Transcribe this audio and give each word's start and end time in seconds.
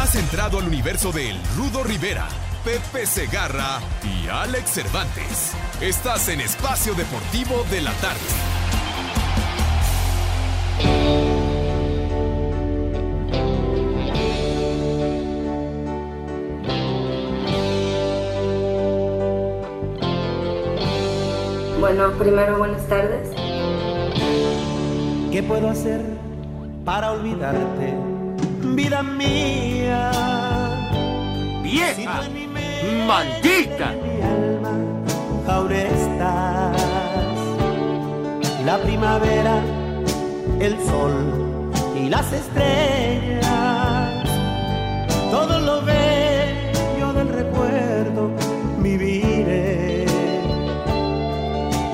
Has 0.00 0.14
entrado 0.14 0.58
al 0.58 0.66
universo 0.66 1.12
de 1.12 1.28
El 1.28 1.36
Rudo 1.58 1.84
Rivera, 1.84 2.26
Pepe 2.64 3.04
Segarra 3.04 3.80
y 4.02 4.28
Alex 4.28 4.70
Cervantes. 4.70 5.52
Estás 5.82 6.30
en 6.30 6.40
Espacio 6.40 6.94
Deportivo 6.94 7.66
de 7.70 7.82
la 7.82 7.92
Tarde. 7.92 8.18
Bueno, 21.78 22.12
primero 22.12 22.56
buenas 22.56 22.88
tardes. 22.88 23.28
¿Qué 25.30 25.42
puedo 25.46 25.68
hacer 25.68 26.00
para 26.86 27.12
olvidarte, 27.12 28.09
vida 28.76 29.02
mía? 29.02 30.10
¡Vieja! 31.62 32.22
¡Maldita! 33.06 33.92
En 33.92 34.02
mi 34.02 34.22
alma 34.22 34.72
aún 35.48 35.72
estás. 35.72 36.82
La 38.64 38.78
primavera, 38.78 39.62
el 40.60 40.78
sol 40.80 41.14
y 41.96 42.08
las 42.08 42.32
estrellas. 42.32 43.50
Todo 45.30 45.58
lo 45.60 45.82
bello 45.82 47.12
del 47.14 47.28
recuerdo 47.28 48.30
viviré. 48.78 50.06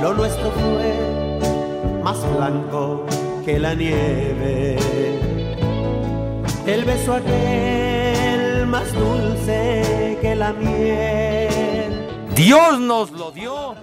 Lo 0.03 0.15
nuestro 0.15 0.51
fue 0.51 2.01
más 2.03 2.19
blanco 2.37 3.07
que 3.45 3.59
la 3.59 3.75
nieve. 3.75 5.26
El 6.67 6.85
beso 6.85 7.15
aquel 7.15 8.67
más 8.67 8.93
dulce 8.93 10.19
que 10.21 10.35
la 10.35 10.53
miel. 10.53 12.09
Dios 12.35 12.81
nos 12.81 13.13
lo 13.13 13.31
dio 13.31 13.77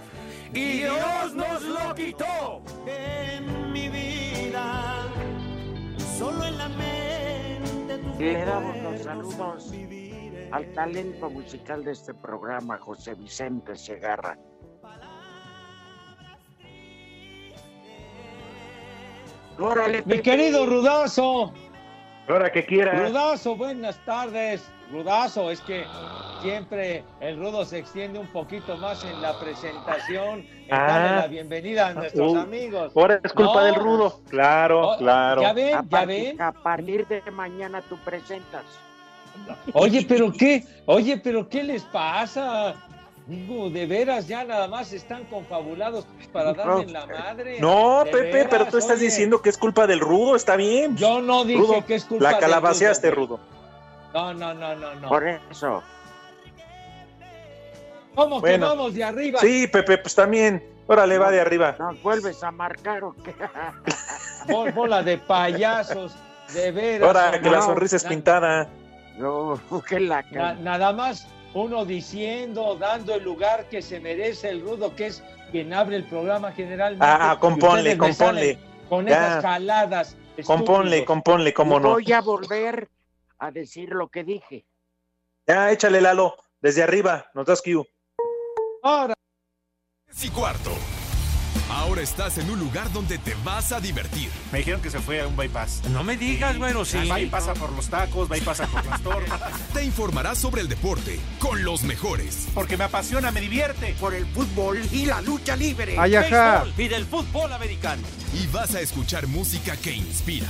y 0.53 0.79
Dios 0.79 1.33
nos 1.33 1.61
lo 1.63 1.95
quitó. 1.95 2.61
En 2.85 3.71
mi 3.71 3.87
vida, 3.87 5.07
solo 6.17 6.43
en 6.43 6.57
la 6.57 6.67
mente 6.67 7.99
tus 7.99 8.19
Le 8.19 8.45
damos 8.45 8.77
los 8.77 9.01
saludos 9.01 9.71
al 10.51 10.73
talento 10.73 11.29
musical 11.29 11.85
de 11.85 11.93
este 11.93 12.13
programa, 12.13 12.77
José 12.79 13.15
Vicente 13.15 13.77
Segarra. 13.77 14.37
Órale, 19.57 20.03
Mi 20.05 20.19
querido 20.19 20.65
Rudazo, 20.65 21.53
Ahora 22.27 22.51
que 22.51 22.65
quiera. 22.65 22.93
Rudazo, 23.07 23.55
buenas 23.55 23.97
tardes. 24.05 24.63
Rudazo, 24.91 25.49
es 25.51 25.59
que 25.61 25.83
siempre 26.41 27.03
el 27.19 27.37
Rudo 27.37 27.65
se 27.65 27.79
extiende 27.79 28.19
un 28.19 28.27
poquito 28.27 28.77
más 28.77 29.03
en 29.03 29.21
la 29.21 29.37
presentación, 29.39 30.39
en 30.39 30.67
Ah. 30.73 30.87
darle 30.87 31.15
la 31.21 31.27
bienvenida 31.27 31.87
a 31.87 31.93
nuestros 31.93 32.31
Uh, 32.33 32.37
amigos. 32.39 32.93
Ahora 32.95 33.19
es 33.23 33.33
culpa 33.33 33.55
No. 33.55 33.63
del 33.65 33.75
rudo. 33.75 34.21
Claro, 34.29 34.89
Oh, 34.91 34.97
claro. 34.97 35.41
¿Ya 35.41 35.53
ven? 35.53 35.89
¿Ya 35.89 36.05
ven? 36.05 36.41
a 36.41 36.51
partir 36.51 37.07
de 37.07 37.21
mañana 37.31 37.81
tú 37.89 37.97
presentas. 37.97 38.63
Oye, 39.73 40.05
pero 40.07 40.31
qué, 40.31 40.63
oye, 40.85 41.17
pero 41.17 41.49
qué 41.49 41.63
les 41.63 41.83
pasa? 41.83 42.75
Digo, 43.25 43.69
de 43.69 43.85
veras 43.85 44.27
ya 44.27 44.43
nada 44.43 44.67
más 44.67 44.91
están 44.91 45.23
confabulados 45.25 46.05
para 46.33 46.53
darle 46.53 46.83
en 46.83 46.93
la 46.93 47.05
madre. 47.05 47.57
No, 47.61 48.01
Pepe, 48.03 48.31
veras, 48.31 48.47
pero 48.49 48.65
tú 48.65 48.77
estás 48.77 48.97
oye. 48.97 49.05
diciendo 49.05 49.41
que 49.41 49.49
es 49.49 49.57
culpa 49.57 49.87
del 49.87 50.01
rudo, 50.01 50.35
está 50.35 50.57
bien. 50.57 50.97
Yo 50.97 51.21
no 51.21 51.45
dije 51.45 51.59
Rudo, 51.59 51.85
que 51.85 51.95
es 51.95 52.03
culpa 52.03 52.23
La 52.23 52.29
del 52.31 52.39
calabaceaste, 52.39 53.11
Rudo. 53.11 53.37
rudo. 53.37 53.39
No, 54.13 54.33
no, 54.33 54.53
no, 54.53 54.75
no, 54.75 54.95
no. 54.95 55.07
Por 55.07 55.25
eso. 55.27 55.81
¿Cómo 58.15 58.35
que 58.41 58.49
Bueno. 58.51 58.67
vamos 58.67 58.93
de 58.93 59.03
arriba? 59.03 59.39
Sí, 59.39 59.67
Pepe, 59.67 59.97
pues 59.97 60.13
también. 60.13 60.63
Órale, 60.85 61.17
va 61.17 61.31
de 61.31 61.39
arriba. 61.39 61.75
¿Nos 61.79 62.01
vuelves 62.03 62.43
a 62.43 62.51
marcar 62.51 63.03
o 63.05 63.15
qué? 63.23 63.33
Bol- 64.47 64.73
bola 64.73 65.01
de 65.01 65.17
payasos, 65.17 66.13
de 66.53 66.71
veras. 66.71 67.07
Ahora 67.07 67.39
que 67.41 67.49
la 67.49 67.57
no, 67.59 67.63
sonrisa 67.63 67.95
es 67.95 68.03
pintada. 68.03 68.67
No, 69.17 69.59
que 69.87 69.99
la 70.01 70.21
na- 70.23 70.29
ca- 70.29 70.53
nada 70.55 70.91
más 70.91 71.25
uno 71.53 71.85
diciendo, 71.85 72.75
dando 72.75 73.15
el 73.15 73.23
lugar 73.23 73.69
que 73.69 73.81
se 73.81 73.99
merece 73.99 74.49
el 74.49 74.61
rudo, 74.61 74.95
que 74.95 75.07
es 75.07 75.23
quien 75.51 75.73
abre 75.73 75.95
el 75.97 76.03
programa 76.05 76.51
generalmente. 76.51 77.05
Ah, 77.07 77.37
componle, 77.39 77.97
componle. 77.97 78.57
Con 78.89 79.05
Ya. 79.07 79.13
esas 79.15 79.43
jaladas. 79.43 80.17
Componle, 80.45 80.97
estúpidos. 80.97 81.05
componle, 81.05 81.53
cómo 81.53 81.79
no. 81.79 81.91
Voy 81.91 82.11
a 82.11 82.21
volver 82.21 82.89
a 83.37 83.51
decir 83.51 83.89
lo 83.89 84.07
que 84.09 84.23
dije. 84.23 84.65
Ya, 85.47 85.71
échale, 85.71 86.01
Lalo. 86.01 86.35
Desde 86.59 86.81
arriba, 86.81 87.29
nos 87.33 87.45
das 87.45 87.61
cue. 87.61 87.83
Ahora, 88.81 89.13
3 90.05 90.25
y 90.25 90.29
cuarto. 90.29 90.71
Ahora 91.69 92.01
estás 92.01 92.37
en 92.37 92.49
un 92.49 92.59
lugar 92.59 92.91
donde 92.91 93.17
te 93.17 93.35
vas 93.43 93.71
a 93.71 93.79
divertir. 93.79 94.29
Me 94.51 94.59
dijeron 94.59 94.81
que 94.81 94.89
se 94.89 94.99
fue 94.99 95.21
a 95.21 95.27
un 95.27 95.35
bypass. 95.35 95.81
No 95.89 96.03
me 96.03 96.17
digas, 96.17 96.57
bueno, 96.57 96.85
sí. 96.85 97.07
Va 97.07 97.19
y 97.19 97.27
pasa 97.27 97.53
por 97.53 97.71
los 97.71 97.87
tacos, 97.87 98.29
pasa 98.43 98.67
por 98.67 98.85
las 98.85 99.01
tortas. 99.01 99.51
Te 99.73 99.83
informarás 99.83 100.37
sobre 100.37 100.61
el 100.61 100.69
deporte 100.69 101.19
con 101.39 101.63
los 101.63 101.83
mejores. 101.83 102.47
Porque 102.53 102.77
me 102.77 102.83
apasiona, 102.85 103.31
me 103.31 103.41
divierte. 103.41 103.95
Por 103.99 104.13
el 104.13 104.25
fútbol 104.27 104.79
y 104.91 105.05
la 105.05 105.21
lucha 105.21 105.55
libre. 105.55 105.97
Béisbol 105.99 106.73
y 106.77 106.87
del 106.87 107.05
fútbol 107.05 107.53
americano. 107.53 108.03
Y 108.33 108.47
vas 108.47 108.75
a 108.75 108.81
escuchar 108.81 109.27
música 109.27 109.75
que 109.77 109.93
inspira. 109.93 110.47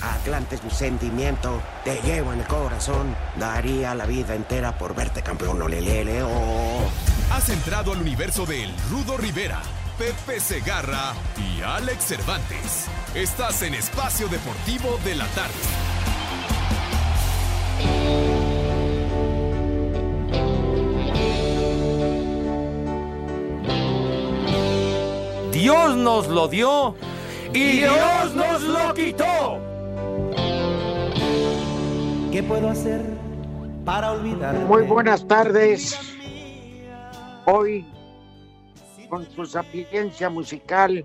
Atlante 0.00 0.56
es 0.56 0.64
mi 0.64 0.70
sentimiento, 0.70 1.62
te 1.84 2.00
llevo 2.02 2.32
en 2.32 2.40
el 2.40 2.46
corazón. 2.46 3.16
Daría 3.38 3.94
la 3.94 4.06
vida 4.06 4.34
entera 4.34 4.76
por 4.76 4.94
verte 4.94 5.22
campeón, 5.22 5.62
olelele, 5.62 6.22
oh. 6.22 6.90
Has 7.32 7.48
entrado 7.48 7.92
al 7.92 8.02
universo 8.02 8.44
de 8.44 8.64
El 8.64 8.74
Rudo 8.90 9.16
Rivera, 9.16 9.62
Pepe 9.98 10.40
Segarra 10.40 11.14
y 11.36 11.62
Alex 11.62 12.04
Cervantes. 12.04 12.86
Estás 13.14 13.62
en 13.62 13.74
Espacio 13.74 14.26
Deportivo 14.28 14.98
de 15.04 15.14
la 15.14 15.26
Tarde. 15.28 15.54
Dios 25.52 25.96
nos 25.96 26.26
lo 26.26 26.48
dio 26.48 26.96
y 27.52 27.78
Dios 27.78 28.34
nos 28.34 28.62
lo 28.62 28.94
quitó. 28.94 29.60
¿Qué 32.32 32.42
puedo 32.42 32.68
hacer 32.68 33.00
para 33.84 34.10
olvidarte? 34.10 34.64
Muy 34.64 34.82
buenas 34.82 35.26
tardes. 35.28 35.96
Hoy, 37.46 37.86
con 39.14 39.30
su 39.30 39.46
sapiencia 39.46 40.28
musical, 40.28 41.04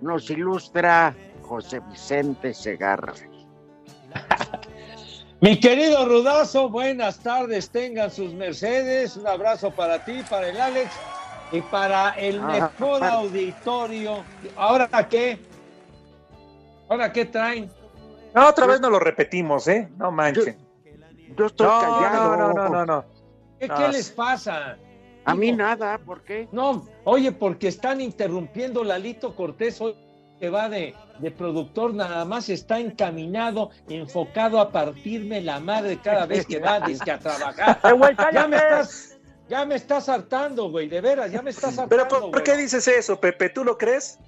nos 0.00 0.30
ilustra 0.30 1.12
José 1.42 1.80
Vicente 1.90 2.54
Segarra. 2.54 3.14
mi 5.40 5.58
querido 5.58 6.06
Rudazo, 6.06 6.68
buenas 6.68 7.18
tardes, 7.18 7.68
tengan 7.70 8.12
sus 8.12 8.32
mercedes. 8.32 9.16
Un 9.16 9.26
abrazo 9.26 9.72
para 9.72 10.04
ti, 10.04 10.22
para 10.30 10.50
el 10.50 10.60
Alex 10.60 10.92
y 11.50 11.60
para 11.62 12.10
el 12.10 12.38
Ah, 12.40 12.46
mejor 12.78 13.02
auditorio. 13.02 14.22
¿Ahora 14.56 14.88
qué? 15.08 15.40
¿Ahora 16.88 17.12
qué 17.12 17.24
traen? 17.24 17.68
No, 18.36 18.46
otra 18.50 18.66
vez 18.66 18.80
no 18.80 18.88
lo 18.88 19.00
repetimos, 19.00 19.66
¿eh? 19.66 19.88
No 19.96 20.12
manchen. 20.12 20.56
Yo 21.36 21.46
estoy 21.46 21.66
No, 21.66 21.80
callado. 21.80 22.36
no, 22.36 22.52
no, 22.52 22.52
no, 22.54 22.68
no, 22.68 22.86
no. 22.86 23.04
¿Qué, 23.58 23.66
No, 23.66 23.76
qué 23.78 23.86
sí. 23.86 23.92
les 23.94 24.10
pasa? 24.10 24.76
A 25.28 25.34
mí 25.34 25.52
nada, 25.52 25.98
¿por 25.98 26.22
qué? 26.22 26.48
No, 26.52 26.88
oye, 27.04 27.32
porque 27.32 27.68
están 27.68 28.00
interrumpiendo 28.00 28.82
Lalito 28.82 29.36
Cortés 29.36 29.78
hoy 29.80 29.94
que 30.40 30.48
va 30.48 30.70
de, 30.70 30.94
de 31.18 31.30
productor, 31.30 31.92
nada 31.92 32.24
más 32.24 32.48
está 32.48 32.78
encaminado, 32.78 33.70
enfocado 33.88 34.58
a 34.58 34.70
partirme 34.70 35.42
la 35.42 35.60
madre 35.60 35.98
cada 36.02 36.24
vez 36.24 36.46
que 36.46 36.60
va 36.60 36.80
desde 36.80 37.10
a 37.10 37.18
trabajar. 37.18 37.80
ya 38.32 38.46
me 38.48 38.56
estás, 38.56 39.18
ya 39.48 39.66
me 39.66 39.74
estás 39.74 40.08
hartando, 40.08 40.70
güey, 40.70 40.88
de 40.88 41.00
veras, 41.00 41.30
ya 41.30 41.42
me 41.42 41.50
estás 41.50 41.78
hartando. 41.78 41.88
Pero 41.90 42.08
¿por, 42.08 42.30
por 42.30 42.42
qué 42.42 42.56
dices 42.56 42.88
eso, 42.88 43.20
Pepe? 43.20 43.50
¿Tú 43.50 43.64
lo 43.64 43.76
crees? 43.76 44.18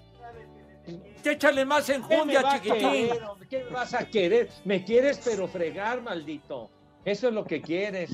Échale 1.25 1.65
más 1.65 1.87
¿Qué 1.87 1.99
me 1.99 1.99
enjundia, 1.99 2.43
chiquitín. 2.53 3.11
¿Qué 3.49 3.65
me 3.65 3.71
vas 3.71 3.95
a 3.95 4.05
querer? 4.05 4.51
Me 4.65 4.85
quieres 4.85 5.21
pero 5.25 5.49
fregar, 5.49 6.03
maldito. 6.03 6.71
Eso 7.05 7.29
es 7.29 7.35
lo 7.35 7.45
que 7.45 7.63
quieres. 7.63 8.11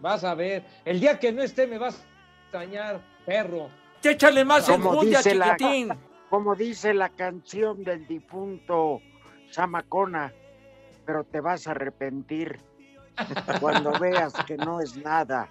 vas 0.00 0.22
a 0.22 0.34
ver. 0.34 0.64
El 0.84 1.00
día 1.00 1.18
que 1.18 1.32
no 1.32 1.42
esté 1.42 1.66
me 1.66 1.78
vas 1.78 2.04
extrañar, 2.48 3.00
perro. 3.26 3.68
Échale 4.02 4.44
más 4.44 4.68
enjundia, 4.68 5.18
dice 5.18 5.34
la- 5.34 5.56
chiquitín. 5.56 5.92
Como 6.30 6.54
dice 6.54 6.94
la 6.94 7.08
canción 7.10 7.84
del 7.84 8.06
difunto 8.06 9.00
Zamacona, 9.52 10.32
pero 11.06 11.24
te 11.24 11.40
vas 11.40 11.66
a 11.66 11.70
arrepentir 11.72 12.60
cuando 13.60 13.98
veas 13.98 14.32
que 14.46 14.56
no 14.56 14.80
es 14.80 14.96
nada 14.96 15.48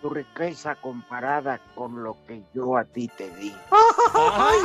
tu 0.00 0.10
riqueza 0.10 0.76
comparada 0.76 1.60
con 1.74 2.04
lo 2.04 2.16
que 2.26 2.42
yo 2.54 2.76
a 2.76 2.84
ti 2.84 3.08
te 3.08 3.28
di. 3.36 3.52
Ay, 4.14 4.58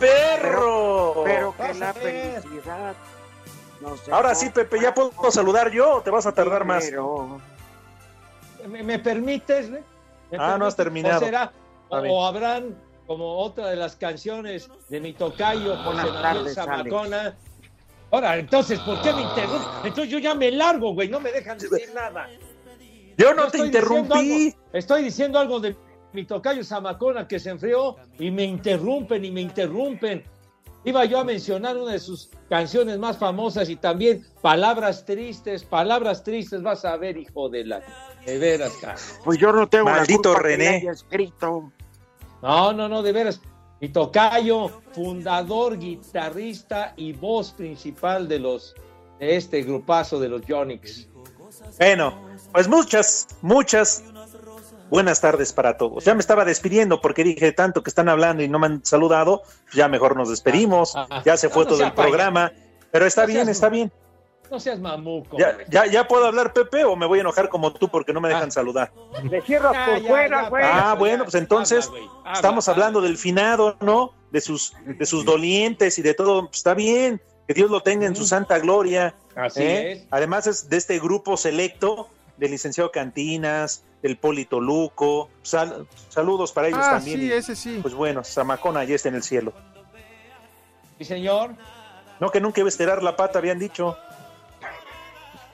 ¡Perro! 0.00 1.22
Pero 1.24 1.56
que 1.56 1.62
vas 1.62 1.78
la 1.78 1.94
felicidad 1.94 2.94
no 3.80 3.96
se 3.96 4.12
Ahora 4.12 4.34
sí, 4.34 4.50
Pepe, 4.50 4.80
¿ya 4.80 4.92
puedo 4.92 5.30
saludar 5.30 5.70
yo 5.70 5.96
o 5.96 6.00
te 6.02 6.10
vas 6.10 6.26
a 6.26 6.32
tardar 6.32 6.64
más? 6.64 6.84
Pero 6.84 7.40
¿Me, 8.68 8.82
me 8.82 8.98
permites? 8.98 9.70
Ah, 10.38 10.56
no 10.58 10.66
has 10.66 10.76
terminado. 10.76 11.16
¿O, 11.20 11.24
será, 11.24 11.52
o, 11.88 12.24
habrán 12.26 12.76
como 13.06 13.38
otra 13.38 13.68
de 13.68 13.76
las 13.76 13.96
canciones 13.96 14.70
de 14.88 15.00
mi 15.00 15.12
tocayo, 15.12 15.76
José 15.76 15.84
Buenas 16.10 16.22
Manuel 16.22 16.54
Zamacona? 16.54 17.36
Ahora, 18.10 18.36
entonces, 18.38 18.78
¿por 18.80 19.00
qué 19.02 19.12
me 19.12 19.22
interrumpes? 19.22 19.68
Entonces 19.84 20.08
yo 20.10 20.18
ya 20.18 20.34
me 20.34 20.50
largo, 20.50 20.92
güey, 20.94 21.08
no 21.08 21.18
me 21.20 21.32
dejan 21.32 21.58
decir 21.58 21.90
nada. 21.94 22.28
Yo 23.16 23.34
no 23.34 23.44
Yo 23.44 23.50
te 23.50 23.62
diciendo 23.64 23.66
interrumpí. 23.66 24.46
algo- 24.48 24.58
estoy 24.72 25.04
diciendo 25.04 25.38
algo 25.38 25.60
de 25.60 25.76
mi 26.12 26.24
tocayo 26.24 26.62
Zamacona 26.64 27.26
que 27.26 27.38
se 27.38 27.50
enfrió 27.50 27.96
y 28.18 28.30
me 28.30 28.44
interrumpen 28.44 29.24
y 29.24 29.30
me 29.30 29.40
interrumpen. 29.42 30.24
Iba 30.84 31.04
yo 31.04 31.20
a 31.20 31.24
mencionar 31.24 31.76
una 31.76 31.92
de 31.92 32.00
sus 32.00 32.30
canciones 32.48 32.98
más 32.98 33.16
famosas 33.16 33.68
y 33.68 33.76
también 33.76 34.26
palabras 34.40 35.04
tristes, 35.04 35.62
palabras 35.62 36.24
tristes, 36.24 36.62
vas 36.62 36.84
a 36.84 36.96
ver, 36.96 37.16
hijo 37.16 37.48
de 37.48 37.64
la... 37.64 37.82
De 38.26 38.38
veras, 38.38 38.72
cara. 38.80 38.96
pues 39.24 39.38
yo 39.38 39.52
no 39.52 39.68
tengo 39.68 39.84
Maldito 39.86 40.32
la 40.32 40.34
culpa 40.34 40.48
que 40.48 40.56
René. 40.56 40.68
haya 40.76 40.92
escrito. 40.92 41.72
No, 42.42 42.72
no, 42.72 42.88
no, 42.88 43.02
de 43.02 43.12
veras. 43.12 43.40
Mi 43.80 43.88
tocayo, 43.88 44.68
fundador, 44.92 45.78
guitarrista 45.78 46.94
y 46.96 47.12
voz 47.12 47.52
principal 47.52 48.28
de 48.28 48.38
los 48.38 48.74
de 49.18 49.36
este 49.36 49.62
grupazo 49.62 50.18
de 50.18 50.28
los 50.28 50.42
Yonix. 50.46 51.08
Bueno, 51.78 52.28
pues 52.52 52.68
muchas, 52.68 53.28
muchas 53.40 54.02
buenas 54.92 55.20
tardes 55.22 55.52
para 55.54 55.76
todos. 55.78 56.04
Ya 56.04 56.14
me 56.14 56.20
estaba 56.20 56.44
despidiendo 56.44 57.00
porque 57.00 57.24
dije 57.24 57.50
tanto 57.52 57.82
que 57.82 57.88
están 57.88 58.08
hablando 58.10 58.42
y 58.42 58.48
no 58.48 58.58
me 58.58 58.66
han 58.66 58.84
saludado, 58.84 59.42
ya 59.72 59.88
mejor 59.88 60.14
nos 60.16 60.28
despedimos. 60.28 60.94
Ah, 60.94 61.06
ah. 61.10 61.22
Ya 61.24 61.36
se 61.38 61.48
fue 61.48 61.62
No, 61.64 61.68
todo 61.70 61.78
sea 61.78 61.86
el 61.88 61.94
programa, 61.94 62.52
pero 62.90 63.06
está 63.06 63.22
No 63.22 63.28
bien, 63.28 63.46
seas- 63.46 63.56
está 63.56 63.68
bien. 63.70 63.90
No 64.50 64.60
seas 64.60 64.78
mamuco. 64.80 65.38
Ya, 65.38 65.56
ya, 65.70 65.86
ya 65.86 66.06
puedo 66.06 66.26
hablar, 66.26 66.52
Pepe, 66.52 66.84
o 66.84 66.94
me 66.94 67.06
voy 67.06 67.20
a 67.20 67.22
enojar 67.22 67.48
como 67.48 67.72
tú 67.72 67.88
porque 67.88 68.12
no 68.12 68.20
me 68.20 68.28
dejan 68.28 68.48
Ah. 68.48 68.50
saludar. 68.50 68.92
Le 69.30 69.40
cierras 69.40 69.72
por 69.88 70.02
ya, 70.02 70.08
fuera, 70.08 70.48
güey. 70.50 70.62
Ah, 70.62 70.88
ya, 70.90 70.94
bueno, 70.94 71.24
pues 71.24 71.36
entonces 71.36 71.86
habla, 71.86 71.98
güey, 71.98 72.10
habla, 72.18 72.32
Estamos 72.34 72.68
habla. 72.68 72.84
hablando 72.84 73.00
del 73.00 73.16
finado, 73.16 73.76
¿no? 73.80 74.12
De 74.30 74.42
sus, 74.42 74.74
de 74.84 75.06
sus 75.06 75.24
dolientes 75.24 75.98
y 75.98 76.02
de 76.02 76.12
todo. 76.12 76.46
Pues 76.48 76.58
está 76.58 76.74
bien, 76.74 77.18
que 77.48 77.54
Dios 77.54 77.70
lo 77.70 77.80
tenga 77.82 78.04
en 78.06 78.14
su 78.14 78.22
Ujú. 78.24 78.28
santa 78.28 78.58
gloria. 78.58 79.14
Así 79.34 79.62
¿eh? 79.62 79.92
es. 79.92 80.06
Además 80.10 80.46
es 80.46 80.68
de 80.68 80.76
este 80.76 80.98
grupo 81.00 81.38
selecto 81.38 82.08
del 82.36 82.50
licenciado 82.50 82.90
Cantinas, 82.92 83.84
del 84.02 84.16
Polito 84.16 84.60
Luco. 84.60 85.30
Sal- 85.42 85.86
saludos 86.08 86.52
para 86.52 86.68
ellos 86.68 86.80
Ah, 86.82 86.90
también. 86.92 87.20
sí, 87.20 87.26
y, 87.26 87.32
ese 87.32 87.56
sí. 87.56 87.78
Pues 87.80 87.94
bueno, 87.94 88.22
Zamacona 88.24 88.84
ya 88.84 88.96
está 88.96 89.08
en 89.08 89.14
el 89.14 89.22
cielo. 89.22 89.52
Sí, 90.98 91.04
señor. 91.04 91.52
No, 92.20 92.30
que 92.30 92.40
nunca 92.40 92.60
iba 92.60 92.66
a 92.66 92.70
estirar 92.70 93.02
la 93.02 93.16
pata, 93.16 93.38
habían 93.38 93.58
dicho. 93.58 93.96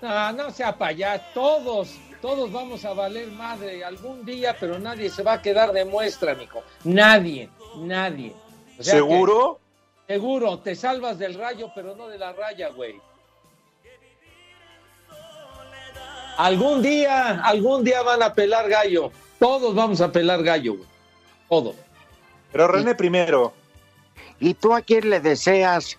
No, 0.01 0.33
no 0.33 0.51
sea 0.51 0.77
para 0.77 0.91
allá. 0.91 1.33
Todos, 1.35 1.97
todos 2.21 2.53
vamos 2.53 2.85
a 2.85 2.93
valer 2.93 3.29
madre 3.29 3.85
algún 3.85 4.25
día, 4.25 4.57
pero 4.59 4.79
nadie 4.79 5.11
se 5.11 5.23
va 5.23 5.35
a 5.35 5.43
quedar 5.43 5.73
de 5.73 5.85
muestra, 5.85 6.35
mijo. 6.35 6.63
Nadie, 6.85 7.49
nadie. 7.77 8.35
O 8.79 8.83
sea 8.83 8.95
que- 8.95 9.01
¿Seguro? 9.01 9.59
seguro, 10.07 10.59
te 10.61 10.75
salvas 10.75 11.19
del 11.19 11.35
rayo, 11.35 11.71
pero 11.75 11.95
no 11.97 12.09
de 12.09 12.19
la 12.19 12.33
raya, 12.33 12.69
güey. 12.71 13.01
Algún 16.39 16.83
día, 16.83 17.41
algún 17.43 17.83
día 17.83 18.01
van 18.03 18.23
a 18.23 18.33
pelar 18.33 18.69
gallo. 18.69 19.11
Todos 19.41 19.75
vamos 19.75 20.01
a 20.01 20.13
pelar 20.13 20.45
gallo, 20.45 20.77
güey. 20.77 20.89
Todos. 21.49 21.75
Pero 22.53 22.69
René 22.69 22.95
primero. 22.95 23.53
¿Y 24.39 24.55
tú 24.55 24.73
a 24.73 24.81
quién 24.81 25.11
le 25.11 25.19
deseas 25.19 25.99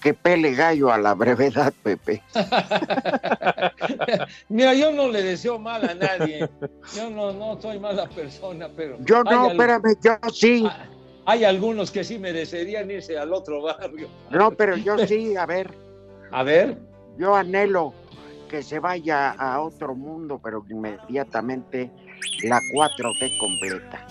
que 0.00 0.14
pele 0.14 0.54
gallo 0.54 0.92
a 0.92 0.98
la 0.98 1.14
brevedad, 1.14 1.74
Pepe? 1.82 2.22
Mira, 4.48 4.72
yo 4.74 4.92
no 4.92 5.08
le 5.08 5.24
deseo 5.24 5.58
mal 5.58 5.88
a 5.88 5.94
nadie. 5.94 6.48
Yo 6.94 7.10
no, 7.10 7.32
no 7.32 7.60
soy 7.60 7.80
mala 7.80 8.08
persona, 8.08 8.68
pero. 8.76 8.98
Yo 9.00 9.24
no, 9.24 9.50
espérame, 9.50 9.96
yo 10.00 10.16
sí. 10.32 10.64
Ah, 10.64 10.86
Hay 11.26 11.42
algunos 11.42 11.90
que 11.90 12.04
sí 12.04 12.20
merecerían 12.20 12.88
irse 12.88 13.18
al 13.18 13.32
otro 13.32 13.62
barrio. 13.62 14.08
No, 14.30 14.52
pero 14.52 14.76
yo 14.76 14.96
sí, 15.08 15.34
a 15.36 15.44
ver, 15.44 15.74
A 16.30 16.44
ver. 16.44 16.78
yo 17.18 17.34
anhelo 17.34 17.92
que 18.46 18.62
se 18.62 18.78
vaya 18.78 19.30
a 19.30 19.60
otro 19.60 19.94
mundo, 19.94 20.40
pero 20.42 20.64
inmediatamente 20.68 21.90
la 22.44 22.60
4T 22.74 23.38
completa. 23.38 24.06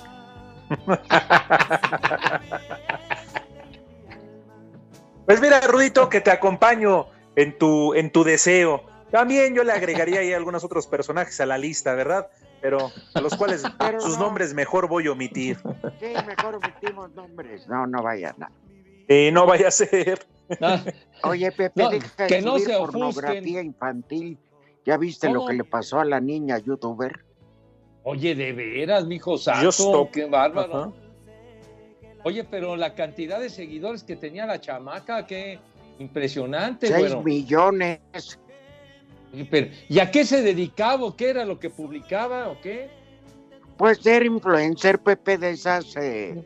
Pues 5.25 5.41
mira, 5.41 5.59
Rudito, 5.61 6.07
que 6.09 6.21
te 6.21 6.29
acompaño 6.31 7.07
en 7.35 7.57
tu, 7.57 7.93
en 7.95 8.11
tu 8.11 8.23
deseo. 8.23 8.83
También 9.11 9.55
yo 9.55 9.63
le 9.63 9.71
agregaría 9.71 10.19
ahí 10.19 10.33
algunos 10.33 10.63
otros 10.63 10.87
personajes 10.87 11.39
a 11.41 11.45
la 11.45 11.57
lista, 11.57 11.95
¿verdad? 11.95 12.27
Pero 12.61 12.91
a 13.13 13.21
los 13.21 13.35
cuales 13.35 13.63
Pero 13.79 14.01
sus 14.01 14.17
no. 14.17 14.25
nombres 14.25 14.53
mejor 14.53 14.87
voy 14.87 15.07
a 15.07 15.11
omitir. 15.11 15.57
Sí, 15.99 16.13
mejor 16.27 16.55
omitimos 16.55 17.11
nombres. 17.13 17.67
No, 17.67 17.87
no 17.87 18.03
vaya 18.03 18.35
nada. 18.37 18.51
Eh, 19.07 19.31
no 19.31 19.45
vaya 19.45 19.67
a 19.67 19.71
ser. 19.71 20.19
Ah, 20.61 20.83
Oye, 21.23 21.51
Pepe, 21.51 21.83
No, 21.83 21.89
deja 21.89 22.23
de 22.23 22.27
que 22.27 22.41
no 22.41 22.53
subir 22.53 22.65
se 22.67 22.75
ofusquen. 22.75 22.99
pornografía 23.01 23.61
infantil. 23.61 24.37
¿Ya 24.85 24.97
viste 24.97 25.29
lo 25.29 25.45
que 25.45 25.53
le 25.53 25.63
pasó 25.63 25.99
a 25.99 26.05
la 26.05 26.19
niña 26.19 26.59
youtuber? 26.59 27.23
Oye, 28.03 28.35
de 28.35 28.53
veras, 28.53 29.05
mijo 29.05 29.37
santo, 29.37 30.09
qué 30.13 30.25
bárbaro. 30.25 30.75
Ajá. 30.77 30.91
Oye, 32.23 32.43
pero 32.43 32.75
la 32.75 32.93
cantidad 32.93 33.39
de 33.39 33.49
seguidores 33.49 34.03
que 34.03 34.15
tenía 34.15 34.45
la 34.45 34.61
chamaca, 34.61 35.25
qué 35.25 35.59
impresionante, 35.97 36.87
Seis 36.87 36.99
bueno. 37.07 37.23
millones. 37.23 37.99
Pero, 39.49 39.71
¿Y 39.89 39.99
a 39.99 40.11
qué 40.11 40.23
se 40.23 40.41
dedicaba 40.43 41.03
o 41.03 41.15
qué 41.15 41.29
era 41.31 41.45
lo 41.45 41.59
que 41.59 41.69
publicaba 41.71 42.47
o 42.49 42.61
qué? 42.61 42.89
Pues 43.77 43.97
ser 43.99 44.23
influencer, 44.25 44.99
Pepe, 44.99 45.37
de 45.37 45.49
esas 45.51 45.95
eh, 45.97 46.41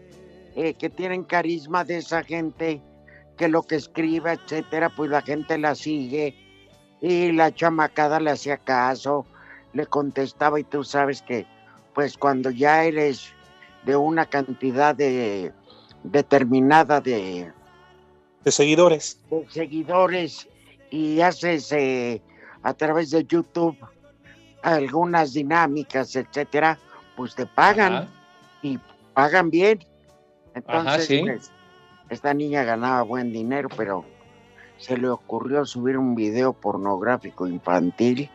eh, 0.56 0.74
que 0.74 0.89
tienen 0.89 1.24
carisma 1.24 1.84
de 1.84 1.98
esa 1.98 2.24
gente, 2.24 2.82
que 3.38 3.48
lo 3.48 3.63
que 3.63 3.75
escribe, 3.75 4.34
etcétera, 4.34 4.89
pues 4.96 5.10
la 5.10 5.22
gente 5.22 5.58
la 5.58 5.75
sigue 5.75 6.36
y 7.01 7.32
la 7.32 7.53
chamacada 7.53 8.20
le 8.20 8.32
hacía 8.32 8.58
caso, 8.58 9.25
le 9.74 9.86
contestaba 9.86 10.60
y 10.60 10.63
tú 10.63 10.84
sabes 10.84 11.22
que, 11.22 11.46
pues 11.94 12.18
cuando 12.18 12.50
ya 12.50 12.84
eres 12.84 13.32
de 13.86 13.96
una 13.96 14.25
cantidad 14.25 14.94
de 14.96 15.53
determinada 16.03 17.00
de, 17.01 17.51
De 18.44 18.51
seguidores. 18.51 19.20
de 19.29 19.46
seguidores 19.50 20.48
y 20.91 21.22
haces 21.22 21.72
eh, 21.72 22.22
a 22.63 22.74
través 22.74 23.12
de 23.12 23.24
YouTube 23.25 23.77
algunas 24.62 25.34
dinámicas, 25.34 26.15
etcétera, 26.15 26.77
pues 27.15 27.36
te 27.36 27.46
pagan 27.46 27.94
Ajá. 27.94 28.08
y 28.62 28.77
pagan 29.13 29.50
bien. 29.50 29.79
Entonces, 30.60 30.94
Ajá, 30.94 31.01
sí. 31.01 31.22
pues, 31.22 31.51
esta 32.10 32.34
niña 32.34 32.63
ganaba 32.63 33.01
buen 33.04 33.32
dinero, 33.32 33.70
pero 33.75 34.06
se 34.78 34.98
le 34.98 35.10
ocurrió 35.10 35.66
subir 35.66 35.98
un 35.98 36.16
video 36.16 36.54
pornográfico 36.54 37.48
infantil 37.48 38.30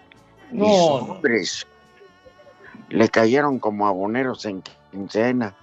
y 0.53 0.57
No, 0.57 0.67
no. 0.67 1.07
sobres. 1.07 1.67
Le 2.89 3.09
cayeron 3.09 3.59
como 3.59 3.87
aboneros 3.87 4.45
en 4.47 4.63
quincena. 4.91 5.55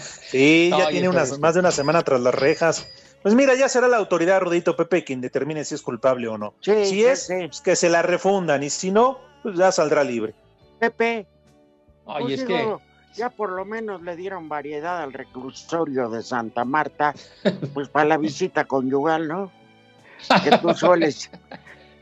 Sí, 0.00 0.70
ya 0.76 0.88
tiene 0.88 1.08
unas, 1.08 1.38
más 1.38 1.54
de 1.54 1.60
una 1.60 1.70
semana 1.70 2.02
tras 2.02 2.20
las 2.20 2.34
rejas. 2.34 2.86
Pues 3.22 3.34
mira, 3.34 3.54
ya 3.54 3.68
será 3.68 3.88
la 3.88 3.96
autoridad, 3.96 4.40
Rudito 4.40 4.76
Pepe, 4.76 5.04
quien 5.04 5.20
determine 5.20 5.64
si 5.64 5.74
es 5.74 5.82
culpable 5.82 6.28
o 6.28 6.38
no. 6.38 6.54
Sí, 6.60 6.72
si 6.84 6.90
sí, 6.90 7.04
es, 7.04 7.26
sí. 7.26 7.34
pues 7.46 7.60
que 7.60 7.76
se 7.76 7.88
la 7.88 8.02
refundan 8.02 8.62
y 8.62 8.70
si 8.70 8.92
no, 8.92 9.18
pues 9.42 9.56
ya 9.56 9.72
saldrá 9.72 10.04
libre. 10.04 10.34
Pepe, 10.78 11.26
Oye, 12.04 12.24
pues 12.24 12.40
es 12.40 12.44
que. 12.46 12.76
Ya 13.16 13.30
por 13.30 13.50
lo 13.52 13.64
menos 13.64 14.02
le 14.02 14.16
dieron 14.16 14.48
variedad 14.48 15.02
al 15.02 15.12
reclusorio 15.12 16.08
de 16.08 16.22
Santa 16.22 16.64
Marta, 16.64 17.14
pues 17.74 17.88
para 17.88 18.06
la 18.06 18.16
visita 18.18 18.64
conyugal, 18.64 19.28
¿no? 19.28 19.50
Que 20.44 20.56
tú 20.58 20.72
sueles, 20.74 21.30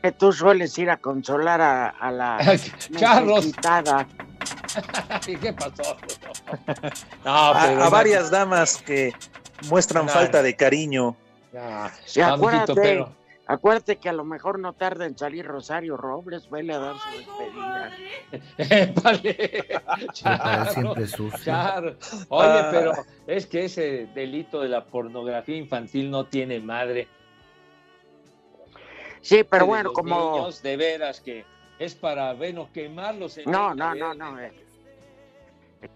que 0.01 0.11
tú 0.11 0.31
sueles 0.31 0.77
ir 0.77 0.89
a 0.89 0.97
consolar 0.97 1.61
a, 1.61 1.89
a 1.89 2.11
la 2.11 2.37
Charros. 2.97 3.45
necesitada. 3.45 4.07
¿Qué 5.25 5.53
pasó? 5.53 5.97
No, 7.23 7.31
A, 7.31 7.89
varias 7.89 8.29
damas 8.31 8.77
que 8.77 9.13
muestran 9.69 10.05
No. 10.05 10.11
falta 10.11 10.41
de 10.41 10.55
cariño. 10.55 11.15
Ya, 11.53 11.91
Sí, 12.05 12.21
amiguito, 12.21 12.47
acuérdate 12.47 12.73
pero- 12.81 13.11
Acuérdate 13.47 13.97
que 13.97 14.09
a 14.09 14.13
lo 14.13 14.23
mejor 14.25 14.57
no 14.57 14.73
tarda 14.73 15.05
en 15.05 15.15
salir 15.17 15.45
Rosario 15.45 15.97
Robles, 15.97 16.49
vele 16.49 16.73
a 16.73 16.79
dar 16.79 16.95
su 16.97 17.09
despedida. 17.17 17.91
Charro, 20.13 20.65
siempre 20.71 21.07
sucio. 21.07 21.39
charro. 21.43 21.95
Oye, 22.29 22.47
Ah. 22.49 22.69
pero 22.71 22.91
es 23.27 23.45
que 23.45 23.65
ese 23.65 24.07
delito 24.15 24.61
de 24.61 24.69
la 24.69 24.85
pornografía 24.85 25.57
infantil 25.57 26.09
no 26.09 26.25
tiene 26.25 26.59
madre. 26.59 27.07
Sí, 29.21 29.43
pero 29.43 29.67
bueno, 29.67 29.85
los 29.85 29.93
como... 29.93 30.37
niños, 30.37 30.61
de 30.63 30.77
veras 30.77 31.19
que 31.21 31.45
es 31.77 31.93
para, 31.95 32.33
bueno, 32.33 32.69
quemarlos. 32.73 33.37
en 33.37 33.45
No, 33.51 33.71
el 33.71 33.77
no, 33.77 33.93
no, 33.95 34.13
no. 34.15 34.39
eh. 34.39 34.51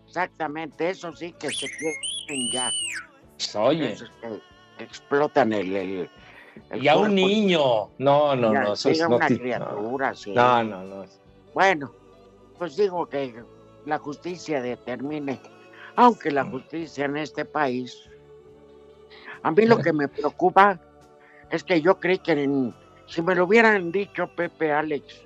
Exactamente, 0.07 0.89
eso 0.91 1.15
sí 1.15 1.33
que 1.33 1.49
se 1.51 1.67
quieren 1.67 2.51
ya. 2.51 2.69
Oye, 3.59 3.95
que 4.77 4.83
explotan 4.83 5.53
el... 5.53 5.75
el, 5.75 6.09
el 6.69 6.83
y 6.83 6.87
a 6.87 6.97
un 6.97 7.15
niño. 7.15 7.89
No, 7.97 8.35
no, 8.35 8.51
no. 8.53 8.73
eso 8.73 8.89
a 8.89 9.07
no 9.09 9.15
una 9.15 9.27
criatura, 9.27 10.13
sí. 10.15 10.31
No, 10.33 10.63
no, 10.63 10.83
no. 10.83 11.05
Bueno, 11.53 11.91
pues 12.57 12.75
digo 12.75 13.05
que 13.07 13.33
la 13.85 13.97
justicia 13.97 14.61
determine, 14.61 15.39
aunque 15.95 16.31
la 16.31 16.45
justicia 16.45 17.05
en 17.05 17.17
este 17.17 17.45
país, 17.45 18.09
a 19.43 19.51
mí 19.51 19.65
lo 19.65 19.77
que 19.79 19.93
me 19.93 20.07
preocupa 20.07 20.79
es 21.49 21.63
que 21.63 21.81
yo 21.81 21.99
creí 21.99 22.19
que 22.19 22.33
en- 22.33 22.73
si 23.07 23.21
me 23.21 23.33
lo 23.35 23.45
hubieran 23.45 23.91
dicho 23.91 24.27
Pepe 24.35 24.71
Alex, 24.71 25.25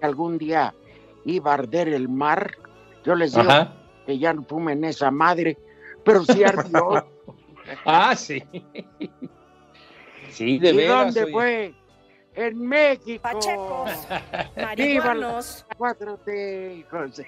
que 0.00 0.06
algún 0.06 0.38
día 0.38 0.74
iba 1.26 1.50
a 1.50 1.54
arder 1.54 1.88
el 1.88 2.08
mar, 2.08 2.52
yo 3.04 3.14
les 3.14 3.34
digo 3.34 3.50
Ajá. 3.50 3.74
que 4.06 4.18
ya 4.18 4.32
no 4.32 4.42
fumen 4.44 4.84
esa 4.84 5.10
madre, 5.10 5.58
pero 6.04 6.24
sí 6.24 6.42
ardió. 6.44 7.06
Ah, 7.86 8.14
sí. 8.14 8.42
Sí, 10.34 10.58
de 10.58 10.70
¿Y 10.70 10.76
veras. 10.76 11.04
dónde 11.14 11.22
oye. 11.24 11.32
fue? 11.32 11.74
En 12.36 12.58
México. 12.66 13.22
Pachecos, 13.22 13.90
¡Viva 14.76 15.04
marihuanos. 15.04 15.64
la 15.70 15.76
4T, 15.78 16.78
hijos 16.78 17.16
de- 17.16 17.26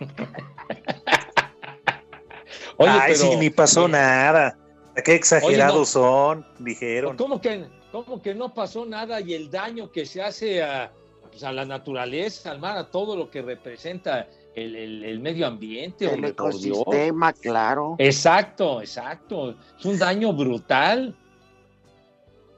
Oye, 2.78 2.90
Ay, 2.90 3.12
pero- 3.14 3.30
sí, 3.30 3.36
ni 3.36 3.50
pasó 3.50 3.86
eh, 3.86 3.90
nada. 3.90 4.58
Qué 5.04 5.14
exagerados 5.14 5.76
Oye, 5.96 6.04
no. 6.04 6.06
son, 6.08 6.46
dijeron. 6.58 7.16
¿Cómo 7.16 7.40
que, 7.40 7.66
¿Cómo 7.92 8.20
que 8.22 8.34
no 8.34 8.52
pasó 8.52 8.84
nada 8.86 9.20
y 9.20 9.34
el 9.34 9.50
daño 9.50 9.90
que 9.92 10.06
se 10.06 10.22
hace 10.22 10.62
a, 10.62 10.90
pues, 11.30 11.42
a 11.44 11.52
la 11.52 11.64
naturaleza, 11.64 12.50
al 12.50 12.58
mar, 12.58 12.76
a 12.76 12.90
todo 12.90 13.14
lo 13.16 13.30
que 13.30 13.42
representa 13.42 14.26
el, 14.54 14.74
el- 14.74 15.04
el 15.04 15.20
medio 15.20 15.46
ambiente? 15.46 16.06
el 16.06 16.14
hombre, 16.14 16.30
ecosistema, 16.30 17.32
claro. 17.32 17.94
Exacto, 17.98 18.80
exacto. 18.80 19.54
Es 19.78 19.84
un 19.84 19.98
daño 19.98 20.32
brutal. 20.32 21.14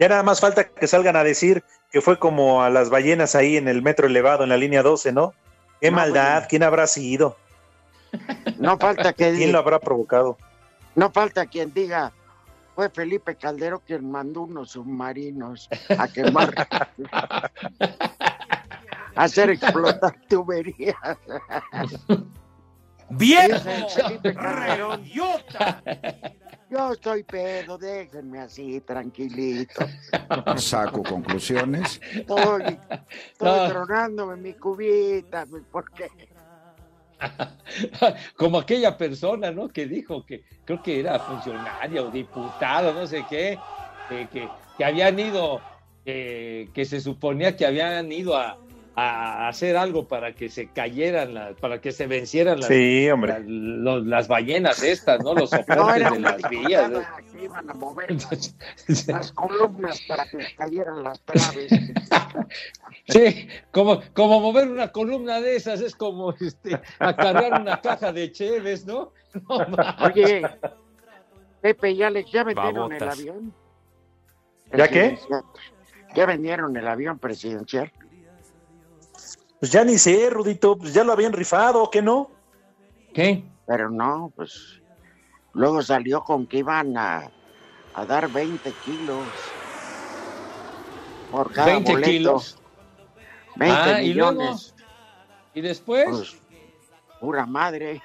Ya 0.01 0.09
nada 0.09 0.23
más 0.23 0.41
falta 0.41 0.65
que 0.69 0.87
salgan 0.87 1.17
a 1.17 1.25
decir 1.25 1.65
que 1.91 2.01
fue 2.01 2.19
como 2.19 2.63
a 2.63 2.71
las 2.71 2.91
ballenas 2.91 3.35
ahí 3.35 3.57
en 3.57 3.67
el 3.69 3.83
metro 3.83 4.07
elevado, 4.07 4.43
en 4.45 4.51
la 4.51 4.57
línea 4.57 4.83
12, 4.83 5.13
¿no? 5.13 5.35
Qué 5.81 5.91
No, 5.91 5.97
maldad, 5.97 6.33
bueno. 6.35 6.47
¿quién 6.51 6.63
habrá 6.63 6.87
sido? 6.87 7.37
No 8.59 8.79
falta 8.79 9.13
que 9.13 9.33
¿Quién 9.33 9.53
lo 9.53 9.59
habrá 9.59 9.79
provocado? 9.79 10.39
no 10.95 11.11
falta 11.13 11.47
quien 11.47 11.73
diga 11.73 12.13
fue 12.75 12.91
Felipe 12.91 13.37
Caldero 13.37 13.81
quien 13.81 14.11
mandó 14.11 14.43
unos 14.43 14.71
submarinos 14.73 15.69
a 15.97 16.09
quemar 16.09 16.53
a 17.11 17.51
hacer 19.25 19.51
explotar 19.51 20.15
tuberías. 20.29 20.97
¡Viejo! 23.11 23.59
Dice 23.59 23.91
Felipe. 24.03 24.35
Yo 26.71 26.93
estoy 26.93 27.23
pedo, 27.25 27.79
déjenme 27.79 28.41
así, 28.41 28.81
tranquilito. 28.81 29.87
Saco 30.57 31.03
conclusiones. 31.03 32.01
Estoy, 32.13 32.79
estoy 33.33 33.49
No. 33.49 33.69
tronándome 33.69 34.37
mi 34.37 34.55
cubita, 34.55 35.47
porque 35.71 36.09
Como 38.37 38.59
aquella 38.59 38.97
persona, 38.97 39.51
¿no? 39.51 39.69
Que 39.69 39.87
dijo 39.87 40.25
que 40.25 40.45
creo 40.65 40.83
que 40.83 41.01
era 41.01 41.19
funcionaria 41.19 42.03
o 42.03 42.11
diputada, 42.11 42.93
no 42.93 43.07
sé 43.07 43.25
qué, 43.29 43.59
que, 44.09 44.29
que, 44.29 44.49
que 44.77 44.85
habían 44.85 45.19
ido, 45.19 45.61
eh, 46.05 46.69
que 46.73 46.85
se 46.85 47.01
suponía 47.01 47.57
que 47.57 47.67
habían 47.67 48.11
ido 48.13 48.37
a, 48.37 48.57
a 49.01 49.49
hacer 49.49 49.77
algo 49.77 50.09
para 50.09 50.33
que 50.35 50.49
se 50.49 50.69
cayeran, 50.69 51.33
las, 51.35 51.55
para 51.57 51.81
que 51.81 51.93
se 51.93 52.07
vencieran 52.07 52.59
las, 52.59 52.69
Sí, 52.69 53.09
hombre. 53.11 53.33
las, 53.35 53.43
los- 53.47 54.07
las 54.07 54.29
ballenas 54.29 54.83
estas, 54.83 55.23
¿no? 55.23 55.35
Los 55.35 55.51
soportes 55.51 56.11
de 56.11 56.19
las 56.21 56.37
diputada 56.39 57.17
que 57.31 57.45
iban 57.45 57.71
a 57.71 57.75
mover 57.75 58.11
las 59.07 59.33
columnas 59.35 60.01
para 60.09 60.25
que 60.27 60.39
cayeran 60.57 61.03
las 61.05 61.21
traves. 61.23 61.71
Sí, 63.09 63.49
como, 63.71 64.01
como 64.15 64.41
mover 64.41 64.69
una 64.69 64.89
columna 64.93 65.41
de 65.41 65.57
esas 65.57 65.81
es 65.81 65.95
como 65.95 66.33
este, 66.41 66.79
acarrear 66.99 67.61
una 67.61 67.81
caja 67.81 68.13
de 68.13 68.31
cheves, 68.33 68.85
¿no? 68.87 69.13
Oye, 70.05 70.43
Pepe 71.63 71.91
y 71.93 72.03
Alex, 72.03 72.31
¿ya 72.31 72.45
vendieron 72.45 72.93
el 72.93 73.09
avión? 73.09 73.55
¿Ya 74.77 74.89
qué? 74.89 75.19
¿Ya 76.15 76.27
vendieron 76.27 76.77
el 76.77 76.87
avión 76.87 77.19
presidencial? 77.19 77.91
Pues 79.61 79.73
ya 79.73 79.85
ni 79.85 79.99
sé, 79.99 80.31
Rudito, 80.31 80.77
pues 80.79 80.95
ya 80.95 81.03
lo 81.05 81.13
habían 81.13 81.33
rifado, 81.33 81.91
¿qué 81.91 82.01
no? 82.01 82.31
¿Qué? 83.13 83.43
Pero 83.67 83.91
no, 83.91 84.33
pues 84.37 84.81
luego 85.53 85.83
salió 85.83 86.23
con 86.23 86.47
que 86.47 86.59
iban 86.59 86.97
a, 86.97 87.29
a 87.95 88.07
dar 88.07 88.31
20 88.31 88.73
kilos 88.85 89.27
por 91.31 91.53
cada 91.53 91.73
20 91.73 91.93
boleto. 91.93 92.11
kilos. 92.11 92.59
20 93.57 93.77
Ah, 93.77 94.03
¿y 94.03 94.15
luego? 94.15 94.33
millones. 94.33 94.75
Y 95.55 95.61
después, 95.61 96.07
Pues, 96.09 96.37
pura 97.21 97.45
madre. 97.45 98.01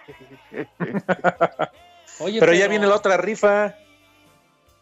oye, 2.22 2.40
Pero 2.40 2.54
ya 2.54 2.68
viene 2.68 2.88
la 2.88 2.96
otra 2.96 3.18
rifa. 3.18 3.76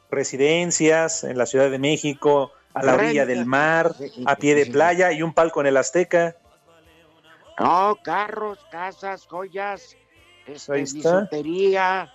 Residencias 0.10 1.24
en 1.24 1.38
la 1.38 1.46
Ciudad 1.46 1.70
de 1.72 1.80
México, 1.80 2.52
a 2.74 2.84
la 2.84 2.96
orilla 2.96 3.26
del 3.26 3.46
mar, 3.46 3.94
a 4.26 4.36
pie 4.36 4.56
de 4.56 4.66
playa 4.66 5.12
y 5.14 5.22
un 5.22 5.34
palco 5.34 5.62
en 5.62 5.68
el 5.68 5.78
Azteca. 5.78 6.36
No, 7.62 7.96
carros, 8.04 8.58
casas, 8.72 9.28
joyas, 9.28 9.96
este, 10.48 10.74
Ahí 10.74 10.82
está. 10.82 11.20
bisutería 11.22 12.12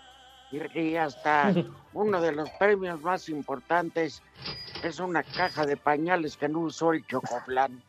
y, 0.51 0.81
y 0.81 0.97
hasta 0.97 1.55
uno 1.93 2.21
de 2.21 2.33
los 2.33 2.51
premios 2.59 3.01
más 3.01 3.29
importantes 3.29 4.21
es 4.83 4.99
una 4.99 5.23
caja 5.23 5.65
de 5.65 5.77
pañales 5.77 6.37
que 6.37 6.49
no 6.49 6.61
usó 6.61 6.93
el 6.93 7.07
chocoplan. 7.07 7.81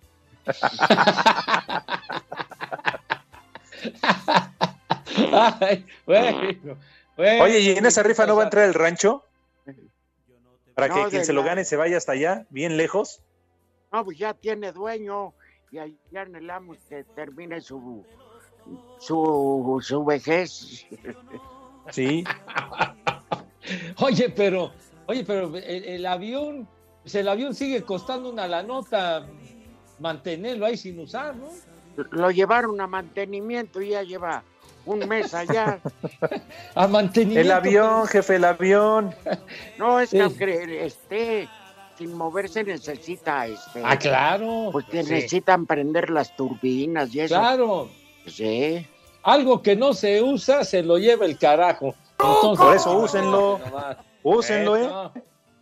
Ay, 5.59 5.85
bueno, 6.05 6.77
bueno, 7.15 7.43
Oye, 7.43 7.59
¿y 7.59 7.69
en 7.71 7.85
esa 7.85 8.03
rifa 8.03 8.25
no 8.25 8.35
va 8.35 8.43
a 8.43 8.45
entrar 8.45 8.65
el 8.65 8.73
rancho? 8.73 9.23
Para 10.75 10.93
que 10.93 10.99
No, 11.01 11.09
quien 11.09 11.25
se 11.25 11.33
lo 11.33 11.41
la- 11.41 11.47
gane 11.47 11.65
se 11.65 11.75
vaya 11.75 11.97
hasta 11.97 12.11
allá, 12.11 12.45
bien 12.49 12.77
lejos. 12.77 13.23
No, 13.91 14.03
pues 14.05 14.17
ya 14.17 14.33
tiene 14.33 14.71
dueño 14.71 15.33
y 15.71 15.77
ahí 15.77 15.97
ya 16.11 16.21
anhelamos 16.21 16.77
que 16.89 17.03
termine 17.03 17.61
su 17.61 18.03
su, 18.99 19.79
su 19.81 20.05
vejez. 20.05 20.85
Sí. 21.89 22.25
Oye, 24.01 24.29
pero, 24.29 24.71
oye, 25.05 25.23
pero 25.25 25.55
el, 25.55 25.83
el 25.85 26.05
avión, 26.05 26.67
pues 27.01 27.15
el 27.15 27.29
avión 27.29 27.55
sigue 27.55 27.81
costando 27.83 28.29
una 28.29 28.45
la 28.45 28.61
nota 28.61 29.25
mantenerlo 29.99 30.65
ahí 30.65 30.75
sin 30.75 30.99
usar, 30.99 31.33
¿no? 31.35 31.47
Lo 32.11 32.29
llevaron 32.29 32.79
a 32.81 32.87
mantenimiento 32.87 33.81
y 33.81 33.91
ya 33.91 34.03
lleva 34.03 34.43
un 34.85 34.99
mes 35.07 35.33
allá. 35.33 35.79
A 36.75 36.87
mantenimiento. 36.87 37.41
El 37.41 37.51
avión, 37.51 38.05
jefe, 38.07 38.35
el 38.35 38.43
avión. 38.45 39.15
No, 39.77 39.99
es 39.99 40.11
que 40.11 40.17
Sí. 40.17 40.23
aunque 40.23 40.85
esté 40.85 41.49
sin 41.97 42.13
moverse 42.13 42.63
necesita 42.63 43.47
este. 43.47 43.81
Ah, 43.83 43.97
claro. 43.97 44.69
Pues 44.71 44.85
que 44.85 45.03
Sí. 45.03 45.11
necesitan 45.13 45.65
prender 45.65 46.09
las 46.09 46.35
turbinas 46.35 47.13
y 47.15 47.21
eso. 47.21 47.35
Claro. 47.35 47.89
Sí. 48.27 48.85
Algo 49.23 49.61
que 49.61 49.75
no 49.75 49.93
se 49.93 50.21
usa 50.21 50.63
se 50.63 50.83
lo 50.83 50.97
lleva 50.97 51.25
el 51.25 51.37
carajo. 51.37 51.95
Entonces, 52.19 52.65
Por 52.65 52.75
eso 52.75 52.97
úsenlo. 52.99 53.59
Úsenlo, 54.23 54.75
¿eh? 54.77 54.85
Eso, 54.85 55.11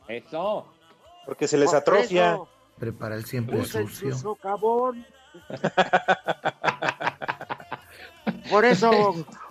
Eso. 0.07 0.65
Porque 1.25 1.47
se 1.47 1.57
les 1.57 1.69
Por 1.69 1.77
atrofia. 1.77 2.33
eso, 2.33 2.47
Prepara 2.77 3.15
el 3.15 3.25
siempre 3.25 3.57
usen 3.59 3.87
sucio. 3.87 4.11
su 4.13 4.19
socavón. 4.19 5.05
Por 8.49 8.65
eso, 8.65 8.91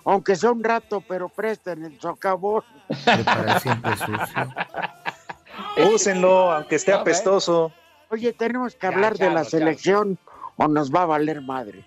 aunque 0.05 0.35
sea 0.35 0.51
un 0.51 0.63
rato, 0.63 1.01
pero 1.07 1.27
presten 1.29 1.83
el 1.85 1.99
socavón. 1.99 2.63
Prepara 3.03 3.53
el 3.55 3.59
siempre 3.61 3.97
sucio. 3.97 4.15
Úsenlo, 5.77 6.51
aunque 6.51 6.75
esté 6.75 6.93
apestoso. 6.93 7.71
Oye, 8.09 8.33
tenemos 8.33 8.75
que 8.75 8.87
Ya, 8.87 8.93
hablar 8.93 9.17
de 9.17 9.29
la 9.29 9.43
selección 9.43 10.17
o 10.57 10.67
nos 10.67 10.91
va 10.93 11.01
a 11.03 11.05
valer 11.05 11.41
madre. 11.41 11.83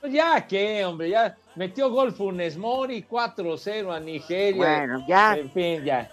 Pues 0.00 0.12
ya 0.12 0.46
qué, 0.46 0.84
hombre, 0.84 1.10
ya 1.10 1.36
metió 1.56 1.90
gol 1.90 2.12
Funes 2.12 2.56
Mori 2.56 3.04
4-0 3.08 3.94
a 3.94 4.00
Nigeria. 4.00 4.56
Bueno, 4.56 5.04
ya, 5.06 5.36
En 5.36 5.50
fin, 5.50 5.84
ya. 5.84 6.10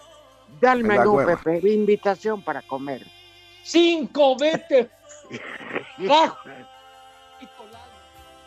da 0.59 0.73
el 0.73 0.83
menú. 0.83 1.17
Pepe, 1.25 1.71
invitación 1.71 2.41
para 2.41 2.61
comer. 2.61 3.05
Cinco, 3.63 4.35
vete. 4.37 4.89
Bajo. 5.99 6.37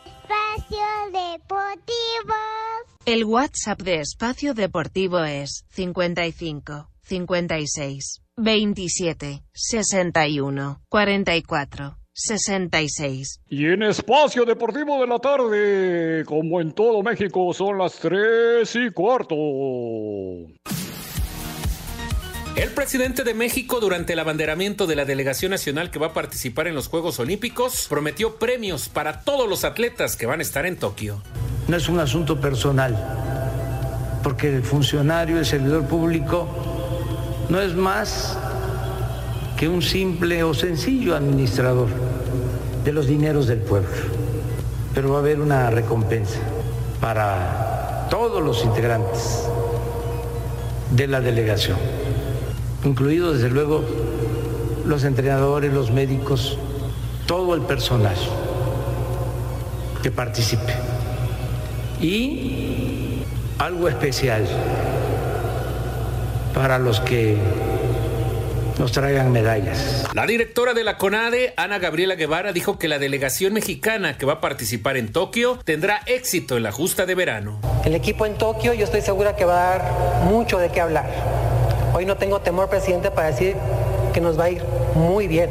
Espacio 0.05 0.87
Deportivo. 1.11 2.35
El 3.07 3.25
WhatsApp 3.25 3.81
de 3.81 4.01
Espacio 4.01 4.53
Deportivo 4.55 5.25
es 5.25 5.65
55 5.71 6.87
56 7.11 8.23
27 8.37 9.43
61 9.53 10.81
44 10.89 11.97
66. 12.13 13.41
Y 13.49 13.67
en 13.67 13.83
Espacio 13.83 14.45
Deportivo 14.45 15.01
de 15.01 15.07
la 15.09 15.19
tarde, 15.19 16.25
como 16.25 16.61
en 16.61 16.71
todo 16.73 17.03
México, 17.03 17.53
son 17.53 17.79
las 17.79 17.95
tres 17.99 18.77
y 18.77 18.91
cuarto. 18.91 19.35
El 22.55 22.71
presidente 22.75 23.25
de 23.25 23.35
México, 23.35 23.81
durante 23.81 24.13
el 24.13 24.19
abanderamiento 24.21 24.87
de 24.87 24.95
la 24.95 25.05
delegación 25.05 25.51
nacional 25.51 25.91
que 25.91 25.99
va 25.99 26.09
a 26.09 26.13
participar 26.13 26.69
en 26.69 26.77
los 26.77 26.87
Juegos 26.87 27.19
Olímpicos, 27.19 27.87
prometió 27.89 28.37
premios 28.37 28.89
para 28.89 29.23
todos 29.23 29.49
los 29.49 29.65
atletas 29.65 30.15
que 30.15 30.27
van 30.27 30.39
a 30.39 30.43
estar 30.43 30.65
en 30.65 30.77
Tokio. 30.77 31.23
No 31.67 31.77
es 31.77 31.89
un 31.89 31.99
asunto 31.99 32.41
personal, 32.41 34.21
porque 34.23 34.49
el 34.55 34.63
funcionario, 34.63 35.39
el 35.39 35.47
servidor 35.47 35.87
público, 35.87 36.80
no 37.51 37.61
es 37.61 37.75
más 37.75 38.39
que 39.59 39.69
un 39.69 39.83
simple 39.83 40.45
o 40.45 40.55
sencillo 40.55 41.17
administrador 41.17 41.89
de 42.85 42.93
los 42.93 43.07
dineros 43.07 43.47
del 43.49 43.59
pueblo. 43.59 43.91
Pero 44.95 45.11
va 45.11 45.17
a 45.17 45.21
haber 45.21 45.41
una 45.41 45.69
recompensa 45.69 46.39
para 47.01 48.07
todos 48.09 48.43
los 48.43 48.65
integrantes 48.65 49.45
de 50.93 51.07
la 51.07 51.21
delegación, 51.21 51.77
incluidos 52.85 53.35
desde 53.35 53.51
luego 53.51 53.85
los 54.85 55.05
entrenadores, 55.05 55.73
los 55.73 55.91
médicos, 55.91 56.57
todo 57.27 57.55
el 57.55 57.63
personal 57.63 58.17
que 60.03 60.11
participe. 60.11 60.75
Y 62.01 63.23
algo 63.59 63.89
especial 63.89 64.47
para 66.55 66.79
los 66.79 67.01
que 67.01 67.37
nos 68.81 68.93
traigan 68.93 69.31
medallas. 69.31 70.07
La 70.15 70.27
directora 70.27 70.73
de 70.73 70.85
la 70.85 70.97
CONADE, 70.97 71.53
Ana 71.57 71.79
Gabriela 71.79 72.15
Guevara, 72.15 72.53
dijo 72.53 72.79
que 72.79 72.89
la 72.89 72.99
delegación 72.99 73.53
mexicana 73.53 74.17
que 74.17 74.25
va 74.25 74.35
a 74.35 74.41
participar 74.41 74.97
en 74.97 75.13
Tokio 75.13 75.59
tendrá 75.65 76.01
éxito 76.07 76.57
en 76.57 76.63
la 76.63 76.73
justa 76.73 77.05
de 77.05 77.15
verano. 77.15 77.61
El 77.85 77.95
equipo 77.95 78.25
en 78.25 78.39
Tokio 78.39 78.73
yo 78.73 78.85
estoy 78.85 79.03
segura 79.03 79.37
que 79.37 79.45
va 79.45 79.53
a 79.53 79.77
dar 79.77 79.93
mucho 80.25 80.59
de 80.59 80.71
qué 80.71 80.81
hablar. 80.81 81.11
Hoy 81.93 82.07
no 82.07 82.17
tengo 82.17 82.41
temor, 82.41 82.71
presidente, 82.71 83.11
para 83.11 83.31
decir 83.31 83.55
que 84.15 84.21
nos 84.23 84.39
va 84.41 84.45
a 84.45 84.51
ir 84.51 84.63
muy 84.95 85.29
bien. 85.29 85.51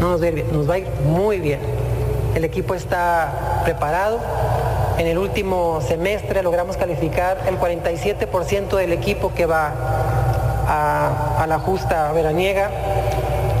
No 0.00 0.10
nos 0.10 0.20
va 0.20 0.24
a 0.24 0.28
ir 0.28 0.34
bien, 0.34 0.46
nos 0.52 0.68
va 0.68 0.74
a 0.74 0.78
ir 0.78 0.86
muy 1.04 1.38
bien. 1.38 1.60
El 2.34 2.44
equipo 2.44 2.74
está 2.74 3.62
preparado. 3.64 4.20
En 4.98 5.06
el 5.06 5.18
último 5.18 5.80
semestre 5.86 6.42
logramos 6.42 6.76
calificar 6.76 7.44
el 7.46 7.58
47% 7.58 8.76
del 8.76 8.92
equipo 8.92 9.32
que 9.34 9.46
va 9.46 9.72
a, 10.66 11.36
a, 11.38 11.46
la 11.46 11.58
justa 11.58 12.12
veraniega. 12.12 12.70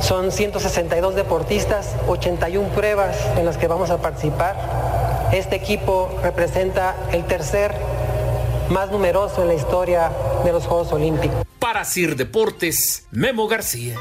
Son 0.00 0.32
162 0.32 1.14
deportistas, 1.14 1.94
81 2.08 2.68
pruebas 2.70 3.16
en 3.36 3.44
las 3.44 3.56
que 3.56 3.68
vamos 3.68 3.90
a 3.90 3.98
participar. 3.98 4.56
Este 5.32 5.56
equipo 5.56 6.10
representa 6.22 6.96
el 7.12 7.24
tercer 7.24 7.74
más 8.70 8.90
numeroso 8.90 9.42
en 9.42 9.48
la 9.48 9.54
historia 9.54 10.10
de 10.44 10.52
los 10.52 10.66
Juegos 10.66 10.92
Olímpicos. 10.92 11.44
Para 11.58 11.84
Sir 11.84 12.16
Deportes, 12.16 13.06
Memo 13.10 13.46
García. 13.46 13.96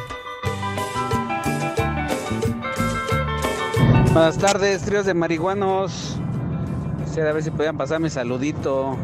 Buenas 4.13 4.37
tardes, 4.37 4.81
tríos 4.81 5.05
de 5.05 5.13
marihuanos. 5.13 6.17
Quisiera 7.05 7.31
ver 7.31 7.43
si 7.43 7.51
podían 7.51 7.77
pasar 7.77 7.99
mi 7.99 8.09
saludito 8.09 8.97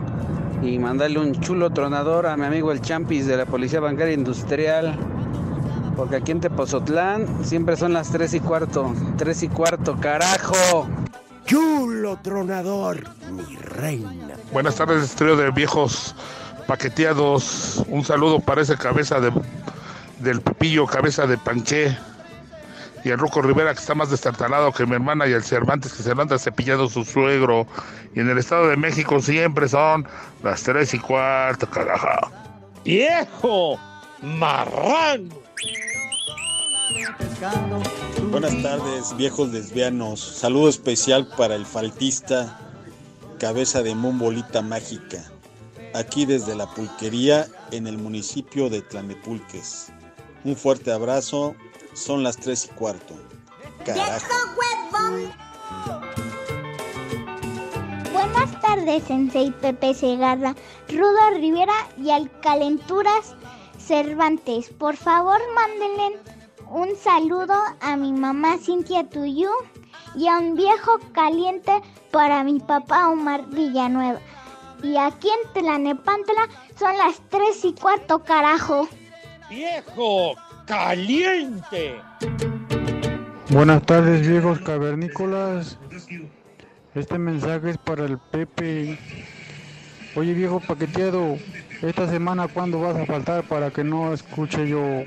y 0.62 0.80
mandarle 0.80 1.20
un 1.20 1.40
chulo 1.42 1.70
tronador 1.72 2.28
a 2.28 2.38
mi 2.38 2.46
amigo 2.46 2.72
el 2.72 2.82
Champis 2.82 3.28
de 3.28 3.38
la 3.38 3.46
Policía 3.46 3.80
Bancaria 3.80 4.14
Industrial. 4.14 4.98
Porque 5.96 6.18
aquí 6.18 6.32
en 6.32 6.42
Tepozotlán 6.42 7.46
siempre 7.46 7.78
son 7.78 7.94
las 7.94 8.12
3 8.12 8.34
y 8.34 8.40
cuarto. 8.40 8.94
3 9.18 9.44
y 9.44 9.48
cuarto, 9.48 9.98
carajo. 10.00 10.88
Chulo 11.46 12.18
tronador, 12.22 13.04
mi 13.32 13.56
reina. 13.56 14.36
Buenas 14.52 14.76
tardes, 14.76 15.16
trío 15.16 15.38
de 15.38 15.52
viejos 15.52 16.16
paqueteados. 16.68 17.84
Un 17.88 18.04
saludo 18.04 18.40
para 18.40 18.62
ese 18.62 18.78
cabeza 18.78 19.20
de, 19.20 19.32
del 20.20 20.42
Pepillo, 20.42 20.86
cabeza 20.86 21.28
de 21.28 21.38
Panché. 21.38 21.98
Y 23.06 23.12
el 23.12 23.20
Ruco 23.20 23.40
Rivera, 23.40 23.72
que 23.72 23.80
está 23.80 23.94
más 23.94 24.10
destartalado 24.10 24.72
que 24.72 24.84
mi 24.88 24.96
hermana, 24.96 25.28
y 25.28 25.32
el 25.32 25.44
Cervantes, 25.44 25.94
que 25.94 26.02
se 26.02 26.10
anda 26.10 26.40
cepillando 26.40 26.90
su 26.90 27.06
suegro. 27.06 27.68
Y 28.16 28.22
en 28.22 28.32
el 28.32 28.40
Estado 28.40 28.68
de 28.68 28.78
México 28.78 29.22
siempre 29.22 29.70
son 29.70 30.08
las 30.42 30.64
tres 30.64 30.92
y 30.96 30.98
cuarto, 30.98 31.70
carajo. 31.70 32.32
¡Viejo! 32.84 33.80
¡Marrano! 34.24 35.36
Buenas 38.32 38.64
tardes, 38.64 39.16
viejos 39.16 39.50
lesbianos. 39.50 40.20
Saludo 40.20 40.68
especial 40.68 41.28
para 41.38 41.54
el 41.54 41.68
faltista, 41.68 42.60
cabeza 43.40 43.84
de 43.84 43.94
Mombolita 43.94 44.64
Mágica. 44.64 45.24
Aquí 45.94 46.26
desde 46.26 46.56
la 46.56 46.66
pulquería 46.66 47.46
en 47.70 47.86
el 47.86 48.00
municipio 48.00 48.68
de 48.72 48.82
Tlanepulques. 48.82 49.92
Un 50.44 50.56
fuerte 50.56 50.92
abrazo 50.92 51.56
son 51.96 52.24
las 52.24 52.38
tres 52.38 52.66
y 52.66 52.76
cuarto. 52.76 53.16
Carajo. 53.86 54.28
Buenas 58.12 58.62
tardes, 58.62 59.04
Sensei 59.04 59.52
Pepe 59.52 59.94
Segarra, 59.94 60.56
Rudo 60.90 61.30
Rivera 61.36 61.74
y 61.98 62.12
al 62.12 62.30
Calenturas 62.42 63.36
Cervantes. 63.78 64.70
Por 64.70 64.96
favor, 64.96 65.40
mándenle 65.54 66.20
un 66.70 66.96
saludo 66.96 67.56
a 67.82 67.96
mi 67.96 68.12
mamá 68.12 68.58
Cintia 68.58 69.08
Tuyú 69.08 69.50
y 70.16 70.28
a 70.28 70.38
un 70.38 70.56
viejo 70.56 71.00
caliente 71.14 71.82
para 72.12 72.44
mi 72.44 72.60
papá 72.60 73.10
Omar 73.10 73.46
Villanueva. 73.48 74.20
Y 74.84 74.98
aquí 74.98 75.30
en 75.30 75.54
Tlanepantla 75.54 76.50
son 76.78 76.98
las 76.98 77.22
tres 77.30 77.64
y 77.64 77.74
cuarto, 77.74 78.24
carajo. 78.24 78.88
¡Viejo 79.50 80.36
caliente! 80.66 81.96
Buenas 83.50 83.84
tardes, 83.84 84.28
viejos 84.28 84.60
cavernícolas. 84.60 85.78
Este 86.94 87.18
mensaje 87.18 87.72
es 87.72 87.78
para 87.78 88.06
el 88.06 88.18
Pepe. 88.18 88.98
Oye, 90.16 90.34
viejo 90.34 90.60
paqueteado, 90.60 91.38
esta 91.82 92.10
semana 92.10 92.48
cuándo 92.48 92.80
vas 92.80 92.96
a 92.96 93.06
faltar 93.06 93.44
para 93.44 93.70
que 93.70 93.84
no 93.84 94.14
escuche 94.14 94.68
yo 94.68 95.04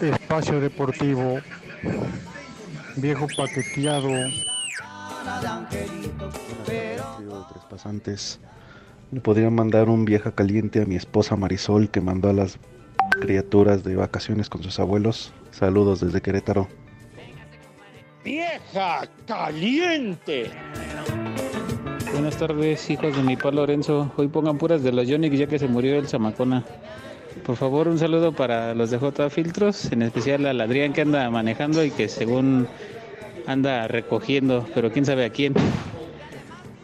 espacio 0.00 0.60
deportivo? 0.60 1.40
Viejo 2.96 3.26
paqueteado. 3.36 4.08
Tres 6.64 7.64
pasantes. 7.68 8.40
Le 9.10 9.20
podrían 9.20 9.54
mandar 9.54 9.88
un 9.88 10.04
vieja 10.04 10.32
caliente 10.32 10.82
a 10.82 10.86
mi 10.86 10.94
esposa 10.94 11.34
Marisol 11.36 11.90
que 11.90 12.00
mandó 12.00 12.30
a 12.30 12.32
las 12.32 12.58
criaturas 13.20 13.84
de 13.84 13.94
vacaciones 13.94 14.48
con 14.48 14.62
sus 14.62 14.80
abuelos. 14.80 15.32
Saludos 15.52 16.00
desde 16.00 16.20
Querétaro. 16.20 16.68
¡Vieja 18.24 19.08
caliente! 19.26 20.50
Buenas 22.12 22.36
tardes, 22.36 22.90
hijos 22.90 23.16
de 23.16 23.22
mi 23.22 23.36
pa 23.36 23.50
Lorenzo. 23.50 24.12
Hoy 24.16 24.28
pongan 24.28 24.58
puras 24.58 24.82
de 24.82 24.92
los 24.92 25.06
Yonix 25.06 25.38
ya 25.38 25.46
que 25.46 25.58
se 25.58 25.68
murió 25.68 25.96
el 25.96 26.08
Zamacona. 26.08 26.64
Por 27.46 27.56
favor, 27.56 27.88
un 27.88 27.98
saludo 27.98 28.32
para 28.32 28.74
los 28.74 28.90
de 28.90 28.98
J 28.98 29.30
Filtros, 29.30 29.90
en 29.92 30.02
especial 30.02 30.44
al 30.46 30.60
Adrián 30.60 30.92
que 30.92 31.02
anda 31.02 31.30
manejando 31.30 31.84
y 31.84 31.90
que 31.90 32.08
según 32.08 32.66
anda 33.46 33.88
recogiendo, 33.88 34.66
pero 34.74 34.90
quién 34.90 35.06
sabe 35.06 35.24
a 35.24 35.30
quién. 35.30 35.54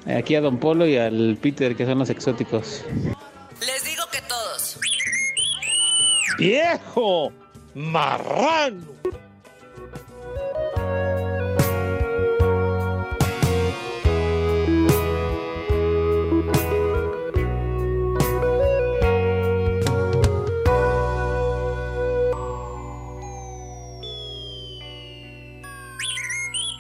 Aquí 0.07 0.37
a 0.37 0.41
Don 0.41 0.59
Polo 0.59 0.87
y 0.87 0.97
al 0.97 1.37
Peter, 1.41 1.75
que 1.75 1.85
son 1.85 1.99
los 1.99 2.11
exóticos. 2.11 2.85
¡Viejo! 6.39 7.33
¡Marrano! 7.75 8.97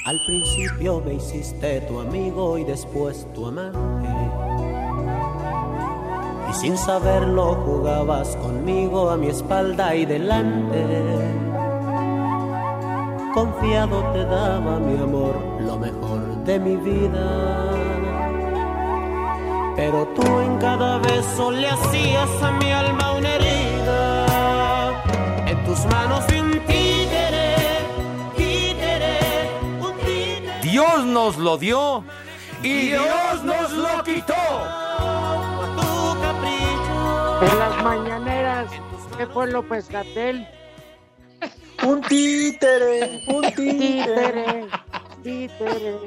Al 0.04 0.20
principio 0.24 1.00
me 1.00 1.14
hiciste 1.14 1.80
tu 1.80 1.98
amigo 1.98 2.58
y 2.58 2.64
después 2.64 3.26
tu 3.34 3.46
amante. 3.46 4.45
Sin 6.60 6.78
saberlo 6.78 7.54
jugabas 7.66 8.34
conmigo 8.36 9.10
a 9.10 9.16
mi 9.18 9.26
espalda 9.26 9.94
y 9.94 10.06
delante. 10.06 10.82
Confiado 13.34 14.02
te 14.14 14.24
daba 14.24 14.78
mi 14.78 14.98
amor, 14.98 15.36
lo 15.60 15.76
mejor 15.76 16.44
de 16.44 16.58
mi 16.58 16.76
vida. 16.76 17.26
Pero 19.76 20.08
tú 20.14 20.22
en 20.22 20.56
cada 20.56 20.96
beso 20.98 21.50
le 21.50 21.68
hacías 21.68 22.42
a 22.42 22.50
mi 22.52 22.72
alma 22.72 23.12
una 23.12 23.34
herida. 23.34 24.26
En 25.46 25.62
tus 25.66 25.84
manos 25.84 26.24
un 26.40 26.52
títere, 26.60 27.54
títere, 28.34 29.18
un 29.78 29.92
títere. 29.98 30.62
Dios 30.62 31.04
nos 31.04 31.36
lo 31.36 31.58
dio 31.58 32.02
y 32.62 32.88
Dios 32.88 33.44
nos 33.44 33.72
lo 33.72 34.02
quitó. 34.02 34.85
En 37.42 37.58
las 37.58 37.84
mañaneras, 37.84 38.70
¿qué 39.18 39.26
fue 39.26 39.46
López 39.48 39.90
Gatel? 39.90 40.48
Un 41.86 42.00
títere, 42.00 43.22
un 43.28 43.42
títere, 43.42 44.66
títere. 45.22 45.98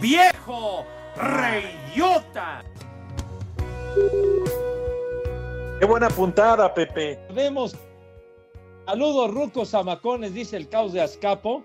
¡Viejo 0.00 0.84
reyota! 1.16 2.62
Qué 5.80 5.86
buena 5.86 6.08
puntada, 6.10 6.74
Pepe. 6.74 7.18
Recordemos, 7.28 7.74
saludos 8.84 9.30
rucos 9.32 9.70
zamacones, 9.70 10.34
dice 10.34 10.58
el 10.58 10.68
caos 10.68 10.92
de 10.92 11.00
Azcapo. 11.00 11.64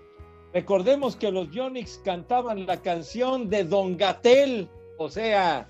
Recordemos 0.54 1.16
que 1.16 1.30
los 1.30 1.50
Yonix 1.50 2.00
cantaban 2.02 2.64
la 2.64 2.80
canción 2.80 3.50
de 3.50 3.64
Don 3.64 3.98
Gatel, 3.98 4.70
o 4.98 5.10
sea, 5.10 5.68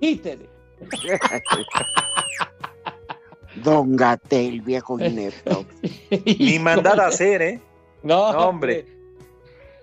títere. 0.00 0.48
Don 3.62 3.96
Gatel, 3.96 4.62
viejo 4.62 4.98
inepto. 4.98 5.66
Ni 6.24 6.58
mandada 6.58 7.04
a 7.04 7.08
hacer, 7.08 7.42
¿eh? 7.42 7.60
No, 8.02 8.32
No, 8.32 8.48
hombre. 8.48 8.86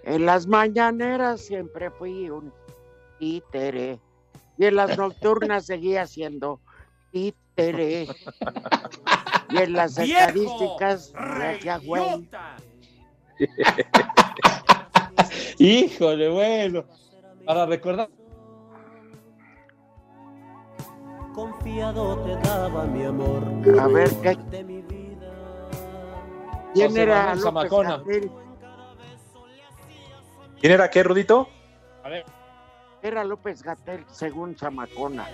En 0.04 0.26
las 0.26 0.48
mañaneras 0.48 1.42
siempre 1.42 1.92
fui 1.92 2.30
un 2.30 2.52
títere. 3.20 4.00
Y 4.58 4.66
en 4.66 4.76
las 4.76 4.98
nocturnas 4.98 5.66
seguía 5.66 6.08
siendo 6.08 6.60
títere. 7.12 8.08
Y 9.50 9.58
en 9.58 9.74
las 9.74 9.98
¡Viejo 9.98 10.20
estadísticas 10.20 11.14
güey. 11.84 12.30
Híjole, 15.60 16.30
bueno. 16.30 16.86
Para 17.46 17.66
recordar. 17.66 18.10
Confiado 21.38 22.18
te 22.24 22.36
daba 22.48 22.86
mi 22.86 23.06
amor. 23.06 23.44
A 23.80 23.86
ver, 23.86 24.10
¿qué? 24.24 24.36
De 24.50 24.64
mi 24.64 24.82
vida. 24.82 25.32
¿Quién 26.74 26.90
José 26.90 27.04
era 27.04 27.26
López 27.36 27.44
Zamacona. 27.44 27.98
Gatel? 27.98 28.32
¿Quién 30.60 30.74
era 30.74 30.90
qué, 30.90 31.04
Rudito? 31.04 31.48
A 32.04 32.10
ver. 32.10 32.26
Era 33.04 33.24
López 33.24 33.62
Gatel, 33.62 34.04
según 34.10 34.58
Zamacona. 34.58 35.28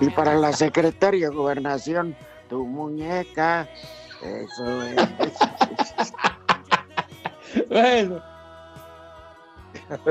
Y 0.00 0.08
para 0.08 0.36
la 0.36 0.54
secretaria 0.54 1.28
de 1.28 1.36
Gobernación, 1.36 2.16
tu 2.48 2.64
muñeca. 2.64 3.68
Eso 4.22 4.82
es. 4.82 4.96
Bueno. 7.68 8.22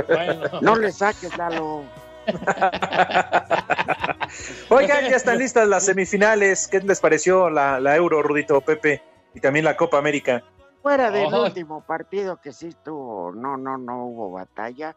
Bueno. 0.07 0.61
No 0.61 0.75
le 0.75 0.91
saques, 0.91 1.35
Lalo. 1.37 1.83
Oigan, 4.69 5.09
ya 5.09 5.15
están 5.15 5.37
listas 5.37 5.67
las 5.67 5.85
semifinales. 5.85 6.67
¿Qué 6.67 6.81
les 6.81 6.99
pareció 6.99 7.49
la, 7.49 7.79
la 7.79 7.95
Euro, 7.95 8.21
Rudito, 8.21 8.59
Pepe? 8.59 9.01
Y 9.33 9.39
también 9.39 9.63
la 9.63 9.77
Copa 9.77 9.97
América. 9.97 10.43
Fuera 10.81 11.11
del 11.11 11.33
Ay. 11.33 11.41
último 11.41 11.81
partido 11.81 12.41
que 12.41 12.51
sí 12.51 12.67
estuvo, 12.67 13.31
no, 13.31 13.57
no, 13.57 13.77
no 13.77 14.05
hubo 14.05 14.31
batalla. 14.31 14.95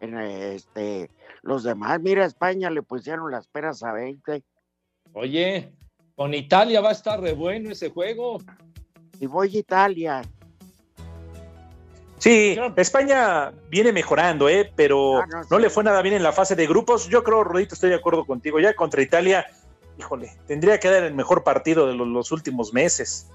En 0.00 0.18
este, 0.18 1.10
los 1.42 1.62
demás, 1.62 2.00
mira, 2.00 2.24
España 2.24 2.70
le 2.70 2.82
pusieron 2.82 3.30
las 3.30 3.46
peras 3.48 3.82
a 3.82 3.92
20 3.92 4.42
Oye, 5.12 5.72
con 6.16 6.32
Italia 6.34 6.80
va 6.80 6.90
a 6.90 6.92
estar 6.92 7.20
re 7.20 7.32
bueno 7.32 7.70
ese 7.70 7.90
juego. 7.90 8.38
y 9.20 9.26
voy 9.26 9.56
a 9.56 9.58
Italia. 9.60 10.22
Sí, 12.18 12.56
España 12.76 13.52
viene 13.68 13.92
mejorando, 13.92 14.48
¿eh? 14.48 14.72
pero 14.74 15.18
Ah, 15.20 15.26
no, 15.50 15.58
le 15.58 15.68
fue 15.68 15.84
nada 15.84 16.00
bien 16.00 16.14
en 16.14 16.22
la 16.22 16.32
fase 16.32 16.56
de 16.56 16.66
grupos. 16.66 17.08
Yo 17.08 17.22
creo, 17.22 17.44
Rudito, 17.44 17.74
estoy 17.74 17.90
de 17.90 17.96
acuerdo 17.96 18.24
contigo. 18.24 18.58
Ya 18.60 18.74
contra 18.74 19.02
Italia, 19.02 19.44
híjole, 19.98 20.32
tendría 20.46 20.80
que 20.80 20.88
dar 20.90 21.02
el 21.04 21.14
mejor 21.14 21.44
partido 21.44 21.86
de 21.86 21.94
los, 21.94 22.08
los 22.08 22.32
últimos 22.32 22.72
meses. 22.72 23.28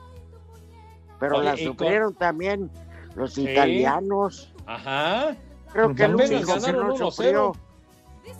Pero 1.19 1.35
Oye, 1.37 1.45
la 1.45 1.51
con- 1.51 1.59
sufrieron 1.59 2.15
también 2.15 2.71
los 3.15 3.33
Sí. 3.33 3.47
italianos. 3.47 4.53
Ajá. 4.65 5.35
Creo 5.71 5.93
que 5.93 6.03
el 6.05 6.15
único 6.15 6.53
que 6.55 6.71
no 6.71 6.93
1-0. 6.95 7.11
sufrió 7.11 7.51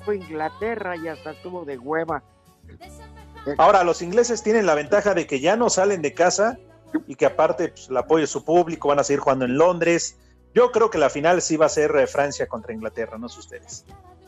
fue 0.04 0.15
Inglaterra 0.17 0.95
y 0.97 1.08
hasta 1.10 1.32
estuvo 1.32 1.63
de 1.63 1.78
hueva. 1.78 2.23
Ahora, 3.57 3.83
los 3.83 4.01
ingleses 4.01 4.43
tienen 4.43 4.65
la 4.65 4.75
ventaja 4.75 5.13
de 5.13 5.25
que 5.27 5.39
ya 5.39 5.55
no 5.55 5.69
salen 5.69 6.01
de 6.01 6.13
casa 6.13 6.57
y 7.07 7.15
que 7.15 7.25
aparte 7.25 7.69
pues, 7.69 7.89
el 7.89 7.97
apoyo 7.97 8.21
de 8.21 8.27
su 8.27 8.43
público, 8.43 8.88
van 8.89 8.99
a 8.99 9.03
seguir 9.03 9.19
jugando 9.19 9.45
en 9.45 9.57
Londres. 9.57 10.17
Yo 10.53 10.71
creo 10.71 10.89
que 10.89 10.97
la 10.97 11.09
final 11.09 11.41
sí 11.41 11.57
va 11.57 11.67
a 11.67 11.69
ser 11.69 11.95
eh, 11.95 12.07
Francia 12.07 12.47
contra 12.47 12.73
Inglaterra, 12.73 13.17
no 13.17 13.29
sé 13.29 13.39
ustedes. 13.39 13.85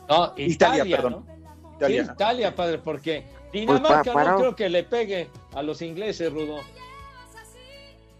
No, 0.08 0.32
Italia, 0.36 0.84
Italia, 0.84 0.96
perdón. 0.96 1.24
¿no? 1.26 1.76
Italia. 1.76 2.04
Sí, 2.04 2.10
Italia, 2.12 2.54
padre, 2.54 2.78
porque 2.78 3.24
Dinamarca 3.52 3.88
Pues, 4.02 4.06
pa- 4.06 4.12
para- 4.14 4.30
no 4.32 4.36
creo 4.38 4.56
que 4.56 4.68
le 4.68 4.84
pegue 4.84 5.28
a 5.54 5.62
los 5.62 5.82
ingleses, 5.82 6.32
Rudo. 6.32 6.58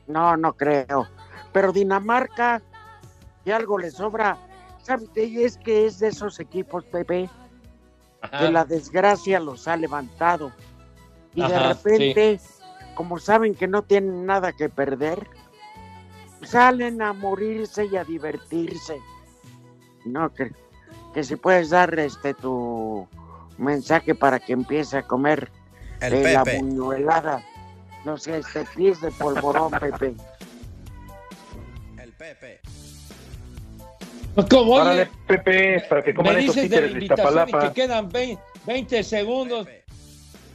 No, 0.07 0.37
no 0.37 0.53
creo. 0.55 1.09
Pero 1.53 1.73
Dinamarca, 1.73 2.61
y 3.45 3.51
algo 3.51 3.79
le 3.79 3.91
sobra. 3.91 4.37
¿Sabes? 4.83 5.09
qué? 5.15 5.45
Es 5.45 5.57
que 5.59 5.87
es 5.87 6.01
de 6.01 6.09
esos 6.09 6.41
equipos, 6.41 6.85
Pepe, 6.87 7.31
que 8.39 8.51
la 8.51 8.65
desgracia 8.65 9.39
los 9.39 9.69
ha 9.69 9.77
levantado. 9.77 10.51
Y 11.35 11.43
de 11.47 11.59
repente, 11.59 12.41
como 12.95 13.19
saben 13.19 13.55
que 13.55 13.67
no 13.67 13.83
tienen 13.83 14.27
nada 14.27 14.53
que 14.53 14.69
perder, 14.69 15.27
salen 16.43 17.01
a 17.03 17.13
morirse 17.13 17.87
y 17.87 17.97
a 17.97 18.05
divertirse. 18.05 18.99
No, 20.05 20.33
que, 20.33 20.53
que 21.15 21.25
si 21.25 21.37
puedes 21.37 21.71
dar 21.71 21.99
este 21.99 22.35
tu 22.35 23.07
mensaje 23.59 24.15
para 24.15 24.41
que 24.41 24.53
empiece 24.53 24.99
a 24.99 25.03
comer 25.03 25.51
El 26.01 26.15
eh, 26.15 26.33
la 26.33 26.45
buñuelada. 26.45 27.43
No 28.05 28.17
sé, 28.19 28.39
este 28.39 28.65
pies 28.75 29.01
de 29.01 29.11
polvorón, 29.13 29.71
Pepe. 29.71 30.15
El 31.99 32.13
Pepe. 32.13 32.61
¿Cómo? 34.51 34.75
Órale, 34.75 35.09
Pepe, 35.27 35.85
para 35.89 36.03
que 36.03 36.15
coman 36.15 36.35
de 36.35 36.43
la 36.43 36.53
títeres 36.53 36.71
de 36.71 37.01
invitación 37.01 37.49
y 37.49 37.53
que 37.53 37.73
quedan 37.73 38.09
20, 38.09 38.43
20 38.67 39.05
segundos. 39.05 39.69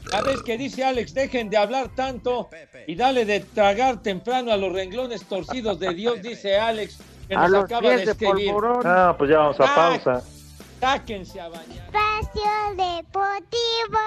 ¿Sabes 0.09 0.41
qué 0.43 0.57
dice 0.57 0.83
Alex? 0.83 1.13
Dejen 1.13 1.49
de 1.49 1.55
hablar 1.57 1.89
tanto 1.95 2.49
y 2.87 2.95
dale 2.95 3.25
de 3.25 3.41
tragar 3.41 4.01
temprano 4.01 4.51
a 4.51 4.57
los 4.57 4.73
renglones 4.73 5.23
torcidos 5.25 5.79
de 5.79 5.93
Dios, 5.93 6.19
dice 6.21 6.57
Alex, 6.57 6.97
que 7.27 7.35
A 7.35 7.41
nos 7.41 7.51
los 7.51 7.63
acaba 7.65 7.89
de 7.89 7.95
pies 7.95 8.05
de 8.05 8.11
escribir. 8.11 8.53
Ah, 8.85 9.13
pues 9.17 9.29
ya 9.29 9.39
vamos 9.39 9.59
a 9.59 9.75
pausa. 9.75 10.21
Sáquense 10.79 11.41
a 11.41 11.49
bañar. 11.49 11.65
Espacio 11.69 12.41
Deportivo. 12.71 13.99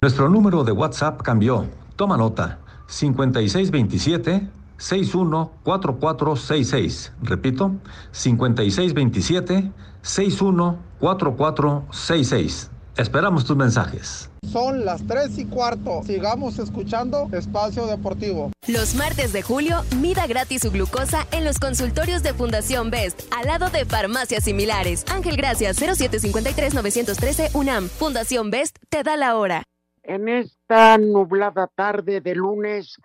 Nuestro 0.00 0.28
número 0.28 0.64
de 0.64 0.72
WhatsApp 0.72 1.22
cambió. 1.22 1.66
Toma 1.96 2.16
nota. 2.16 2.58
5627 2.88 4.48
614466. 4.78 7.12
Repito, 7.22 7.72
5627 8.12 9.70
614466. 10.02 12.70
Esperamos 12.96 13.44
tus 13.44 13.56
mensajes. 13.56 14.30
Son 14.50 14.86
las 14.86 15.06
3 15.06 15.38
y 15.38 15.44
cuarto. 15.44 16.02
Sigamos 16.02 16.58
escuchando 16.58 17.28
Espacio 17.30 17.86
Deportivo. 17.86 18.52
Los 18.66 18.94
martes 18.94 19.34
de 19.34 19.42
julio, 19.42 19.82
mida 20.00 20.26
gratis 20.26 20.62
su 20.62 20.70
glucosa 20.70 21.26
en 21.30 21.44
los 21.44 21.58
consultorios 21.58 22.22
de 22.22 22.32
Fundación 22.32 22.90
Best, 22.90 23.30
al 23.36 23.48
lado 23.48 23.68
de 23.68 23.84
farmacias 23.84 24.44
similares. 24.44 25.04
Ángel 25.12 25.36
Gracias, 25.36 25.78
0753-913 25.82 27.54
UNAM. 27.54 27.88
Fundación 27.88 28.50
Best 28.50 28.78
te 28.88 29.02
da 29.02 29.18
la 29.18 29.36
hora. 29.36 29.62
En 30.02 30.28
esta 30.28 30.96
nublada 30.96 31.68
tarde 31.74 32.22
de 32.22 32.34
lunes, 32.34 32.96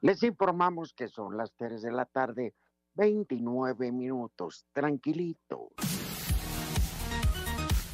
les 0.00 0.22
informamos 0.22 0.92
que 0.92 1.08
son 1.08 1.36
las 1.36 1.50
3 1.56 1.82
de 1.82 1.90
la 1.90 2.04
tarde, 2.04 2.54
29 2.94 3.90
minutos. 3.90 4.64
Tranquilito. 4.72 5.70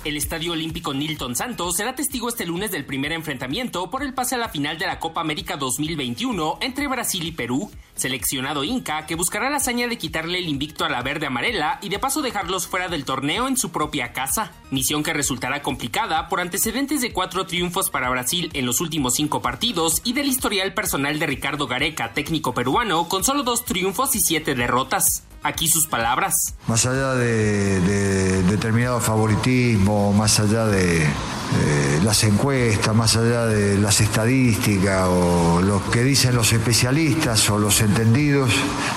El 0.07 0.17
Estadio 0.17 0.53
Olímpico 0.53 0.95
Nilton 0.95 1.35
Santos 1.35 1.75
será 1.75 1.97
testigo 1.97 2.29
este 2.29 2.47
lunes 2.47 2.71
del 2.71 2.85
primer 2.85 3.11
enfrentamiento 3.11 3.91
por 3.91 4.05
el 4.05 4.15
pase 4.15 4.37
a 4.37 4.39
la 4.39 4.49
final 4.49 4.79
de 4.79 4.87
la 4.87 5.01
Copa 5.01 5.21
América 5.21 5.57
2021 5.57 6.59
entre 6.61 6.87
Brasil 6.87 7.27
y 7.27 7.33
Perú, 7.33 7.73
seleccionado 7.97 8.63
Inca 8.63 9.05
que 9.07 9.17
buscará 9.17 9.51
la 9.51 9.57
hazaña 9.57 9.89
de 9.89 9.99
quitarle 9.99 10.39
el 10.39 10.49
invicto 10.49 10.85
a 10.85 10.89
la 10.89 11.03
verde 11.03 11.27
amarela 11.27 11.81
y 11.83 11.89
de 11.89 11.99
paso 11.99 12.23
dejarlos 12.23 12.69
fuera 12.69 12.87
del 12.87 13.05
torneo 13.05 13.49
en 13.49 13.57
su 13.57 13.73
propia 13.73 14.13
casa, 14.13 14.53
misión 14.71 15.03
que 15.03 15.13
resultará 15.13 15.61
complicada 15.61 16.29
por 16.29 16.41
antecedentes 16.41 17.01
de 17.01 17.13
cuatro 17.13 17.45
triunfos 17.47 17.91
para 17.91 18.09
Brasil 18.09 18.51
en 18.53 18.65
los 18.65 18.81
últimos 18.81 19.15
cinco 19.15 19.43
partidos 19.43 20.03
y 20.05 20.13
del 20.13 20.29
historial 20.29 20.73
personal 20.73 21.19
de 21.19 21.27
Ricardo 21.27 21.67
Gareca, 21.67 22.15
técnico 22.15 22.55
peruano, 22.55 23.09
con 23.09 23.25
solo 23.25 23.43
dos 23.43 23.65
triunfos 23.65 24.15
y 24.15 24.21
siete 24.21 24.55
derrotas. 24.55 25.26
Aquí 25.43 25.69
sus 25.69 25.87
palabras. 25.87 26.35
Más 26.67 26.87
allá 26.87 27.15
de, 27.15 27.81
de 27.81 28.43
determinado 28.45 29.01
favoritismo, 29.01 30.13
más 30.13 30.41
allá 30.41 30.67
de 30.67 31.07
eh, 31.55 32.01
las 32.03 32.25
encuestas, 32.25 32.95
más 32.95 33.17
allá 33.17 33.47
de 33.47 33.79
las 33.79 34.01
estadísticas 34.01 35.07
o 35.09 35.61
lo 35.63 35.83
que 35.91 36.03
dicen 36.03 36.35
los 36.35 36.53
especialistas 36.53 37.49
o 37.51 37.59
los 37.59 37.81
entendidos, 37.81 38.51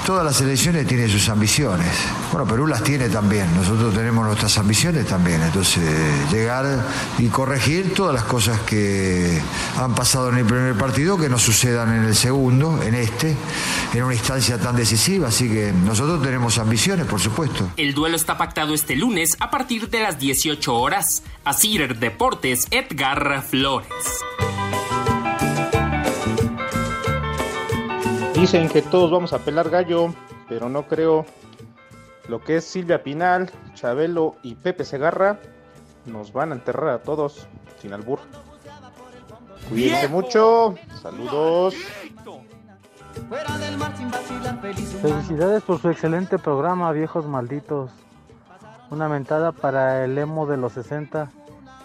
todas 0.05 0.25
las 0.25 0.41
elecciones 0.41 0.87
tienen 0.87 1.09
sus 1.09 1.29
ambiciones. 1.29 1.87
Bueno, 2.31 2.47
Perú 2.47 2.67
las 2.67 2.83
tiene 2.83 3.09
también, 3.09 3.55
nosotros 3.55 3.93
tenemos 3.93 4.25
nuestras 4.25 4.57
ambiciones 4.57 5.05
también, 5.05 5.41
entonces 5.41 5.83
llegar 6.31 6.85
y 7.17 7.27
corregir 7.27 7.93
todas 7.93 8.13
las 8.13 8.23
cosas 8.23 8.59
que 8.61 9.39
han 9.77 9.93
pasado 9.95 10.29
en 10.29 10.37
el 10.39 10.45
primer 10.45 10.75
partido, 10.75 11.17
que 11.17 11.29
no 11.29 11.37
sucedan 11.37 11.93
en 11.93 12.05
el 12.05 12.15
segundo, 12.15 12.81
en 12.81 12.95
este, 12.95 13.35
en 13.93 14.03
una 14.03 14.13
instancia 14.13 14.57
tan 14.57 14.75
decisiva, 14.75 15.27
así 15.27 15.49
que 15.49 15.71
nosotros 15.71 16.21
tenemos 16.21 16.57
ambiciones, 16.57 17.05
por 17.05 17.19
supuesto. 17.19 17.71
El 17.77 17.93
duelo 17.93 18.15
está 18.15 18.37
pactado 18.37 18.73
este 18.73 18.95
lunes 18.95 19.37
a 19.39 19.49
partir 19.49 19.89
de 19.89 20.01
las 20.01 20.19
18 20.19 20.75
horas. 20.75 21.23
Asir 21.45 21.97
Deportes, 21.97 22.38
Edgar 22.41 23.41
Flores. 23.41 23.89
Dicen 28.33 28.69
que 28.69 28.81
todos 28.81 29.11
vamos 29.11 29.33
a 29.33 29.39
pelar 29.39 29.69
gallo, 29.69 30.13
pero 30.47 30.69
no 30.69 30.83
creo. 30.83 31.25
Lo 32.29 32.41
que 32.41 32.57
es 32.57 32.63
Silvia 32.63 33.03
Pinal, 33.03 33.51
Chabelo 33.73 34.37
y 34.41 34.55
Pepe 34.55 34.85
Segarra 34.85 35.39
nos 36.05 36.31
van 36.31 36.53
a 36.53 36.55
enterrar 36.55 36.89
a 36.89 37.03
todos 37.03 37.45
sin 37.81 37.91
albur. 37.91 38.19
Cuídense 39.69 40.07
mucho. 40.07 40.75
Saludos. 41.01 41.75
Felicidades 45.01 45.63
por 45.63 45.81
su 45.81 45.89
excelente 45.89 46.39
programa, 46.39 46.91
viejos 46.93 47.25
malditos. 47.25 47.91
Una 48.91 49.09
mentada 49.09 49.51
para 49.51 50.05
el 50.05 50.17
emo 50.17 50.45
de 50.47 50.55
los 50.55 50.73
60, 50.73 51.31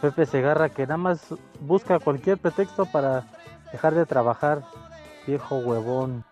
Pepe 0.05 0.27
Segarra, 0.27 0.69
que 0.69 0.83
nada 0.83 0.99
más 0.99 1.21
busca 1.61 1.99
cualquier 1.99 2.37
pretexto 2.37 2.85
para 2.85 3.25
dejar 3.73 3.95
de 3.95 4.05
trabajar, 4.05 4.63
viejo 5.27 5.57
huevón. 5.57 6.27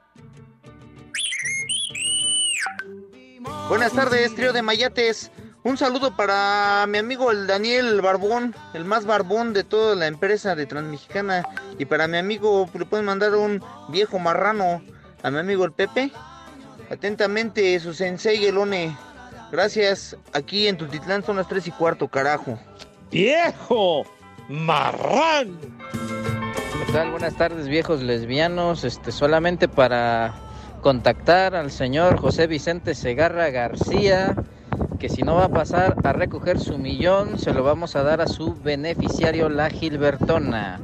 Buenas 3.70 3.94
tardes, 3.94 4.34
trío 4.34 4.52
de 4.52 4.60
mayates. 4.60 5.30
Un 5.62 5.78
saludo 5.78 6.14
para 6.14 6.84
mi 6.86 6.98
amigo 6.98 7.30
el 7.30 7.46
Daniel 7.46 8.02
Barbón, 8.02 8.54
el 8.74 8.84
más 8.84 9.06
barbón 9.06 9.54
de 9.54 9.64
toda 9.64 9.94
la 9.94 10.06
empresa 10.06 10.54
de 10.54 10.66
Transmexicana. 10.66 11.42
Y 11.78 11.86
para 11.86 12.06
mi 12.08 12.18
amigo, 12.18 12.68
le 12.74 12.84
pueden 12.84 13.06
mandar 13.06 13.34
un 13.34 13.64
viejo 13.88 14.18
marrano 14.18 14.82
a 15.22 15.30
mi 15.30 15.38
amigo 15.38 15.64
el 15.64 15.72
Pepe. 15.72 16.12
Atentamente, 16.90 17.80
su 17.80 17.94
sensei 17.94 18.44
Elone. 18.44 18.94
Gracias. 19.50 20.14
Aquí 20.34 20.68
en 20.68 20.76
Tutitlán 20.76 21.24
son 21.24 21.36
las 21.36 21.48
3 21.48 21.68
y 21.68 21.70
cuarto, 21.70 22.08
carajo. 22.08 22.58
¡Viejo! 23.12 24.06
¡Marrán! 24.48 25.58
¿Qué 25.92 26.92
tal? 26.94 27.10
Buenas 27.10 27.34
tardes, 27.36 27.68
viejos 27.68 28.00
lesbianos. 28.00 28.84
Este, 28.84 29.12
solamente 29.12 29.68
para 29.68 30.32
contactar 30.80 31.54
al 31.54 31.70
señor 31.70 32.18
José 32.18 32.46
Vicente 32.46 32.94
Segarra 32.94 33.50
García, 33.50 34.34
que 34.98 35.10
si 35.10 35.20
no 35.20 35.34
va 35.34 35.44
a 35.44 35.48
pasar 35.50 35.94
a 36.02 36.12
recoger 36.14 36.58
su 36.58 36.78
millón, 36.78 37.38
se 37.38 37.52
lo 37.52 37.62
vamos 37.62 37.96
a 37.96 38.02
dar 38.02 38.22
a 38.22 38.26
su 38.26 38.54
beneficiario, 38.54 39.50
la 39.50 39.68
Gilbertona. 39.68 40.80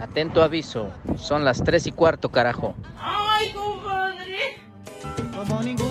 Atento 0.00 0.42
aviso, 0.42 0.88
son 1.16 1.44
las 1.44 1.62
3 1.62 1.86
y 1.88 1.92
cuarto, 1.92 2.30
carajo. 2.30 2.74
¡Ay, 2.98 3.52
compadre! 3.52 4.56
Como 5.36 5.62
ninguno 5.62 5.89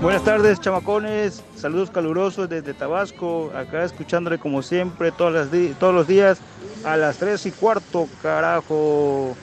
Buenas 0.00 0.22
tardes, 0.22 0.60
chamacones. 0.60 1.42
Saludos 1.56 1.90
calurosos 1.90 2.48
desde 2.48 2.72
Tabasco. 2.72 3.50
Acá 3.54 3.82
escuchándole 3.84 4.38
como 4.38 4.62
siempre 4.62 5.10
todos 5.10 5.32
los, 5.32 5.50
di- 5.50 5.74
todos 5.78 5.94
los 5.94 6.06
días 6.06 6.38
a 6.84 6.96
las 6.96 7.16
3 7.18 7.46
y 7.46 7.50
cuarto, 7.52 8.08
carajo. 8.22 9.36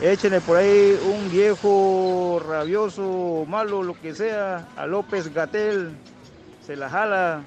Échenle 0.00 0.40
por 0.40 0.56
ahí 0.56 0.98
un 1.14 1.30
viejo 1.30 2.40
rabioso, 2.48 3.44
malo, 3.46 3.82
lo 3.82 4.00
que 4.00 4.14
sea, 4.14 4.66
a 4.76 4.86
López 4.86 5.32
Gatel. 5.34 5.92
Se 6.66 6.76
la 6.76 6.88
jala. 6.88 7.42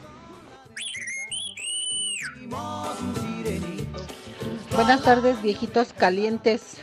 Buenas 4.76 5.02
tardes, 5.02 5.42
viejitos 5.42 5.92
calientes. 5.94 6.78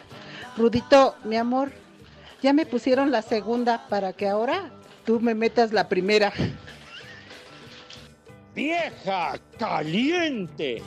Rudito, 0.57 1.15
mi 1.25 1.37
amor, 1.37 1.71
ya 2.43 2.53
me 2.53 2.67
pusieron 2.67 3.13
la 3.13 3.23
segunda 3.23 3.87
para 3.89 4.13
que 4.13 4.29
ahora 4.29 4.71
tú 5.11 5.19
me 5.19 5.35
metas 5.35 5.73
la 5.73 5.89
primera. 5.89 6.33
¡Vieja 8.55 9.41
caliente! 9.59 10.81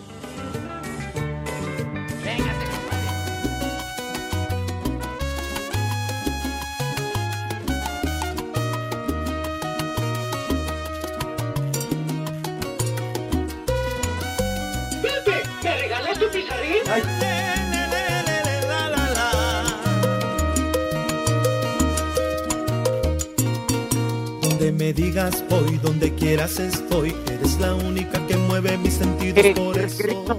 Me 24.84 24.92
digas 24.92 25.46
voy, 25.50 25.78
donde 25.78 26.14
quieras 26.14 26.60
estoy, 26.60 27.16
eres 27.32 27.58
la 27.58 27.74
única 27.74 28.20
que 28.28 28.36
mueve 28.36 28.78
mis 28.78 28.96
sentidos 28.96 29.46
Eh, 29.46 29.54
por 29.56 29.78
eso. 29.78 30.38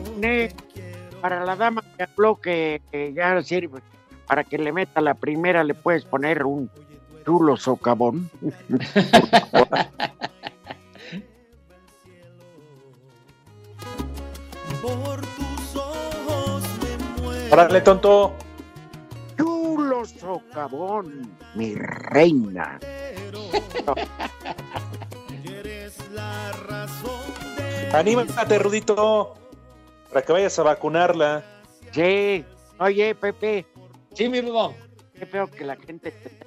Para 1.22 1.46
la 1.46 1.56
dama 1.56 1.82
que 1.96 2.02
habló 2.02 2.38
que, 2.38 2.82
que 2.92 3.14
ya 3.14 3.42
sirve, 3.42 3.80
para 4.26 4.44
que 4.44 4.58
le 4.58 4.70
meta 4.70 5.00
la 5.00 5.14
primera 5.14 5.64
le 5.64 5.72
puedes 5.72 6.04
poner 6.04 6.44
un 6.44 6.70
chulo 7.24 7.56
socavón. 7.56 8.28
Por 14.82 15.22
tus 15.22 15.76
ojos 15.76 16.62
me 16.82 17.22
muero. 17.22 17.50
Órale, 17.50 17.80
tonto. 17.80 18.34
Chulo 20.06 20.42
socavón, 20.44 21.36
mi 21.54 21.74
reina. 21.74 22.78
Anímate, 27.92 28.58
Rudito, 28.58 29.34
para 30.12 30.24
que 30.24 30.32
vayas 30.32 30.58
a 30.58 30.62
vacunarla. 30.64 31.44
Sí, 31.92 32.44
oye, 32.78 33.14
Pepe. 33.14 33.66
Sí, 34.14 34.28
mi 34.28 34.40
Rudo. 34.40 34.74
Qué 35.16 35.26
feo 35.26 35.46
que 35.48 35.64
la 35.64 35.76
gente 35.76 36.10
te- 36.10 36.44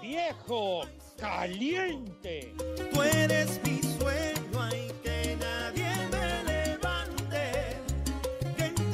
¡Viejo 0.00 0.82
caliente! 1.18 2.54
Tú 2.92 3.02
eres 3.02 3.60
mi 3.64 3.80
sueño, 3.82 4.62
ay, 4.62 4.90
que 5.02 5.36
nadie 5.38 5.90
me 6.10 6.44
levante. 6.44 7.76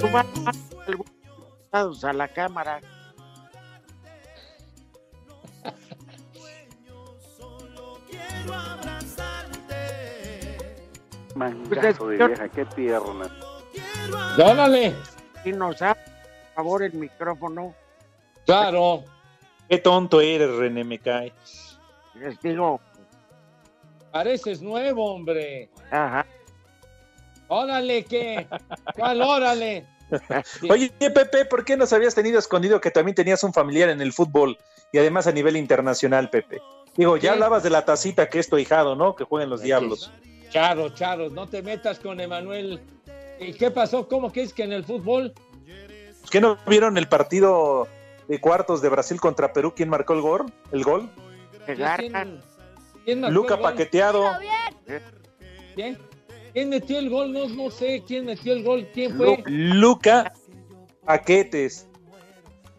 tú 0.00 1.04
vas 1.72 2.04
a 2.04 2.12
la 2.12 2.28
cámara. 2.28 2.80
Mangazo 11.34 12.08
de 12.08 12.26
vieja, 12.26 12.48
qué 12.48 12.64
tierna. 12.66 13.26
¡Dónale! 14.36 14.94
Si 15.42 15.52
nos 15.52 15.80
abre, 15.80 16.00
por 16.04 16.54
favor, 16.54 16.82
el 16.82 16.92
micrófono. 16.92 17.74
Claro. 18.44 19.04
Qué 19.68 19.78
tonto 19.78 20.20
eres, 20.20 20.50
René, 20.56 20.84
me 20.84 20.98
cae. 20.98 21.32
Les 22.14 22.38
digo, 22.40 22.80
Pareces 24.10 24.60
nuevo, 24.60 25.14
hombre. 25.14 25.70
ajá. 25.90 26.26
Órale, 27.48 28.04
¿qué? 28.04 28.46
¿Cuál 28.96 29.22
órale? 29.22 29.86
Oye, 30.68 30.92
Pepe, 30.98 31.44
¿por 31.44 31.64
qué 31.64 31.76
nos 31.76 31.92
habías 31.92 32.14
tenido 32.14 32.38
escondido 32.38 32.80
que 32.80 32.90
también 32.90 33.14
tenías 33.14 33.42
un 33.44 33.52
familiar 33.52 33.88
en 33.88 34.00
el 34.00 34.12
fútbol 34.12 34.58
y 34.92 34.98
además 34.98 35.26
a 35.26 35.32
nivel 35.32 35.56
internacional, 35.56 36.30
Pepe? 36.30 36.60
Digo, 36.96 37.16
ya 37.16 37.22
¿Qué? 37.22 37.28
hablabas 37.30 37.62
de 37.62 37.70
la 37.70 37.84
tacita 37.84 38.28
que 38.28 38.38
es 38.38 38.48
tu 38.48 38.58
hijado, 38.58 38.94
¿no? 38.96 39.16
Que 39.16 39.24
jueguen 39.24 39.48
los 39.48 39.62
diablos. 39.62 40.12
Charo, 40.50 40.90
Charo, 40.90 41.30
no 41.30 41.46
te 41.48 41.62
metas 41.62 41.98
con 41.98 42.20
Emanuel. 42.20 42.80
¿Y 43.40 43.54
qué 43.54 43.70
pasó? 43.70 44.06
¿Cómo 44.06 44.30
que 44.30 44.42
es 44.42 44.52
que 44.52 44.64
en 44.64 44.72
el 44.72 44.84
fútbol? 44.84 45.32
¿Qué 46.30 46.40
no 46.40 46.58
vieron 46.66 46.98
el 46.98 47.08
partido 47.08 47.88
de 48.28 48.40
cuartos 48.40 48.82
de 48.82 48.88
Brasil 48.90 49.20
contra 49.20 49.52
Perú? 49.52 49.72
¿Quién 49.74 49.88
marcó 49.88 50.12
el 50.12 50.20
gol? 50.20 50.52
¿El 50.70 50.84
gol? 50.84 51.08
¿Quién, 51.66 52.42
quién 53.04 53.20
marcó 53.20 53.34
Luca 53.34 53.54
el 53.54 53.60
gol? 53.60 53.70
paqueteado. 53.70 54.30
¿Quién? 55.74 55.98
¿Quién 56.52 56.68
metió 56.68 56.98
el 56.98 57.08
gol? 57.10 57.32
No, 57.32 57.48
no 57.48 57.70
sé 57.70 58.02
quién 58.06 58.26
metió 58.26 58.52
el 58.52 58.62
gol. 58.62 58.88
¿Quién 58.92 59.16
fue? 59.16 59.42
Luca 59.46 60.32
Paquetes. 61.04 61.88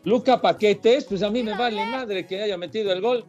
Luca 0.03 0.39
Paquetes. 0.41 1.05
Pues 1.05 1.23
a 1.23 1.29
mí 1.29 1.41
me 1.43 1.57
vale 1.57 1.83
madre 1.86 2.25
que 2.25 2.41
haya 2.41 2.57
metido 2.57 2.91
el 2.91 3.01
gol. 3.01 3.25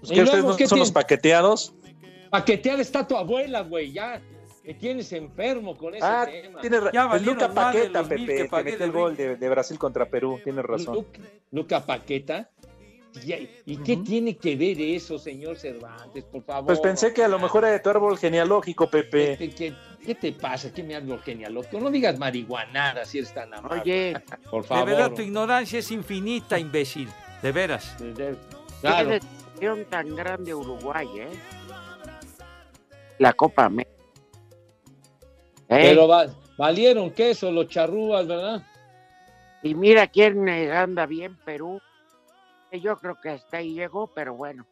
Pues 0.00 0.10
¿Y 0.10 0.14
que 0.14 0.22
ustedes 0.22 0.44
no 0.44 0.56
qué 0.56 0.66
son 0.66 0.78
los 0.78 0.88
tiene? 0.88 0.94
paqueteados. 0.94 1.74
Paqueteada 2.30 2.82
está 2.82 3.06
tu 3.06 3.16
abuela, 3.16 3.62
güey. 3.62 3.92
Ya 3.92 4.20
me 4.64 4.74
tienes 4.74 5.12
enfermo 5.12 5.76
con 5.76 5.94
ese 5.94 6.04
Ah, 6.04 6.26
tema. 6.30 6.60
tienes 6.60 6.82
ra- 6.82 6.90
Ya 6.92 7.04
es 7.04 7.08
valieron 7.08 7.34
Luca 7.34 7.54
Paqueta, 7.54 8.02
Pepe, 8.02 8.26
que 8.26 8.48
metió 8.48 8.78
de 8.78 8.84
el 8.84 8.92
gol 8.92 9.16
de, 9.16 9.36
de 9.36 9.48
Brasil 9.48 9.78
contra 9.78 10.06
Perú. 10.10 10.38
Tienes 10.44 10.64
razón. 10.64 10.94
Luca, 10.94 11.20
Luca 11.52 11.86
Paqueta. 11.86 12.50
¿Y, 13.24 13.48
y 13.72 13.76
qué 13.78 13.96
tiene 13.96 14.36
que 14.36 14.54
ver 14.54 14.80
eso, 14.80 15.18
señor 15.18 15.56
Cervantes? 15.56 16.24
Por 16.24 16.42
favor. 16.44 16.66
Pues 16.66 16.80
pensé 16.80 17.12
que 17.12 17.24
a 17.24 17.28
lo 17.28 17.38
mejor 17.38 17.64
era 17.64 17.72
de 17.72 17.80
tu 17.80 17.88
árbol 17.90 18.16
genealógico, 18.18 18.88
Pepe. 18.88 19.36
¿Qué, 19.36 19.50
qué- 19.50 19.74
qué 20.04 20.14
te 20.14 20.32
pasa? 20.32 20.72
¿Qué 20.72 20.82
me 20.82 20.94
hablo 20.94 21.18
genealógico? 21.18 21.80
No 21.80 21.90
digas 21.90 22.18
marihuanada 22.18 23.04
si 23.04 23.18
eres 23.18 23.32
tan 23.34 23.52
amable. 23.54 23.80
Oye, 23.82 24.16
por 24.50 24.62
De 24.62 24.68
favor. 24.68 24.86
verdad, 24.86 25.12
tu 25.12 25.22
ignorancia 25.22 25.78
es 25.80 25.90
infinita, 25.90 26.58
imbécil. 26.58 27.08
De 27.42 27.52
veras. 27.52 27.94
qué 27.98 28.14
Claro. 28.80 29.08
decepción 29.10 29.84
tan 29.86 30.14
grande 30.14 30.54
Uruguay, 30.54 31.06
¿eh? 31.16 31.28
La 33.18 33.32
Copa 33.32 33.64
América. 33.64 33.90
¿Eh? 35.68 35.80
Pero 35.90 36.06
va- 36.08 36.26
valieron 36.56 37.10
queso 37.10 37.50
los 37.50 37.68
charrúas, 37.68 38.26
¿verdad? 38.26 38.62
Y 39.62 39.74
mira 39.74 40.06
quién 40.06 40.48
anda 40.48 41.04
bien, 41.06 41.36
Perú. 41.44 41.80
Yo 42.72 42.96
creo 42.98 43.18
que 43.20 43.30
hasta 43.30 43.58
ahí 43.58 43.74
llegó, 43.74 44.08
pero 44.08 44.34
bueno. 44.34 44.66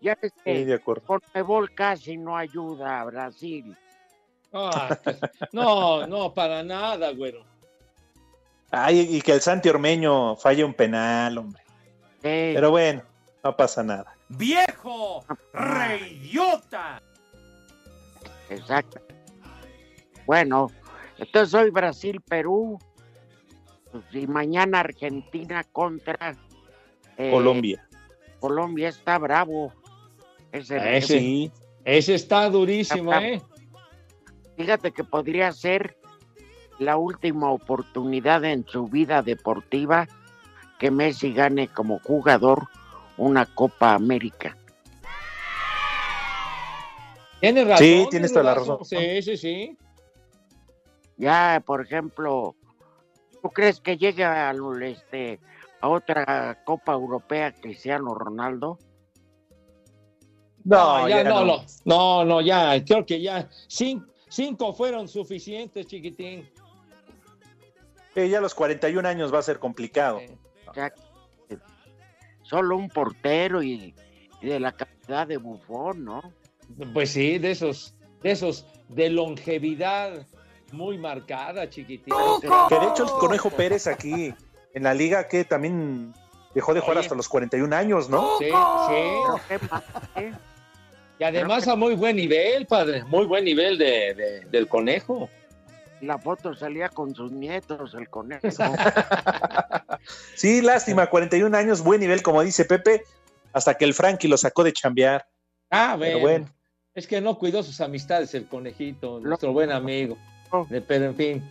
Ya 0.00 0.16
ves 0.20 0.32
que 0.44 0.56
Sí, 0.56 0.64
de 0.64 0.74
acuerdo. 0.74 1.02
Conmebol 1.06 1.74
casi 1.74 2.16
no 2.16 2.36
ayuda 2.36 3.00
a 3.00 3.04
Brasil. 3.04 3.76
Ah, 4.52 4.96
no, 5.52 6.06
no, 6.06 6.32
para 6.32 6.62
nada, 6.62 7.10
güero. 7.12 7.44
Ay, 8.70 9.16
y 9.16 9.20
que 9.20 9.32
el 9.32 9.40
Santi 9.40 9.68
Ormeño 9.68 10.36
falle 10.36 10.64
un 10.64 10.74
penal, 10.74 11.38
hombre. 11.38 11.62
Pero 12.22 12.70
bueno, 12.70 13.02
no 13.42 13.56
pasa 13.56 13.82
nada. 13.82 14.16
¡Viejo! 14.30 15.24
¡Reidiota! 15.52 17.02
Exacto. 18.48 19.00
Bueno, 20.26 20.70
entonces 21.18 21.54
hoy 21.54 21.70
Brasil-Perú. 21.70 22.78
pues, 23.92 24.04
y 24.12 24.26
mañana 24.26 24.80
Argentina 24.80 25.62
contra 25.70 26.34
eh, 27.18 27.30
Colombia. 27.30 27.86
Colombia 28.40 28.88
está 28.88 29.18
bravo. 29.18 29.72
Ese, 30.52 30.96
Ese, 30.98 31.50
ese 31.84 32.14
está 32.14 32.48
durísimo, 32.48 33.12
¿eh? 33.14 33.42
Fíjate 34.56 34.92
que 34.92 35.02
podría 35.02 35.50
ser 35.52 35.96
la 36.78 36.96
última 36.96 37.50
oportunidad 37.50 38.44
en 38.44 38.64
su 38.66 38.86
vida 38.86 39.22
deportiva 39.22 40.06
que 40.78 40.90
Messi 40.90 41.32
gane 41.32 41.68
como 41.68 41.98
jugador 42.00 42.68
una 43.16 43.46
Copa 43.46 43.94
América. 43.94 44.56
Tienes 47.40 47.66
razón. 47.66 47.86
Sí, 47.86 48.06
tienes 48.10 48.32
toda 48.32 48.44
la 48.44 48.54
razón. 48.54 48.84
Sí, 48.84 49.22
sí, 49.22 49.36
sí. 49.36 49.78
Ya, 51.16 51.62
por 51.64 51.82
ejemplo, 51.82 52.54
¿tú 53.42 53.50
crees 53.50 53.80
que 53.80 53.96
llegue 53.96 54.24
a, 54.24 54.52
lo- 54.52 54.78
este, 54.80 55.38
a 55.84 55.88
otra 55.88 56.62
Copa 56.64 56.94
Europea 56.94 57.52
Cristiano 57.52 58.14
Ronaldo? 58.14 58.78
No, 60.64 61.06
ya, 61.06 61.22
ya 61.22 61.24
no, 61.24 61.44
no. 61.44 61.56
no, 61.56 61.64
no, 61.84 62.24
no, 62.24 62.40
ya, 62.40 62.82
creo 62.82 63.04
que 63.04 63.20
ya 63.20 63.50
cinco, 63.68 64.06
cinco 64.30 64.72
fueron 64.72 65.08
suficientes, 65.08 65.86
chiquitín. 65.86 66.48
Eh, 68.14 68.30
ya 68.30 68.38
a 68.38 68.40
los 68.40 68.54
41 68.54 69.06
años 69.06 69.32
va 69.32 69.40
a 69.40 69.42
ser 69.42 69.58
complicado. 69.58 70.22
Ya, 70.74 70.86
eh, 71.50 71.58
solo 72.44 72.78
un 72.78 72.88
portero 72.88 73.62
y, 73.62 73.94
y 74.40 74.46
de 74.46 74.60
la 74.60 74.72
calidad 74.72 75.26
de 75.26 75.36
Bufón, 75.36 76.02
¿no? 76.02 76.22
Pues 76.94 77.10
sí, 77.10 77.36
de 77.36 77.50
esos, 77.50 77.94
de 78.22 78.30
esos 78.30 78.66
de 78.88 79.10
longevidad 79.10 80.26
muy 80.72 80.96
marcada, 80.96 81.68
chiquitín. 81.68 82.14
Que 82.70 82.78
de 82.78 82.86
hecho 82.86 83.04
el 83.04 83.10
Conejo 83.10 83.50
Pérez 83.50 83.86
aquí 83.86 84.34
en 84.74 84.82
la 84.82 84.92
liga 84.94 85.26
que 85.28 85.44
también 85.44 86.12
dejó 86.54 86.74
de 86.74 86.80
jugar 86.80 86.98
Oye. 86.98 87.06
hasta 87.06 87.14
los 87.14 87.28
41 87.28 87.74
años, 87.74 88.08
¿no? 88.10 88.38
Sí, 88.38 88.46
sí. 88.88 90.30
Y 91.18 91.24
además 91.24 91.66
a 91.68 91.76
muy 91.76 91.94
buen 91.94 92.16
nivel, 92.16 92.66
padre, 92.66 93.04
muy 93.04 93.24
buen 93.26 93.44
nivel 93.44 93.78
de, 93.78 94.14
de- 94.14 94.40
del 94.50 94.68
conejo. 94.68 95.28
La 96.00 96.18
foto 96.18 96.54
salía 96.54 96.88
con 96.88 97.14
sus 97.14 97.30
nietos, 97.32 97.94
el 97.94 98.08
conejo. 98.08 98.46
Sí, 100.34 100.60
lástima, 100.60 101.06
41 101.06 101.56
años, 101.56 101.82
buen 101.82 102.00
nivel, 102.00 102.22
como 102.22 102.42
dice 102.42 102.66
Pepe, 102.66 103.04
hasta 103.54 103.74
que 103.74 103.86
el 103.86 103.94
Frankie 103.94 104.28
lo 104.28 104.36
sacó 104.36 104.62
de 104.62 104.72
chambear. 104.72 105.26
Ah, 105.70 105.96
Pero 105.98 106.18
bueno. 106.18 106.44
bueno. 106.44 106.54
Es 106.94 107.06
que 107.06 107.20
no 107.22 107.38
cuidó 107.38 107.62
sus 107.62 107.80
amistades 107.80 108.34
el 108.34 108.46
conejito, 108.46 109.18
nuestro 109.20 109.52
buen 109.52 109.72
amigo. 109.72 110.18
Pero 110.86 111.04
en 111.06 111.16
fin. 111.16 111.50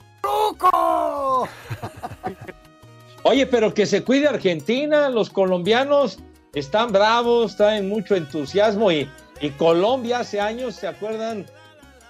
Oye, 3.23 3.45
pero 3.47 3.73
que 3.73 3.85
se 3.85 4.03
cuide 4.03 4.27
Argentina, 4.27 5.09
los 5.09 5.29
colombianos 5.29 6.19
están 6.53 6.91
bravos, 6.91 7.55
traen 7.55 7.87
mucho 7.87 8.15
entusiasmo 8.15 8.91
y, 8.91 9.09
y 9.41 9.49
Colombia 9.51 10.19
hace 10.19 10.39
años, 10.41 10.75
¿se 10.75 10.87
acuerdan 10.87 11.45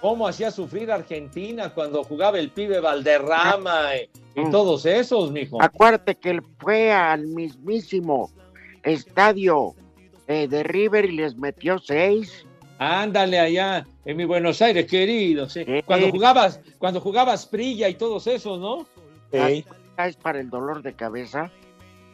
cómo 0.00 0.26
hacía 0.26 0.50
sufrir 0.50 0.90
a 0.90 0.96
Argentina 0.96 1.72
cuando 1.72 2.02
jugaba 2.02 2.38
el 2.38 2.50
pibe 2.50 2.80
Valderrama 2.80 3.96
y, 3.96 4.40
y 4.40 4.50
todos 4.50 4.86
esos, 4.86 5.30
mijo? 5.30 5.62
Acuérdate 5.62 6.16
que 6.16 6.30
él 6.30 6.42
fue 6.58 6.92
al 6.92 7.26
mismísimo 7.28 8.30
estadio 8.82 9.74
eh, 10.26 10.48
de 10.48 10.62
River 10.64 11.04
y 11.04 11.12
les 11.12 11.36
metió 11.36 11.78
seis. 11.78 12.44
Ándale 12.78 13.38
allá 13.38 13.86
en 14.04 14.16
mi 14.16 14.24
Buenos 14.24 14.60
Aires, 14.60 14.86
querido. 14.86 15.48
sí. 15.48 15.64
Cuando 15.86 16.10
jugabas, 16.10 16.60
cuando 16.78 17.00
jugabas 17.00 17.46
Prilla 17.46 17.88
y 17.88 17.94
todos 17.94 18.26
esos, 18.26 18.58
¿no? 18.58 18.86
Ah, 19.32 19.48
Es 19.98 20.16
para 20.16 20.40
el 20.40 20.50
dolor 20.50 20.82
de 20.82 20.94
cabeza. 20.94 21.50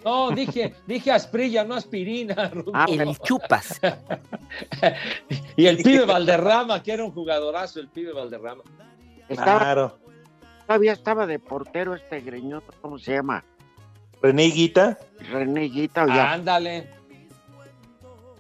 No, 0.05 0.31
dije, 0.31 0.75
dije 0.87 1.13
asprilla, 1.13 1.65
no 1.65 1.75
aspirina. 1.75 2.51
Ah, 2.73 2.87
El 2.89 3.17
chupas. 3.19 3.81
y 5.57 5.67
el 5.67 5.77
pibe 5.79 6.05
Valderrama, 6.07 6.83
que 6.83 6.93
era 6.93 7.05
un 7.05 7.13
jugadorazo, 7.13 7.81
el 7.81 7.89
pibe 7.89 8.13
Valderrama. 8.13 8.63
Estaba- 9.29 9.95
Todavía 10.67 10.93
estaba 10.93 11.27
de 11.27 11.39
portero 11.41 11.95
este 11.97 12.21
greñoso, 12.21 12.67
¿cómo 12.81 12.99
se 12.99 13.13
llama? 13.15 13.45
René 14.23 14.45
Guita. 14.45 14.99
René 15.31 15.63
Guita, 15.63 16.07
ya. 16.07 16.33
Ándale. 16.33 16.89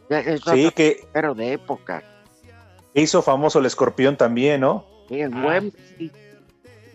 ya 0.09 0.21
es 0.21 0.41
Sí, 0.43 0.71
que 0.75 0.99
portero 1.03 1.35
de 1.35 1.53
época. 1.55 2.03
hizo 2.95 3.21
famoso 3.21 3.59
el 3.59 3.67
escorpión 3.67 4.17
también, 4.17 4.61
¿no? 4.61 4.87
Sí, 5.09 5.21
en 5.21 5.35
Ah. 5.35 5.45
Wembley. 5.47 6.13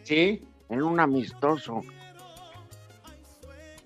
Sí. 0.03 0.47
En 0.69 0.81
un 0.81 0.99
amistoso. 0.99 1.81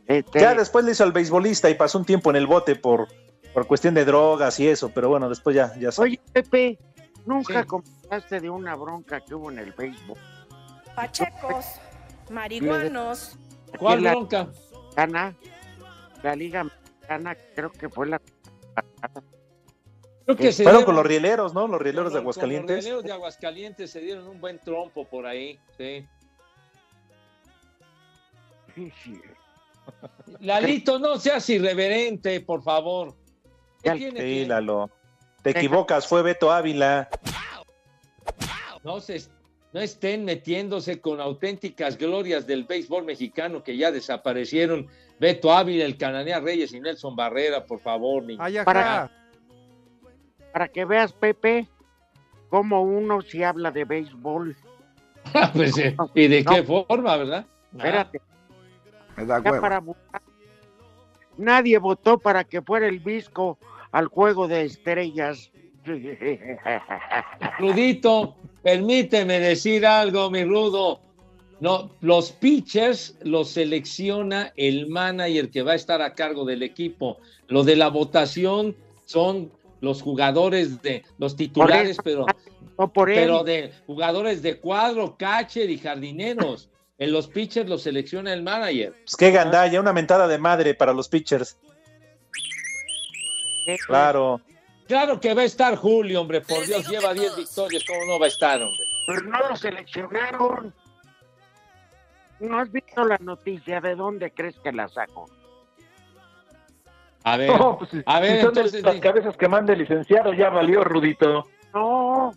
Este, 0.10 0.39
Ya 0.39 0.56
después 0.56 0.84
le 0.86 0.91
hizo 0.93 1.04
al 1.04 1.12
beisbolista 1.12 1.69
y 1.69 1.76
pasó 1.76 2.00
un 2.00 2.04
tiempo 2.06 2.32
en 2.32 2.36
el 2.36 2.48
bote 2.48 2.76
por, 2.76 3.08
por 3.54 3.67
cuestión 3.67 3.93
de 3.93 4.06
drogas 4.06 4.60
y 4.60 4.67
eso, 4.67 4.89
pero 4.89 5.08
bueno, 5.08 5.30
después 5.30 5.56
ya, 5.56 5.72
ya 5.78 5.91
salió. 5.91 6.13
Oye, 6.13 6.22
Pepe, 6.34 6.80
nunca 7.28 7.63
comentaste 7.63 8.39
de 8.39 8.50
una 8.50 8.76
bronca 8.76 9.22
que 9.22 9.36
hubo 9.36 9.52
en 9.52 9.60
el 9.60 9.72
béisbol. 9.72 10.17
Pachecos, 10.95 11.65
marihuanos. 12.32 13.38
¿Cuál 13.78 14.02
la- 14.04 14.12
bronca? 14.13 14.48
Gana, 14.95 15.36
la 16.24 16.36
Liga 16.36 16.63
Mexicana, 16.63 17.38
creo 17.56 17.71
que 17.71 17.88
fue 17.88 18.08
la. 18.08 18.19
Creo 20.25 20.36
que 20.38 20.52
se 20.52 20.63
Fueron 20.63 20.79
dieron- 20.81 20.86
con 20.86 20.96
los 20.96 21.06
rieleros, 21.06 21.54
¿no? 21.54 21.67
Los 21.67 21.79
rieleros 21.79 22.12
de 22.13 22.17
con 22.19 22.25
los 22.25 22.36
Aguascalientes. 22.38 22.77
rieleros 22.77 23.04
de 23.04 23.12
Aguascalientes 23.12 23.92
se 23.92 24.00
dieron 24.02 24.27
un 24.27 24.42
buen 24.42 24.58
trompo 24.58 25.08
por 25.08 25.27
ahí. 25.27 25.60
Sí. 25.77 26.08
Lalito, 30.40 31.00
no 31.00 31.17
seas 31.17 31.50
irreverente, 31.50 32.40
por 32.42 32.63
favor. 32.63 33.15
¿Qué 33.83 33.92
tiene 33.92 34.19
Sí, 34.21 34.42
que- 34.42 34.46
Lalo. 34.48 34.90
Te 35.42 35.52
equivocas, 35.52 36.06
fue 36.06 36.21
Beto 36.21 36.52
Ávila. 36.52 37.08
no, 38.83 39.00
se, 39.00 39.21
no 39.71 39.79
estén 39.79 40.25
metiéndose 40.25 41.00
con 41.00 41.21
auténticas 41.21 41.98
glorias 41.98 42.46
del 42.46 42.65
béisbol 42.65 43.06
mexicano 43.06 43.63
que 43.63 43.77
ya 43.77 43.92
desaparecieron. 43.92 44.87
Beto 45.19 45.52
Ávila, 45.54 45.85
el 45.85 45.98
Cananea 45.98 46.40
Reyes 46.40 46.73
y 46.73 46.79
Nelson 46.79 47.15
Barrera, 47.15 47.65
por 47.65 47.79
favor. 47.79 48.23
niños. 48.23 48.65
Para, 48.65 49.10
para 50.52 50.67
que 50.67 50.83
veas, 50.85 51.13
Pepe, 51.13 51.67
cómo 52.50 52.81
uno 52.81 53.21
si 53.21 53.44
habla 53.44 53.71
de 53.71 53.85
béisbol. 53.85 54.56
Pues, 55.54 55.77
eh, 55.77 55.96
¿Y 56.15 56.27
de 56.27 56.44
qué 56.44 56.63
forma, 56.63 57.15
verdad? 57.17 57.46
Espérate. 57.71 58.19
Me 59.20 59.26
da 59.26 59.42
Ya 59.44 59.52
huevo. 59.52 59.62
para 59.62 59.80
votar. 59.80 60.22
Nadie 61.38 61.78
votó 61.78 62.17
para 62.20 62.44
que 62.44 62.62
fuera 62.62 62.88
el 62.88 63.00
Visco 63.00 63.58
al 63.92 64.08
juego 64.08 64.48
de 64.48 64.63
estrellas. 64.65 65.52
Rudito, 67.60 68.36
permíteme 68.63 69.40
decir 69.40 69.86
algo, 69.86 70.30
mi 70.30 70.44
Rudo. 70.44 71.02
No, 71.60 71.92
los 72.00 72.32
pitchers 72.32 73.17
los 73.24 73.50
selecciona 73.50 74.54
el 74.56 74.88
manager 74.88 75.50
que 75.50 75.62
va 75.62 75.74
a 75.74 75.76
estar 75.76 76.02
a 76.02 76.13
cargo 76.13 76.46
del 76.46 76.63
equipo. 76.63 77.17
Lo 77.48 77.63
de 77.63 77.76
la 77.76 77.90
votación 77.90 78.76
son 79.06 79.52
los 79.82 80.02
jugadores 80.02 80.82
de 80.82 81.04
los 81.17 81.36
titulares, 81.36 81.98
pero, 82.04 82.26
No 82.78 82.94
por 82.94 83.10
él. 83.10 83.15
pero 83.20 83.44
de 83.44 83.72
jugadores 83.88 84.42
de 84.42 84.58
cuadro, 84.60 85.17
catcher 85.17 85.70
y 85.70 85.78
jardineros. 85.78 86.70
En 87.00 87.13
los 87.13 87.27
pitchers 87.27 87.69
los 87.69 87.83
selecciona 87.83 88.33
el 88.33 88.43
manager. 88.43 88.91
Pues 88.91 89.15
qué 89.17 89.31
gandalla, 89.31 89.79
una 89.79 89.93
mentada 89.93 90.27
de 90.27 90.37
madre 90.37 90.73
para 90.73 90.93
los 90.93 91.08
pitchers. 91.08 91.58
Claro. 93.87 94.41
Claro 94.87 95.19
que 95.19 95.33
va 95.33 95.43
a 95.43 95.45
estar 95.45 95.75
Julio, 95.75 96.21
hombre. 96.21 96.41
Por 96.41 96.65
Dios, 96.65 96.87
lleva 96.89 97.13
10 97.13 97.37
victorias. 97.37 97.83
¿Cómo 97.87 98.06
no 98.06 98.19
va 98.19 98.25
a 98.25 98.29
estar, 98.29 98.62
hombre? 98.62 98.79
Pero 99.08 99.21
no 99.21 99.50
lo 99.50 99.56
seleccionaron. 99.56 100.73
¿No 102.39 102.60
has 102.60 102.71
visto 102.71 103.04
la 103.04 103.17
noticia? 103.19 103.79
¿De 103.81 103.95
dónde 103.95 104.31
crees 104.31 104.58
que 104.60 104.71
la 104.71 104.87
saco? 104.89 105.29
A 107.23 107.37
ver, 107.37 107.50
No, 107.50 107.77
pues, 107.77 107.91
a 108.06 108.19
ver, 108.19 108.37
si 108.37 108.41
son 108.41 108.54
de 108.54 108.62
entonces, 108.62 108.83
las 108.83 109.00
cabezas 109.00 109.37
que 109.37 109.47
manda 109.47 109.73
el 109.73 109.79
licenciado, 109.79 110.33
ya 110.33 110.50
valió, 110.50 110.83
Rudito. 110.83 111.43
No, 111.73 112.33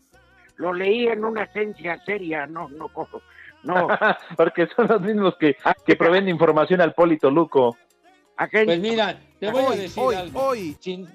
lo 0.56 0.72
leí 0.72 1.06
en 1.06 1.24
una 1.24 1.44
agencia 1.44 2.02
seria, 2.04 2.46
no, 2.46 2.68
no, 2.68 2.88
cojo. 2.88 3.22
No. 3.62 3.88
Porque 4.36 4.66
son 4.74 4.88
los 4.88 5.00
mismos 5.00 5.36
que, 5.38 5.56
que 5.86 5.96
proveen 5.96 6.28
información 6.28 6.80
al 6.80 6.94
Polito 6.94 7.30
Luco. 7.30 7.76
Pues 8.50 8.80
mira, 8.80 9.20
te 9.38 9.50
voy 9.50 9.64
a 9.64 9.76
decir 9.76 10.02
hoy, 10.02 10.14
algo. 10.16 10.40
hoy. 10.42 10.76
Si, 10.80 11.06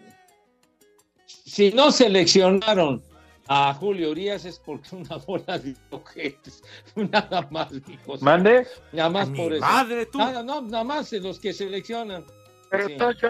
si 1.25 1.71
no 1.71 1.91
seleccionaron 1.91 3.01
a 3.49 3.73
Julio 3.73 4.11
Urias 4.11 4.45
es 4.45 4.59
porque 4.59 4.95
una 4.95 5.17
bola 5.17 5.57
de 5.57 5.75
ojetes. 5.89 6.63
Nada 6.95 7.47
más, 7.51 7.69
hijos. 7.87 8.21
¿Mande? 8.21 8.65
Nada 8.93 9.09
más 9.09 9.27
A 9.27 9.31
mi 9.31 9.37
por 9.37 9.53
eso. 9.53 9.61
madre, 9.65 10.05
tú. 10.05 10.17
Nada, 10.19 10.43
no, 10.43 10.61
nada 10.61 10.83
más 10.83 11.09
de 11.09 11.19
los 11.19 11.39
que 11.39 11.53
seleccionan. 11.53 12.23
Pero 12.69 12.85
Sí. 12.87 12.91
entonces 12.93 13.21
yo, 13.21 13.29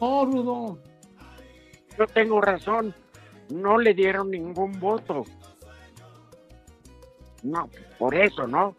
No, 0.00 0.24
Rudo. 0.26 0.78
yo 1.98 2.06
tengo 2.08 2.40
razón. 2.40 2.94
No 3.50 3.78
le 3.78 3.94
dieron 3.94 4.30
ningún 4.30 4.78
voto. 4.80 5.24
No, 7.44 7.68
por 7.98 8.14
eso, 8.14 8.46
¿no? 8.46 8.74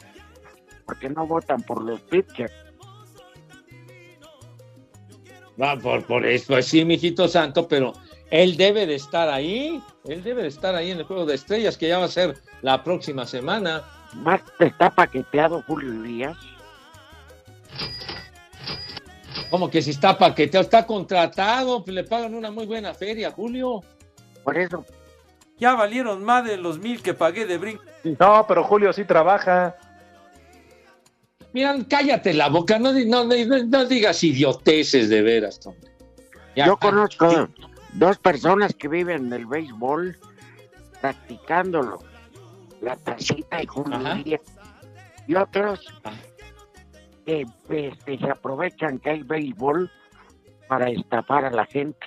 Porque 0.85 1.09
no 1.09 1.25
votan 1.25 1.61
por 1.61 1.83
los 1.83 2.01
pitchers. 2.01 2.51
Va, 5.61 5.77
por, 5.77 6.03
por 6.05 6.25
eso, 6.25 6.47
pues 6.47 6.65
sí, 6.65 6.83
mijito 6.83 7.27
santo, 7.27 7.67
pero 7.67 7.93
él 8.31 8.57
debe 8.57 8.85
de 8.85 8.95
estar 8.95 9.29
ahí. 9.29 9.81
Él 10.05 10.23
debe 10.23 10.41
de 10.41 10.49
estar 10.49 10.75
ahí 10.75 10.91
en 10.91 10.99
el 10.99 11.05
juego 11.05 11.25
de 11.25 11.35
estrellas, 11.35 11.77
que 11.77 11.87
ya 11.87 11.99
va 11.99 12.05
a 12.05 12.09
ser 12.09 12.37
la 12.61 12.83
próxima 12.83 13.25
semana. 13.25 13.83
Más 14.13 14.41
está 14.59 14.89
paqueteado 14.89 15.63
Julio 15.67 15.93
Urias. 15.99 16.37
Como 19.49 19.69
que 19.69 19.81
si 19.81 19.91
está 19.91 20.17
paqueteado, 20.17 20.63
está 20.63 20.85
contratado, 20.85 21.83
pues 21.83 21.93
le 21.93 22.03
pagan 22.03 22.33
una 22.33 22.49
muy 22.49 22.65
buena 22.65 22.93
feria, 22.93 23.31
Julio. 23.31 23.81
Por 24.43 24.57
eso. 24.57 24.83
Ya 25.57 25.73
valieron 25.73 26.23
más 26.23 26.43
de 26.45 26.57
los 26.57 26.79
mil 26.79 27.01
que 27.01 27.13
pagué 27.13 27.45
de 27.45 27.57
brinco. 27.57 27.83
No, 28.19 28.45
pero 28.47 28.63
Julio 28.63 28.91
sí 28.93 29.05
trabaja. 29.05 29.75
Miran, 31.53 31.85
cállate 31.85 32.33
la 32.33 32.49
boca, 32.49 32.77
no, 32.77 32.91
di- 32.91 33.05
no, 33.05 33.23
no, 33.23 33.33
no 33.65 33.85
digas 33.85 34.21
idioteces 34.23 35.07
de 35.09 35.21
veras, 35.21 35.65
hombre. 35.65 35.89
Ya. 36.55 36.65
Yo 36.65 36.77
conozco 36.77 37.47
dos 37.93 38.17
personas 38.17 38.73
que 38.73 38.87
viven 38.89 39.29
del 39.29 39.45
béisbol 39.45 40.17
practicándolo. 40.99 41.99
La 42.81 42.97
tacita 42.97 43.63
y 43.63 43.67
Julio 43.67 43.95
Ajá. 43.97 44.17
Y 45.27 45.35
otros 45.35 45.79
que 47.25 47.45
este, 47.69 48.17
se 48.19 48.29
aprovechan 48.29 48.99
que 48.99 49.09
hay 49.11 49.23
béisbol 49.23 49.89
para 50.67 50.89
estafar 50.89 51.45
a 51.45 51.51
la 51.51 51.65
gente. 51.65 51.97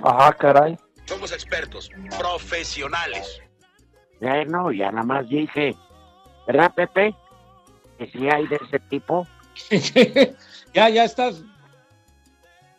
Ah, 0.00 0.34
caray. 0.38 0.78
Somos 1.08 1.32
expertos, 1.32 1.90
profesionales. 2.18 3.40
Ya 4.20 4.44
no, 4.44 4.70
ya 4.70 4.90
nada 4.90 5.06
más 5.06 5.26
dije, 5.26 5.74
¿verdad, 6.46 6.74
Pepe? 6.74 7.14
Que 7.96 8.06
si 8.08 8.28
hay 8.28 8.46
de 8.46 8.56
ese 8.56 8.78
tipo. 8.90 9.26
ya, 10.74 10.90
ya 10.90 11.04
estás. 11.04 11.42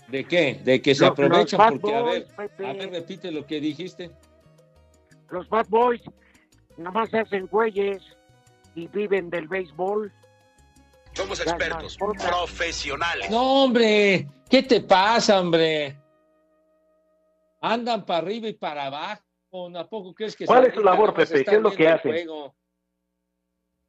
¿De 0.09 0.23
qué? 0.25 0.61
De 0.63 0.80
que 0.80 0.93
se 0.93 1.01
Los- 1.05 1.11
aprovechan 1.11 1.59
los 1.59 1.80
porque, 1.80 1.95
a 1.95 2.01
ver, 2.03 2.27
Pepe. 2.38 2.67
a 2.67 2.73
ver, 2.73 2.91
repite 2.91 3.32
lo 3.32 3.47
que 3.47 3.59
dijiste. 3.59 4.11
Los 5.32 5.49
Bad 5.49 5.65
Boys 5.69 6.01
nomás 6.77 7.11
hacen 7.13 7.47
güeyes 7.47 8.03
y 8.75 8.88
viven 8.89 9.32
del 9.32 9.47
béisbol. 9.47 10.13
Somos 11.13 11.39
expertos, 11.39 11.97
profesionales. 11.97 13.32
No, 13.32 13.63
hombre, 13.63 14.27
¿qué 14.49 14.61
te 14.61 14.82
pasa, 14.82 15.39
hombre? 15.41 15.97
Andan 17.62 18.05
para 18.05 18.20
arriba 18.20 18.47
y 18.47 18.53
para 18.53 18.86
abajo. 18.86 19.22
¿A 19.76 19.88
poco 19.89 20.14
crees 20.14 20.36
que 20.36 20.45
¿Cuál 20.45 20.66
es 20.68 20.74
su 20.76 20.82
labor, 20.84 21.14
Pepe? 21.14 21.43
¿Qué 21.43 21.55
es 21.55 21.62
lo 21.62 21.72
que 21.72 21.88
hacen? 21.88 22.12
juego? 22.12 22.55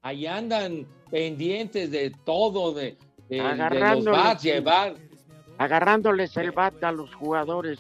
Ahí 0.02 0.26
andan 0.26 0.86
pendientes 1.10 1.90
de 1.90 2.10
todo, 2.24 2.72
de, 2.72 2.96
de- 3.28 3.36
de 3.42 3.80
los 3.96 4.04
bats, 4.06 4.42
llevar. 4.42 4.94
Agarrándoles 5.58 6.34
el 6.38 6.52
bat 6.52 6.82
a 6.82 6.90
los 6.90 7.14
jugadores. 7.14 7.78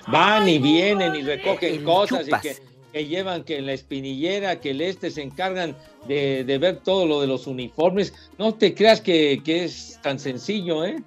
Van 0.07 0.47
y 0.47 0.59
vienen 0.59 1.15
y 1.15 1.21
recogen 1.21 1.75
El 1.75 1.83
cosas 1.83 2.25
chupas. 2.25 2.45
y 2.45 2.47
que, 2.49 2.55
que 2.91 3.05
llevan 3.07 3.43
que 3.43 3.57
en 3.57 3.65
la 3.65 3.73
espinillera, 3.73 4.59
que 4.59 4.71
el 4.71 4.81
este 4.81 5.09
se 5.09 5.21
encargan 5.23 5.75
de, 6.07 6.43
de 6.43 6.57
ver 6.57 6.77
todo 6.77 7.05
lo 7.07 7.21
de 7.21 7.27
los 7.27 7.47
uniformes. 7.47 8.13
No 8.37 8.53
te 8.53 8.73
creas 8.75 9.01
que, 9.01 9.41
que 9.43 9.63
es 9.65 9.99
tan 10.03 10.19
sencillo, 10.19 10.85
¿eh? 10.85 11.01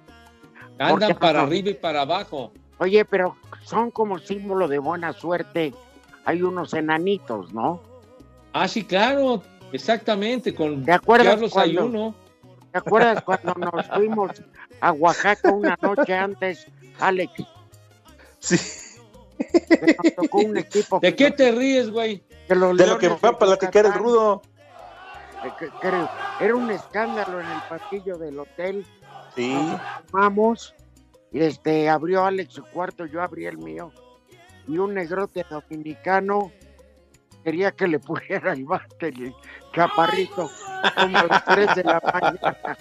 Andan 0.79 1.17
para 1.17 1.41
arriba 1.43 1.69
y 1.69 1.73
para 1.75 2.01
abajo. 2.01 2.51
Oye, 2.79 3.05
pero 3.05 3.35
son 3.63 3.91
como 3.91 4.19
símbolo 4.19 4.67
de 4.67 4.77
buena 4.79 5.13
suerte. 5.13 5.73
Hay 6.25 6.41
unos 6.43 6.73
enanitos, 6.73 7.53
¿no? 7.53 7.81
Ah, 8.53 8.67
sí, 8.67 8.83
claro, 8.83 9.41
exactamente, 9.71 10.53
con 10.53 10.83
¿Te 10.83 10.91
acuerdas 10.93 11.27
Carlos 11.35 11.51
cuando- 11.53 11.81
Ayuno. 11.81 12.15
¿Te 12.71 12.77
acuerdas 12.79 13.23
cuando 13.25 13.53
nos 13.71 13.87
fuimos 13.87 14.31
a 14.81 14.91
Oaxaca 14.91 15.51
una 15.51 15.77
noche 15.81 16.13
antes, 16.13 16.67
Alex? 16.99 17.31
Sí. 18.39 18.57
Nos 20.03 20.15
tocó 20.15 20.39
un 20.39 20.57
equipo 20.57 20.99
¿De 20.99 21.15
qué 21.15 21.31
te 21.31 21.51
ríes, 21.51 21.89
güey? 21.91 22.23
de 22.47 22.55
lo 22.55 22.97
que 22.97 23.09
va 23.09 23.17
a 23.21 23.31
de 23.31 23.37
platicar 23.37 23.85
el 23.85 23.93
rudo. 23.93 24.41
Que- 25.59 25.69
que 25.81 25.87
Era 26.45 26.55
un 26.55 26.69
escándalo 26.71 27.39
en 27.39 27.47
el 27.47 27.61
pasillo 27.69 28.17
del 28.17 28.39
hotel. 28.39 28.85
Sí. 29.35 29.55
Vamos, 30.11 30.73
este, 31.39 31.89
abrió 31.89 32.25
Alex 32.25 32.53
su 32.53 32.63
cuarto, 32.63 33.05
yo 33.05 33.21
abrí 33.21 33.45
el 33.45 33.57
mío. 33.57 33.91
Y 34.67 34.77
un 34.77 34.93
negrote 34.93 35.45
dominicano 35.49 36.51
quería 37.43 37.71
que 37.71 37.87
le 37.87 37.99
pusiera 37.99 38.53
el 38.53 38.65
bate, 38.65 39.07
el 39.07 39.33
chaparrito, 39.73 40.49
como 40.95 41.17
a 41.17 41.23
las 41.25 41.45
3 41.45 41.75
de 41.75 41.83
la 41.83 42.01
mañana. 42.01 42.77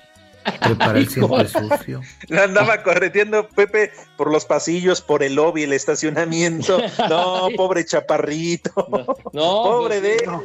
Prepara 0.60 0.98
el 0.98 1.08
siempre 1.08 1.48
sucio. 1.48 2.00
Andaba 2.30 2.82
correteando 2.82 3.48
Pepe 3.48 3.92
por 4.16 4.30
los 4.30 4.44
pasillos, 4.44 5.00
por 5.00 5.22
el 5.22 5.34
lobby, 5.34 5.64
el 5.64 5.72
estacionamiento. 5.72 6.78
No, 7.08 7.48
pobre 7.56 7.84
chaparrito. 7.84 8.72
No, 9.32 9.62
pobre 9.62 10.00
de 10.00 10.16
él. 10.16 10.26
No, 10.26 10.44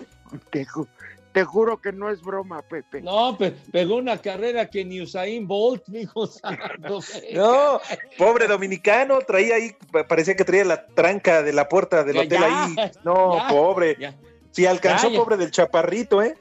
te, 1.31 1.39
ju- 1.39 1.43
te 1.43 1.43
juro 1.45 1.81
que 1.81 1.91
no 1.91 2.09
es 2.09 2.21
broma, 2.21 2.61
Pepe. 2.61 3.01
No, 3.01 3.37
pe- 3.37 3.51
pegó 3.71 3.95
una 3.97 4.17
carrera 4.17 4.69
que 4.69 4.83
ni 4.85 5.01
Usain 5.01 5.47
Bolt, 5.47 5.83
mijo 5.87 6.27
santo. 6.27 6.99
No, 7.33 7.79
pobre 8.17 8.47
dominicano, 8.47 9.19
traía 9.19 9.55
ahí, 9.55 9.75
pa- 9.91 10.07
parecía 10.07 10.35
que 10.35 10.43
traía 10.45 10.65
la 10.65 10.85
tranca 10.87 11.41
de 11.43 11.53
la 11.53 11.67
puerta 11.69 12.03
del 12.03 12.15
Ya, 12.15 12.21
hotel 12.21 12.39
ya, 12.39 12.63
ahí. 12.65 12.75
No, 13.03 13.37
ya, 13.37 13.47
pobre. 13.47 13.95
ya. 13.99 14.15
Si 14.51 14.65
alcanzó, 14.65 15.07
Ya, 15.07 15.13
ya. 15.13 15.19
pobre 15.19 15.37
del 15.37 15.51
chaparrito, 15.51 16.21
¿eh? 16.21 16.35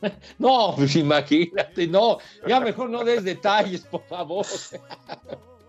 No, 0.38 0.74
pues 0.76 0.94
imagínate, 0.94 1.88
no, 1.88 2.18
ya 2.46 2.60
mejor 2.60 2.88
no 2.88 3.02
des 3.02 3.24
detalles, 3.24 3.80
por 3.80 4.04
favor. 4.06 4.46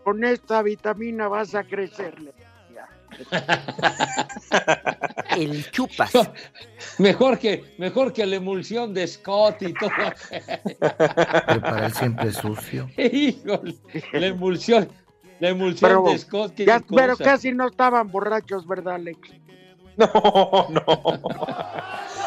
Con 0.03 0.24
esta 0.24 0.61
vitamina 0.61 1.28
vas 1.28 1.55
a 1.55 1.63
crecerle. 1.63 2.34
El 5.38 5.70
chupas. 5.72 6.12
Mejor 6.97 7.38
que, 7.39 7.64
mejor 7.78 8.12
que 8.14 8.26
la 8.26 8.38
emulsión 8.38 8.93
de 8.93 9.07
Scott 9.07 9.62
y 9.62 9.74
todo. 9.74 9.89
El 11.84 11.93
siempre 11.93 12.32
sucio. 12.32 12.89
Híjole, 12.97 13.76
la 14.14 14.28
emulsión. 14.28 14.89
La 15.39 15.49
emulsión 15.49 15.89
Pero, 15.89 16.03
de 16.03 16.18
Scott, 16.18 16.53
qué 16.55 16.66
ya- 16.66 16.82
cosa. 16.82 16.95
pero 16.95 17.18
casi 17.18 17.51
no 17.53 17.68
estaban 17.68 18.12
borrachos, 18.12 18.68
¿verdad, 18.68 18.95
Alex? 18.95 19.20
No, 19.95 20.68
no. 20.70 21.22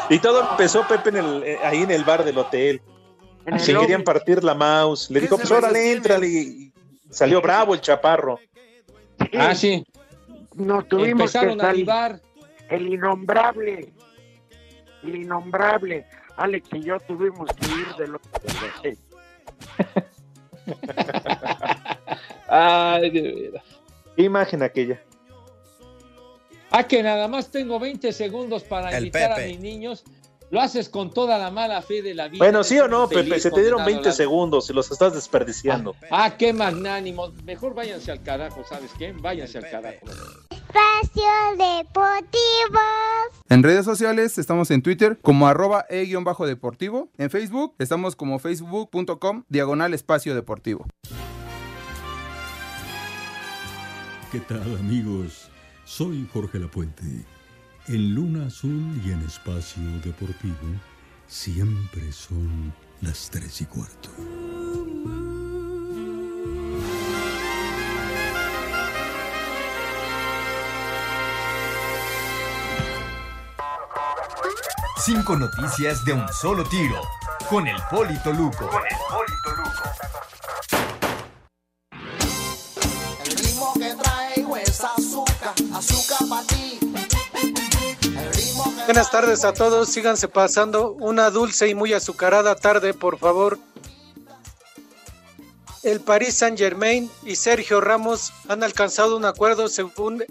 Y 0.09 0.19
todo 0.19 0.49
empezó 0.51 0.87
Pepe 0.87 1.09
en 1.09 1.17
el, 1.17 1.43
eh, 1.43 1.59
ahí 1.63 1.83
en 1.83 1.91
el 1.91 2.03
bar 2.03 2.23
del 2.23 2.37
hotel. 2.37 2.81
Se 3.57 3.73
querían 3.73 4.03
partir 4.03 4.43
la 4.43 4.53
mouse. 4.55 5.09
Le 5.11 5.19
dijo, 5.21 5.37
pues 5.37 5.51
órale, 5.51 5.91
entrale. 5.91 6.27
Y 6.27 6.73
salió 7.09 7.41
bravo 7.41 7.73
el 7.73 7.81
chaparro. 7.81 8.39
Ah, 9.37 9.53
sí. 9.53 9.83
Nos 10.55 10.87
tuvimos 10.87 11.31
que 11.31 11.37
Empezaron 11.39 11.59
a 11.61 11.63
salir. 11.65 11.79
libar. 11.79 12.21
El 12.69 12.87
innombrable. 12.87 13.93
El 15.03 15.15
innombrable. 15.15 16.05
Alex 16.37 16.67
y 16.73 16.81
yo 16.83 16.99
tuvimos 17.01 17.49
que 17.53 17.65
ir 17.67 17.95
de 17.97 18.07
los. 18.07 18.21
Ay, 22.47 23.09
de 23.09 23.21
veras. 23.21 23.63
Qué 24.15 24.23
imagen 24.23 24.63
aquella. 24.63 25.01
Ah, 26.71 26.83
que 26.87 27.03
nada 27.03 27.27
más 27.27 27.51
tengo 27.51 27.79
20 27.79 28.11
segundos 28.13 28.63
para 28.63 28.89
El 28.97 29.05
invitar 29.05 29.33
a 29.33 29.37
mis 29.45 29.59
niños. 29.59 30.03
Lo 30.49 30.61
haces 30.61 30.87
con 30.87 31.11
toda 31.11 31.39
la 31.39 31.49
mala 31.49 31.81
fe 31.81 32.03
de 32.03 32.13
la 32.13 32.27
vida. 32.27 32.37
Bueno, 32.37 32.63
sí 32.63 32.77
o 32.79 32.87
no, 32.87 33.09
Pepe, 33.09 33.39
se 33.39 33.49
te 33.49 33.61
dieron 33.61 33.79
condenado 33.79 33.85
20 33.85 34.09
a 34.09 34.11
la- 34.11 34.15
segundos 34.15 34.69
y 34.69 34.73
los 34.73 34.91
estás 34.91 35.15
desperdiciando. 35.15 35.95
Ah, 36.11 36.35
qué 36.37 36.53
magnánimo. 36.53 37.31
Mejor 37.43 37.73
váyanse 37.73 38.11
al 38.11 38.21
carajo, 38.21 38.63
¿sabes 38.63 38.91
qué? 38.99 39.13
Váyanse 39.13 39.57
al 39.57 39.69
carajo. 39.71 40.05
Espacio 40.73 41.23
Deportivo. 41.51 42.79
En 43.49 43.61
redes 43.61 43.85
sociales 43.85 44.39
estamos 44.39 44.71
en 44.71 44.81
Twitter 44.81 45.19
como 45.21 45.47
arroba 45.47 45.85
e-deportivo. 45.89 47.09
En 47.17 47.29
Facebook 47.29 47.75
estamos 47.77 48.15
como 48.15 48.39
facebook.com 48.39 49.43
diagonal 49.49 49.93
espacio 49.93 50.33
deportivo. 50.33 50.87
¿Qué 54.31 54.39
tal 54.39 54.77
amigos? 54.79 55.51
Soy 55.85 56.27
Jorge 56.33 56.57
Lapuente. 56.57 57.03
En 57.87 58.15
Luna 58.15 58.47
Azul 58.47 58.99
y 59.05 59.11
en 59.11 59.21
Espacio 59.21 59.83
Deportivo 60.03 60.55
siempre 61.27 62.11
son 62.11 62.73
las 63.01 63.29
tres 63.29 63.61
y 63.61 63.65
cuarto. 63.65 64.09
Cinco 75.05 75.35
noticias 75.35 76.05
de 76.05 76.13
un 76.13 76.25
solo 76.29 76.63
tiro. 76.63 77.01
Con 77.49 77.67
el 77.67 77.75
Polito 77.91 78.31
Luco. 78.31 78.69
El 83.25 83.37
ritmo 83.37 83.73
que 83.73 83.95
traigo 83.95 84.55
es 84.55 84.81
azúcar, 84.81 85.53
azúcar 85.73 86.29
para 86.29 86.47
ti. 86.47 86.79
El 88.05 88.85
Buenas 88.85 89.11
tardes 89.11 89.43
a 89.43 89.51
todos, 89.53 89.89
síganse 89.89 90.29
pasando 90.29 90.93
una 90.93 91.29
dulce 91.31 91.67
y 91.67 91.75
muy 91.75 91.91
azucarada 91.91 92.55
tarde, 92.55 92.93
por 92.93 93.17
favor. 93.17 93.59
El 95.83 95.99
Paris 95.99 96.35
Saint 96.35 96.57
Germain 96.57 97.11
y 97.25 97.35
Sergio 97.35 97.81
Ramos 97.81 98.31
han 98.47 98.63
alcanzado 98.63 99.17
un 99.17 99.25
acuerdo 99.25 99.67
según 99.67 100.23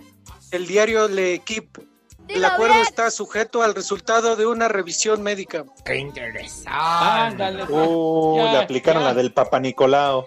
el 0.50 0.66
diario 0.66 1.08
L'Equipe. 1.08 1.91
El 2.28 2.44
acuerdo 2.44 2.80
está 2.82 3.10
sujeto 3.10 3.62
al 3.62 3.74
resultado 3.74 4.36
de 4.36 4.46
una 4.46 4.68
revisión 4.68 5.22
médica. 5.22 5.64
Qué 5.84 5.96
interesante. 5.96 6.70
Ándale. 6.70 7.64
Uh, 7.68 8.36
Ya, 8.38 8.52
le 8.52 8.58
aplicaron 8.58 9.02
ya. 9.02 9.08
la 9.08 9.14
del 9.14 9.32
Papa 9.32 9.60
Nicolau. 9.60 10.26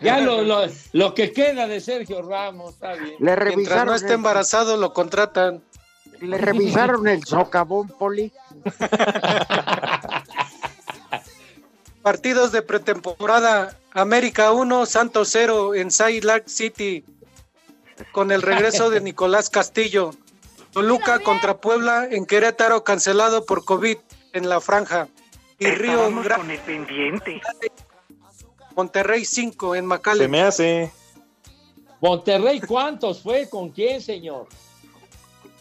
Ya 0.00 0.20
lo, 0.20 0.42
lo, 0.42 0.66
lo 0.92 1.14
que 1.14 1.32
queda 1.32 1.66
de 1.66 1.80
Sergio 1.80 2.22
Ramos, 2.22 2.74
está 2.74 2.92
bien. 2.94 3.14
Le 3.18 3.36
Mientras 3.36 3.38
revisaron, 3.38 3.86
no 3.86 3.94
esté 3.94 4.08
el, 4.08 4.14
embarazado, 4.14 4.76
lo 4.76 4.92
contratan. 4.92 5.62
le 6.20 6.38
revisaron 6.38 7.08
el 7.08 7.24
socavón, 7.24 7.88
Poli. 7.88 8.32
Partidos 12.02 12.52
de 12.52 12.62
pretemporada. 12.62 13.76
América 13.92 14.52
1, 14.52 14.86
Santos 14.86 15.28
0 15.32 15.74
en 15.74 15.90
Salt 15.90 16.24
Lake 16.24 16.48
City. 16.48 17.04
Con 18.12 18.30
el 18.30 18.42
regreso 18.42 18.90
de 18.90 19.00
Nicolás 19.00 19.50
Castillo. 19.50 20.12
Toluca 20.76 21.20
contra 21.20 21.56
Puebla 21.58 22.06
en 22.10 22.26
Querétaro 22.26 22.84
cancelado 22.84 23.46
por 23.46 23.64
COVID 23.64 23.96
en 24.34 24.46
la 24.50 24.60
franja. 24.60 25.08
Y 25.58 25.68
Río 25.70 26.10
Grande. 26.22 26.60
Monterrey 28.76 29.24
5 29.24 29.74
en 29.74 29.84
Se 29.84 29.86
McAllen. 29.86 30.30
me 30.30 30.42
hace. 30.42 30.92
Monterrey, 32.02 32.60
¿cuántos 32.60 33.22
fue? 33.22 33.48
¿Con 33.48 33.70
quién, 33.70 34.02
señor? 34.02 34.48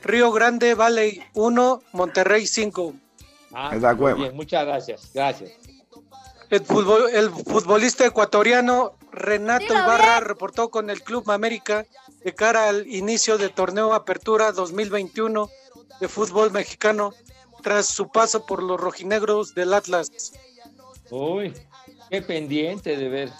Río 0.03 0.33
Grande 0.33 0.73
Valley 0.73 1.23
1, 1.33 1.81
Monterrey 1.93 2.45
5. 2.45 2.93
Ah, 3.53 3.73
da 3.77 3.93
muy 3.93 4.03
hueva. 4.03 4.17
bien, 4.17 4.35
muchas 4.35 4.65
gracias, 4.65 5.11
gracias. 5.13 5.49
El 6.49 6.61
futbolista 6.65 8.05
ecuatoriano 8.05 8.95
Renato 9.15 9.65
Dilo 9.65 9.79
Ibarra 9.79 10.19
reportó 10.19 10.69
con 10.69 10.89
el 10.89 11.01
Club 11.01 11.31
América 11.31 11.85
de 12.23 12.35
cara 12.35 12.67
al 12.67 12.85
inicio 12.87 13.37
del 13.37 13.51
torneo 13.51 13.93
Apertura 13.93 14.51
2021 14.51 15.49
de 15.99 16.07
fútbol 16.07 16.51
mexicano 16.51 17.13
tras 17.63 17.85
su 17.85 18.09
paso 18.09 18.45
por 18.45 18.61
los 18.61 18.79
rojinegros 18.79 19.55
del 19.55 19.73
Atlas. 19.73 20.11
Uy, 21.09 21.53
qué 22.09 22.21
pendiente 22.21 22.97
de 22.97 23.09
ver. 23.09 23.31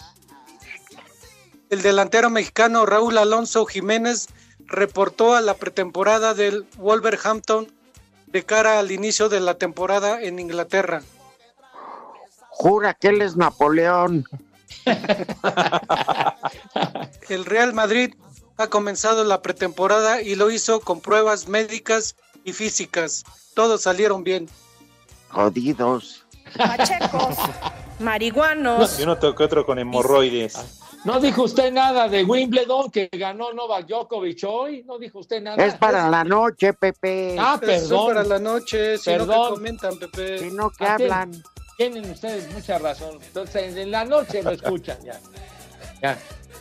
El 1.69 1.81
delantero 1.81 2.29
mexicano 2.29 2.85
Raúl 2.85 3.17
Alonso 3.17 3.65
Jiménez 3.65 4.27
reportó 4.59 5.35
a 5.35 5.41
la 5.41 5.55
pretemporada 5.55 6.33
del 6.33 6.65
Wolverhampton 6.77 7.67
de 8.27 8.45
cara 8.45 8.79
al 8.79 8.91
inicio 8.91 9.29
de 9.29 9.41
la 9.41 9.57
temporada 9.57 10.21
en 10.21 10.39
Inglaterra. 10.39 11.01
Jura 12.49 12.93
que 12.93 13.09
él 13.09 13.21
es 13.21 13.35
Napoleón. 13.35 14.25
El 17.29 17.45
Real 17.45 17.73
Madrid 17.73 18.13
ha 18.57 18.67
comenzado 18.67 19.23
la 19.23 19.41
pretemporada 19.41 20.21
y 20.21 20.35
lo 20.35 20.51
hizo 20.51 20.79
con 20.79 21.01
pruebas 21.01 21.47
médicas 21.47 22.15
y 22.43 22.53
físicas. 22.53 23.23
Todos 23.53 23.81
salieron 23.81 24.23
bien. 24.23 24.47
Jodidos. 25.29 26.23
Pachecos, 26.57 27.35
marihuanos, 27.99 28.99
Y 28.99 29.03
uno 29.03 29.17
toca 29.17 29.43
otro 29.43 29.65
con 29.65 29.79
hemorroides. 29.79 30.81
¿No 31.03 31.19
dijo 31.19 31.43
usted 31.43 31.71
nada 31.71 32.07
de 32.07 32.23
Wimbledon 32.23 32.89
que 32.89 33.09
ganó 33.11 33.53
Novak 33.53 33.85
Djokovic 33.87 34.43
hoy? 34.47 34.83
¿No 34.83 34.97
dijo 34.97 35.19
usted 35.19 35.41
nada? 35.41 35.63
Es 35.63 35.75
para 35.75 36.09
la 36.09 36.23
noche, 36.23 36.73
Pepe. 36.73 37.35
Ah, 37.37 37.59
Eso 37.61 37.71
es 37.71 37.81
perdón. 37.83 38.07
para 38.07 38.23
la 38.23 38.39
noche, 38.39 38.97
si 38.97 39.09
no 39.11 39.17
que 39.17 39.25
Perdón. 39.27 39.49
comentan, 39.53 39.99
Pepe. 39.99 40.39
Si 40.39 40.51
no, 40.51 40.69
que 40.71 40.85
hablan. 40.85 41.43
Tienen 41.77 42.09
ustedes 42.09 42.51
mucha 42.53 42.77
razón. 42.77 43.19
Entonces, 43.21 43.75
en 43.75 43.91
la 43.91 44.05
noche 44.05 44.41
lo 44.41 44.51
escuchan 44.51 44.97
ya. 45.03 45.19
Ya. 46.01 46.17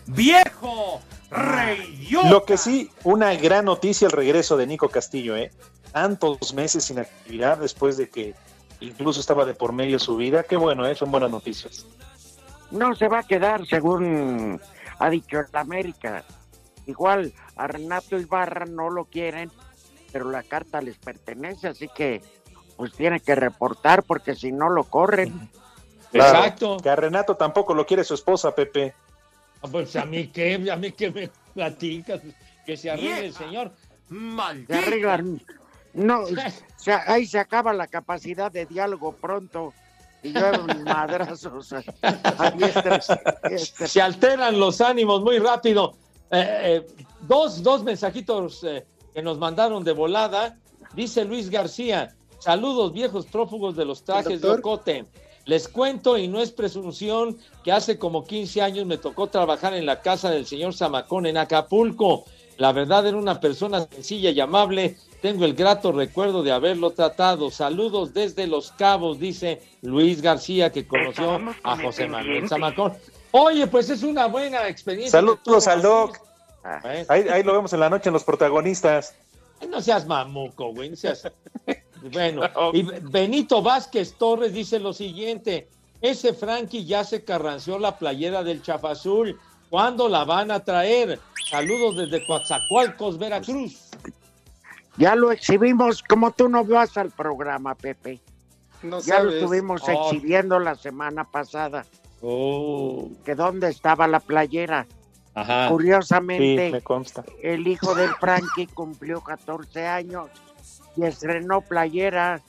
¡Viejo! 0.07 1.01
¡Reyota! 1.31 2.31
Lo 2.31 2.45
que 2.45 2.57
sí, 2.57 2.91
una 3.05 3.35
gran 3.35 3.65
noticia 3.65 4.07
el 4.07 4.13
regreso 4.13 4.57
de 4.57 4.67
Nico 4.67 4.89
Castillo, 4.89 5.37
¿eh? 5.37 5.51
Tantos 5.93 6.53
meses 6.55 6.85
sin 6.85 6.99
actividad 6.99 7.59
después 7.59 7.97
de 7.97 8.09
que 8.09 8.35
incluso 8.81 9.21
estaba 9.21 9.45
de 9.45 9.55
por 9.55 9.73
medio 9.73 9.99
su 9.99 10.17
vida. 10.17 10.43
Qué 10.43 10.57
bueno, 10.57 10.87
¿eh? 10.87 10.95
Son 10.95 11.11
buenas 11.11 11.31
noticias. 11.31 11.87
No 12.71 12.95
se 12.95 13.09
va 13.09 13.21
a 13.21 13.23
quedar, 13.23 13.67
según 13.67 14.61
ha 14.99 15.11
dicho 15.11 15.39
el 15.39 15.47
América. 15.53 16.25
Igual 16.87 17.33
a 17.57 17.67
Renato 17.67 18.19
Ibarra 18.19 18.67
no 18.67 18.91
lo 18.91 19.05
quieren, 19.05 19.51
pero 20.13 20.31
la 20.31 20.43
carta 20.43 20.81
les 20.81 20.99
pertenece, 20.99 21.69
así 21.69 21.89
que 21.95 22.21
pues 22.77 22.93
tiene 22.93 23.21
que 23.21 23.35
reportar 23.35 24.03
porque 24.03 24.35
si 24.35 24.53
no 24.53 24.69
lo 24.69 24.85
corren. 24.85 25.51
Claro, 26.11 26.39
Exacto. 26.39 26.77
Que 26.79 26.91
a 26.91 26.97
Renato 26.97 27.37
tampoco 27.37 27.75
lo 27.75 27.87
quiere 27.87 28.05
su 28.05 28.15
esposa, 28.15 28.55
Pepe. 28.55 28.95
Ah, 29.63 29.69
Pues 29.71 29.97
a 29.97 30.05
mí 30.05 30.29
qué, 30.29 30.55
a 30.71 30.77
mí 30.77 30.93
que 30.93 31.11
me 31.11 31.31
platicas, 31.55 32.21
que 32.65 32.77
se 32.77 32.91
arregle 32.91 33.27
el 33.27 33.35
señor. 33.35 33.73
Se 34.09 34.15
¡Maldito! 34.15 34.75
arreglan. 34.75 35.41
No, 35.95 36.21
o 36.23 36.29
sea, 36.77 37.05
ahí 37.07 37.27
se 37.27 37.39
acaba 37.39 37.73
la 37.73 37.87
capacidad 37.87 38.51
de 38.51 38.67
diálogo 38.67 39.13
pronto 39.13 39.73
y 40.23 40.33
llueven 40.33 40.85
madrazos 40.85 41.73
a, 42.03 42.51
diestra. 42.51 43.01
Se 43.59 44.01
alteran 44.01 44.59
los 44.59 44.81
ánimos 44.81 45.23
muy 45.23 45.39
rápido. 45.39 45.97
Eh, 46.31 46.61
eh, 46.63 46.87
dos, 47.21 47.63
dos 47.63 47.85
mensajitos 47.85 48.65
eh, 48.65 48.87
que 49.13 49.23
nos 49.23 49.39
mandaron 49.39 49.85
de 49.85 49.93
volada. 49.93 50.59
Dice 50.95 51.25
Luis 51.25 51.51
García, 51.51 52.15
saludos 52.45 52.93
viejos 52.93 53.27
prófugos 53.27 53.75
de 53.77 53.85
los 53.85 54.05
trajes 54.05 54.41
de? 54.41 54.51
Ocote. 54.51 55.05
Les 55.47 55.69
cuento 55.69 56.17
y 56.17 56.27
no 56.29 56.41
es 56.41 56.53
presunción 56.53 57.37
que 57.65 57.73
hace 57.73 57.99
como 57.99 58.25
15 58.25 58.63
años 58.63 58.87
me 58.87 58.97
tocó 58.97 59.27
trabajar 59.27 59.75
en 59.75 59.85
la 59.85 60.01
casa 60.01 60.31
del 60.31 60.47
señor 60.47 60.75
Zamacón 60.75 61.27
en 61.27 61.37
Acapulco. 61.37 62.25
La 62.57 62.73
verdad 62.73 63.07
era 63.07 63.17
una 63.17 63.41
persona 63.41 63.87
sencilla 63.91 64.31
y 64.31 64.41
amable. 64.41 64.97
Tengo 65.21 65.45
el 65.45 65.55
grato 65.55 65.93
recuerdo 65.93 66.43
de 66.43 66.53
haberlo 66.53 66.93
tratado. 66.93 67.51
Saludos 67.51 68.15
desde 68.15 68.47
Los 68.47 68.73
Cabos, 68.73 69.19
dice 69.19 69.61
Luis 69.83 70.23
García, 70.23 70.71
que 70.73 70.87
conoció 70.87 71.39
a 71.63 71.77
José 71.83 72.07
Manuel. 72.07 72.49
Zamacón. 72.49 72.95
Oye, 73.33 73.67
pues 73.67 73.91
es 73.91 74.03
una 74.03 74.27
buena 74.27 74.69
experiencia. 74.69 75.19
Saludos 75.19 75.67
al 75.67 75.83
Doc. 75.83 76.19
Bueno. 76.83 77.05
Ahí, 77.09 77.27
ahí 77.29 77.43
lo 77.43 77.53
vemos 77.53 77.73
en 77.75 77.81
la 77.81 77.91
noche 77.91 78.09
en 78.09 78.15
los 78.15 78.25
protagonistas. 78.25 79.15
Ay, 79.61 79.69
No 79.69 79.83
seas 79.83 80.07
mamuco, 80.07 80.73
güey. 80.73 80.89
no 80.91 80.97
seas- 80.97 81.31
Bueno, 82.13 82.43
y 82.73 82.83
Benito 82.83 83.63
Vázquez 83.63 84.15
Torres 84.15 84.53
dice 84.53 84.79
lo 84.79 84.93
siguiente: 84.93 85.69
ese 86.01 86.35
Frankie 86.35 86.85
ya 86.85 87.05
se 87.05 87.25
carranció 87.25 87.79
la 87.79 87.97
playera 87.99 88.43
del 88.43 88.63
Chafazul. 88.63 89.39
¿Cuándo 89.71 90.09
la 90.09 90.25
van 90.25 90.51
a 90.51 90.61
traer? 90.61 91.19
Saludos 91.51 91.97
desde 91.97 92.25
Coatzacoalcos, 92.27 93.19
Veracruz. 93.19 93.91
Ya 94.97 95.17
lo 95.17 95.33
exhibimos, 95.33 96.03
como 96.03 96.31
tú 96.31 96.49
no 96.49 96.65
vas 96.65 96.97
al 96.97 97.11
programa, 97.11 97.75
Pepe. 97.75 98.21
No 98.83 99.01
ya 99.01 99.21
lo 99.21 99.31
estuvimos 99.33 99.83
Oh. 99.89 99.91
exhibiendo 100.13 100.61
la 100.61 100.77
semana 100.77 101.25
pasada. 101.25 101.85
Oh. 102.23 103.09
Que 103.25 103.35
dónde 103.35 103.69
estaba 103.69 104.07
la 104.07 104.21
playera. 104.21 104.87
Ajá. 105.35 105.69
Curiosamente, 105.69 106.67
Sí, 106.67 106.73
me 106.73 106.81
consta. 106.83 107.25
el 107.43 107.67
hijo 107.67 107.95
del 107.97 108.11
Frankie 108.21 108.69
cumplió 108.69 109.21
14 109.21 109.85
años 109.87 110.29
y 110.97 111.05
estrenó 111.05 111.61
playera. 111.61 112.41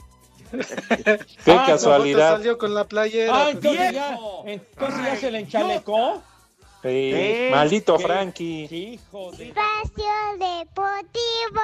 Qué 0.51 1.51
Ah, 1.51 1.63
casualidad. 1.67 2.33
salió 2.37 2.57
con 2.57 2.73
la 2.73 2.83
playera. 2.87 3.33
Ah, 3.35 3.49
entonces 3.51 3.91
ya, 3.93 4.17
entonces 4.45 5.01
ya 5.03 5.15
se 5.15 5.31
le 5.31 5.39
enchalecó. 5.39 6.21
Sí, 6.83 7.11
Sí, 7.15 7.47
maldito 7.51 7.97
qué- 7.97 8.03
Frankie. 8.03 8.67
Hijo 8.69 9.31
de. 9.31 9.47
Espacio 9.47 10.05
Deportivo. 10.33 11.61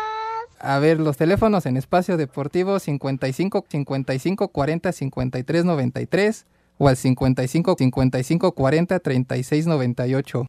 A 0.59 0.79
ver, 0.79 0.99
los 0.99 1.15
teléfonos 1.17 1.65
en 1.67 1.77
espacio 1.77 2.17
deportivo 2.17 2.79
55 2.79 3.65
55 3.69 4.47
40 4.47 4.91
53 4.91 5.65
93 5.65 6.45
o 6.79 6.88
al 6.88 6.97
55 6.97 7.75
55 7.77 8.51
40 8.53 8.99
36 8.99 9.67
98. 9.67 10.45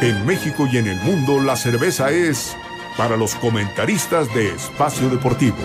En 0.00 0.26
México 0.26 0.68
y 0.70 0.76
en 0.78 0.86
el 0.86 0.96
mundo 1.00 1.40
la 1.40 1.56
cerveza 1.56 2.10
es 2.10 2.54
para 2.96 3.16
los 3.16 3.34
comentaristas 3.34 4.32
de 4.34 4.48
Espacio 4.48 5.08
Deportivo. 5.08 5.56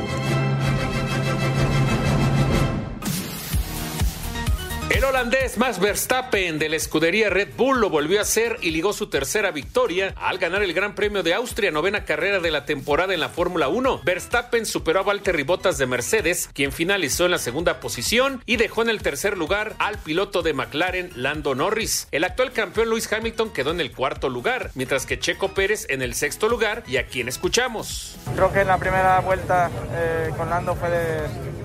Holandés 5.12 5.58
Max 5.58 5.78
Verstappen 5.78 6.58
de 6.58 6.70
la 6.70 6.78
escudería 6.78 7.30
Red 7.30 7.50
Bull 7.58 7.82
lo 7.82 7.90
volvió 7.90 8.20
a 8.20 8.22
hacer 8.22 8.58
y 8.62 8.72
ligó 8.72 8.94
su 8.94 9.08
tercera 9.08 9.52
victoria 9.52 10.14
al 10.16 10.38
ganar 10.38 10.64
el 10.64 10.74
Gran 10.74 10.96
Premio 10.96 11.22
de 11.22 11.34
Austria, 11.34 11.70
novena 11.70 12.06
carrera 12.06 12.40
de 12.40 12.50
la 12.50 12.64
temporada 12.66 13.14
en 13.14 13.20
la 13.20 13.28
Fórmula 13.28 13.68
1. 13.68 14.02
Verstappen 14.06 14.66
superó 14.66 15.02
a 15.02 15.04
Valtteri 15.04 15.44
Bottas 15.44 15.78
de 15.78 15.86
Mercedes, 15.86 16.50
quien 16.54 16.72
finalizó 16.72 17.26
en 17.26 17.32
la 17.32 17.40
segunda 17.40 17.82
posición 17.82 18.42
y 18.46 18.56
dejó 18.56 18.84
en 18.84 18.90
el 18.90 19.02
tercer 19.02 19.38
lugar 19.38 19.76
al 19.80 19.98
piloto 19.98 20.44
de 20.44 20.54
McLaren, 20.54 21.12
Lando 21.16 21.56
Norris. 21.56 22.08
El 22.12 22.24
actual 22.24 22.54
campeón 22.54 22.90
Lewis 22.90 23.12
Hamilton 23.12 23.52
quedó 23.52 23.72
en 23.72 23.82
el 23.82 23.92
cuarto 23.92 24.30
lugar, 24.30 24.72
mientras 24.76 25.06
que 25.06 25.20
Checo 25.20 25.50
Pérez 25.54 25.88
en 25.90 26.02
el 26.02 26.16
sexto 26.16 26.48
lugar 26.48 26.84
y 26.88 26.96
a 26.96 27.08
quien 27.08 27.28
escuchamos. 27.28 28.16
Creo 28.36 28.54
que 28.54 28.62
en 28.62 28.68
la 28.68 28.78
primera 28.78 29.20
vuelta 29.20 29.70
eh, 29.94 30.30
con 30.38 30.50
Lando 30.50 30.74
fue 30.76 30.90
de- 30.90 31.61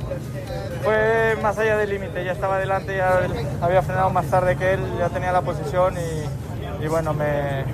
fue 0.82 1.36
más 1.42 1.58
allá 1.58 1.76
del 1.76 1.90
límite, 1.90 2.24
ya 2.24 2.32
estaba 2.32 2.56
adelante, 2.56 2.96
ya 2.96 3.20
había 3.60 3.82
frenado 3.82 4.10
más 4.10 4.26
tarde 4.26 4.56
que 4.56 4.74
él, 4.74 4.80
ya 4.98 5.08
tenía 5.08 5.32
la 5.32 5.42
posición 5.42 5.94
y, 5.96 6.84
y 6.84 6.88
bueno, 6.88 7.12
me, 7.14 7.64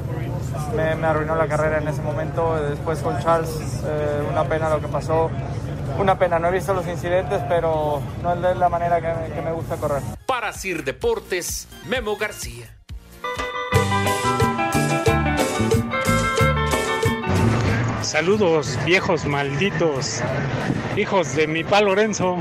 me, 0.75 0.95
me 0.95 1.07
arruinó 1.07 1.35
la 1.37 1.47
carrera 1.47 1.79
en 1.79 1.89
ese 1.89 2.03
momento. 2.03 2.57
Después 2.69 3.01
con 3.01 3.19
Charles, 3.21 3.51
eh, 3.85 4.23
una 4.31 4.45
pena 4.45 4.71
lo 4.71 4.81
que 4.81 4.89
pasó, 4.89 5.31
una 5.99 6.19
pena, 6.19 6.39
no 6.39 6.49
he 6.49 6.53
visto 6.53 6.73
los 6.73 6.87
incidentes, 6.87 7.41
pero 7.49 8.01
no 8.23 8.33
es 8.49 8.57
la 8.57 8.69
manera 8.69 9.01
que, 9.01 9.33
que 9.35 9.43
me 9.43 9.53
gusta 9.53 9.77
correr. 9.77 10.03
Para 10.27 10.53
Sir 10.53 10.85
Deportes, 10.85 11.69
Memo 11.87 12.17
García. 12.17 12.67
Saludos, 18.13 18.79
viejos 18.85 19.25
malditos, 19.25 20.21
hijos 20.99 21.35
de 21.35 21.47
mi 21.47 21.65
pa 21.65 21.81
Lorenzo. 21.81 22.37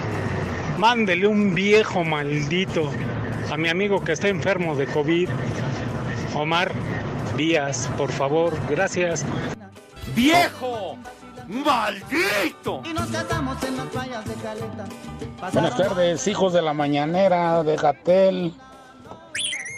Mándele 0.78 1.28
un 1.28 1.56
viejo 1.56 2.04
maldito 2.04 2.92
a 3.50 3.56
mi 3.56 3.70
amigo 3.70 4.04
que 4.04 4.12
está 4.12 4.28
enfermo 4.28 4.76
de 4.76 4.86
COVID. 4.88 5.30
Omar 6.36 6.74
Díaz, 7.38 7.90
por 7.98 8.12
favor, 8.12 8.54
gracias. 8.70 9.26
¡Viejo! 10.14 10.98
¡Maldito! 11.48 12.82
Y 12.84 12.94
nos 12.94 13.08
casamos 13.08 13.64
en 13.64 13.78
las 13.78 13.88
playas 13.88 14.26
de 14.26 14.34
Caleta. 14.34 14.86
Buenas 15.54 15.78
tardes, 15.78 16.28
hijos 16.28 16.52
de 16.52 16.62
la 16.62 16.74
mañanera 16.74 17.64
de 17.64 17.78
Gatel. 17.78 18.54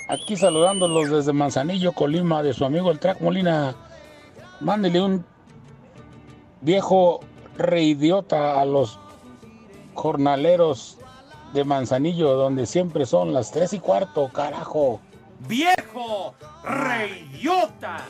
Aquí 0.09 0.37
saludándolos 0.37 1.11
desde 1.11 1.33
Manzanillo, 1.33 1.91
Colima, 1.91 2.41
de 2.41 2.55
su 2.55 2.65
amigo 2.65 2.89
el 2.89 2.97
Track 2.97 3.21
Molina. 3.21 3.75
Mándele 4.59 4.99
un 4.99 5.32
viejo 6.63 7.19
reidiota 7.57 8.59
a 8.59 8.65
los 8.65 8.99
jornaleros 9.93 10.97
de 11.53 11.63
Manzanillo, 11.63 12.33
donde 12.33 12.65
siempre 12.65 13.05
son 13.05 13.33
las 13.33 13.51
tres 13.51 13.73
y 13.73 13.79
cuarto, 13.79 14.29
carajo. 14.33 14.99
¡Viejo! 15.47 16.33
¡Reyota! 16.63 18.05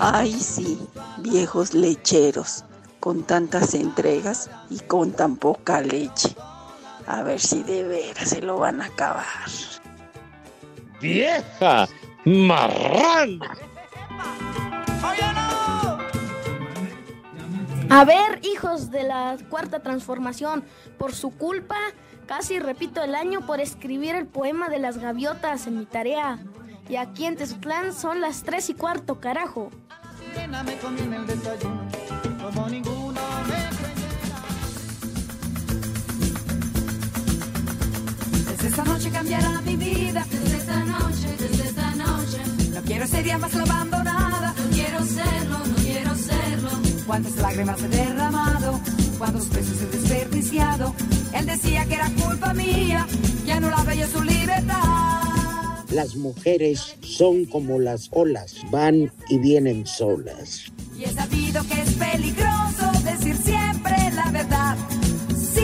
Ay, 0.00 0.32
sí, 0.32 0.78
viejos 1.18 1.74
lecheros, 1.74 2.64
con 3.00 3.24
tantas 3.24 3.74
entregas 3.74 4.48
y 4.70 4.78
con 4.80 5.12
tan 5.12 5.36
poca 5.36 5.80
leche. 5.80 6.34
A 7.06 7.22
ver 7.22 7.40
si 7.40 7.62
de 7.64 7.82
veras 7.82 8.30
se 8.30 8.40
lo 8.40 8.58
van 8.58 8.80
a 8.80 8.86
acabar. 8.86 9.24
¡Vieja! 11.00 11.88
¡Marrán! 12.24 13.40
A 17.88 18.04
ver, 18.04 18.40
hijos 18.42 18.90
de 18.90 19.04
la 19.04 19.36
cuarta 19.48 19.80
transformación, 19.80 20.64
por 20.98 21.14
su 21.14 21.30
culpa 21.30 21.76
casi 22.26 22.58
repito 22.58 23.02
el 23.02 23.14
año 23.14 23.46
por 23.46 23.60
escribir 23.60 24.14
el 24.16 24.26
poema 24.26 24.68
de 24.68 24.78
las 24.78 24.98
gaviotas 24.98 25.66
en 25.66 25.78
mi 25.78 25.86
tarea. 25.86 26.38
Y 26.88 26.96
aquí 26.96 27.24
en 27.26 27.36
Tezclán 27.36 27.92
son 27.92 28.20
las 28.20 28.42
tres 28.42 28.70
y 28.70 28.74
cuarto, 28.74 29.20
carajo. 29.20 29.70
Desde 38.48 38.68
esta 38.68 38.84
noche 38.84 39.10
cambiará 39.10 39.60
mi 39.62 39.76
vida. 39.76 40.26
Desde 40.30 40.56
esta 40.56 40.78
noche, 40.80 41.36
desde 41.38 41.68
esta 41.68 41.90
noche. 41.94 42.38
No 42.74 42.82
quiero 42.82 43.06
ser 43.06 43.24
ya 43.24 43.38
más 43.38 43.54
la 43.54 43.62
abandonada. 43.62 44.54
No 44.56 44.70
quiero 44.70 45.04
serlo, 45.04 45.58
no 45.58 45.74
quiero 45.76 46.14
serlo. 46.14 46.95
Cuántas 47.06 47.36
lágrimas 47.36 47.80
he 47.82 47.88
derramado, 47.88 48.80
cuántos 49.18 49.48
besos 49.50 49.80
he 49.80 49.86
desperdiciado. 49.86 50.92
Él 51.32 51.46
decía 51.46 51.84
que 51.84 51.94
era 51.94 52.10
culpa 52.10 52.52
mía, 52.52 53.06
ya 53.44 53.60
no 53.60 53.70
la 53.70 53.82
veía 53.84 54.08
su 54.08 54.22
libertad. 54.22 55.22
Las 55.90 56.16
mujeres 56.16 56.96
son 57.02 57.44
como 57.46 57.78
las 57.78 58.08
olas, 58.10 58.56
van 58.70 59.12
y 59.28 59.38
vienen 59.38 59.86
solas. 59.86 60.72
Y 60.98 61.04
he 61.04 61.12
sabido 61.12 61.62
que 61.68 61.80
es 61.80 61.92
peligroso 61.94 62.90
decir 63.04 63.36
siempre 63.36 63.94
la 64.12 64.30
verdad. 64.32 64.76
Sí, 65.36 65.62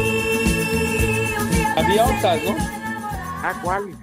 un 1.41 1.51
día 1.51 1.75
me 1.75 1.83
Gaviotas, 1.83 2.41
¿no? 2.45 2.57
¿Ah, 3.45 3.61
cuál? 3.65 3.97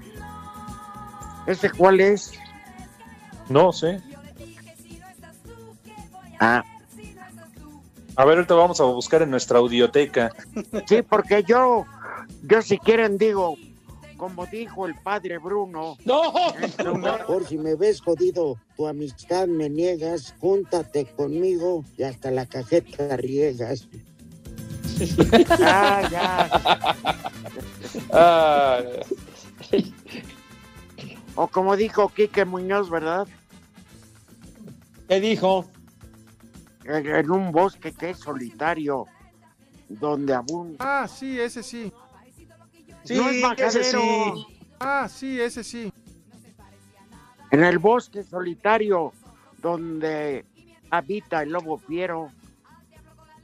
¿Ese 1.47 1.69
cuál 1.71 2.01
es? 2.01 2.33
No 3.47 3.71
sé. 3.71 4.01
Ah, 6.39 6.63
A 8.19 8.25
ver, 8.25 8.35
ahorita 8.35 8.53
vamos 8.53 8.81
a 8.81 8.83
buscar 8.83 9.21
en 9.21 9.31
nuestra 9.31 9.59
audioteca. 9.59 10.29
sí, 10.87 11.01
porque 11.03 11.41
yo, 11.47 11.85
yo 12.41 12.61
si 12.61 12.77
quieren 12.77 13.17
digo, 13.17 13.55
como 14.17 14.45
dijo 14.45 14.85
el 14.87 14.95
padre 14.95 15.37
Bruno, 15.37 15.95
¡No! 16.03 16.33
por 17.25 17.47
si 17.47 17.57
me 17.57 17.75
ves 17.75 18.01
jodido, 18.01 18.57
tu 18.75 18.87
amistad 18.87 19.47
me 19.47 19.69
niegas, 19.69 20.35
júntate 20.41 21.05
conmigo 21.05 21.85
y 21.97 22.03
hasta 22.03 22.29
la 22.29 22.45
cajeta 22.45 23.15
riegas. 23.15 23.87
ah, 25.61 26.09
ya. 26.11 26.49
Ah, 28.11 28.79
O 31.35 31.47
como 31.47 31.77
dijo 31.77 32.09
Quique 32.09 32.43
Muñoz, 32.43 32.89
¿verdad? 32.89 33.29
¿Qué 35.07 35.21
dijo? 35.21 35.65
En, 36.91 37.29
un 37.29 37.51
bosque 37.51 37.91
que 37.91 38.09
es 38.11 38.17
solitario, 38.17 39.05
donde 39.87 40.33
abunda. 40.33 40.77
Ah, 40.79 41.07
sí, 41.07 41.39
ese 41.39 41.61
sí. 41.61 41.93
Sí, 43.03 43.15
No 43.15 43.29
es 43.29 43.75
ese 43.75 43.83
sí. 43.83 44.47
Ah, 44.79 45.07
sí, 45.07 45.39
ese 45.39 45.63
sí. 45.63 45.93
En 47.51 47.63
el 47.63 47.77
bosque 47.77 48.23
solitario, 48.23 49.13
donde 49.61 50.45
habita 50.89 51.43
el 51.43 51.51
lobo 51.51 51.77
fiero, 51.77 52.31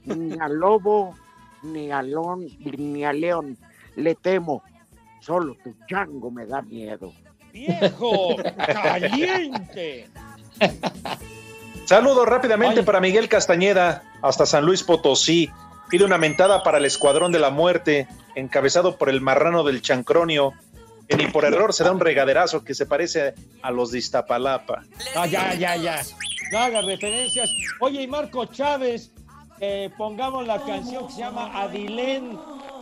ni 0.04 0.36
al 0.40 0.54
lobo, 0.56 1.14
ni 1.62 1.92
al, 1.92 2.10
lon- 2.10 2.48
ni 2.78 3.04
al 3.04 3.20
león 3.20 3.56
le 3.94 4.16
temo. 4.16 4.62
Solo 5.20 5.54
tu 5.62 5.72
chango 5.88 6.32
me 6.32 6.46
da 6.46 6.62
miedo. 6.62 7.12
¡Viejo! 7.52 8.36
¡Caliente! 8.56 10.08
Saludos 11.86 12.26
rápidamente 12.26 12.82
para 12.82 13.00
Miguel 13.00 13.28
Castañeda, 13.28 14.02
hasta 14.20 14.44
San 14.44 14.64
Luis 14.64 14.82
Potosí. 14.82 15.52
Pide 15.88 16.04
una 16.04 16.18
mentada 16.18 16.64
para 16.64 16.78
el 16.78 16.84
Escuadrón 16.84 17.30
de 17.30 17.38
la 17.38 17.50
Muerte, 17.50 18.08
encabezado 18.34 18.98
por 18.98 19.08
el 19.08 19.20
marrano 19.20 19.62
del 19.62 19.82
Chancronio, 19.82 20.52
que 21.08 21.16
ni 21.16 21.28
por 21.28 21.44
error 21.44 21.72
se 21.72 21.84
da 21.84 21.92
un 21.92 22.00
regaderazo 22.00 22.64
que 22.64 22.74
se 22.74 22.86
parece 22.86 23.34
a 23.62 23.70
los 23.70 23.92
de 23.92 24.00
Iztapalapa. 24.00 24.82
Ah, 25.14 25.26
ya, 25.28 25.54
ya, 25.54 25.76
ya. 25.76 26.02
No 26.50 26.58
hagas 26.58 26.84
referencias. 26.84 27.48
Oye, 27.78 28.02
y 28.02 28.08
Marco 28.08 28.46
Chávez, 28.46 29.12
eh, 29.60 29.88
pongamos 29.96 30.44
la 30.44 30.60
canción 30.64 31.06
que 31.06 31.12
se 31.12 31.20
llama 31.20 31.52
Adilén 31.54 32.36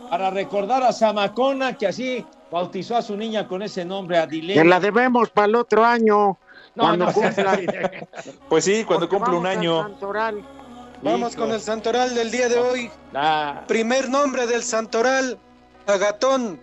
para 0.09 0.31
recordar 0.31 0.81
a 0.81 0.91
Zamacona, 0.91 1.77
que 1.77 1.85
así 1.85 2.25
bautizó 2.51 2.97
a 2.97 3.03
su 3.03 3.15
niña 3.15 3.47
con 3.47 3.61
ese 3.61 3.85
nombre, 3.85 4.17
Adilén. 4.17 4.57
Que 4.57 4.67
la 4.67 4.79
debemos 4.79 5.29
para 5.29 5.45
el 5.45 5.55
otro 5.55 5.85
año. 5.85 6.39
No, 6.75 6.83
cuando 6.83 7.05
no, 7.05 7.13
cumpla. 7.13 7.59
Pues 8.49 8.65
sí, 8.65 8.83
cuando 8.83 9.07
Porque 9.07 9.17
cumple 9.23 9.37
un 9.37 9.47
año. 9.47 9.83
Santoral. 9.83 10.43
Vamos 11.01 11.35
con 11.35 11.51
el 11.51 11.61
santoral 11.61 12.15
del 12.15 12.31
día 12.31 12.49
de 12.49 12.57
hoy. 12.57 12.91
Ah, 13.13 13.63
Primer 13.67 14.09
nombre 14.09 14.47
del 14.47 14.63
santoral, 14.63 15.37
Agatón. 15.87 16.59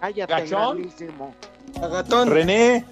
Cállate, 0.00 0.32
¿Gachón? 0.32 0.78
grandísimo. 0.78 1.34
Agatón. 1.82 2.30
René, 2.30 2.84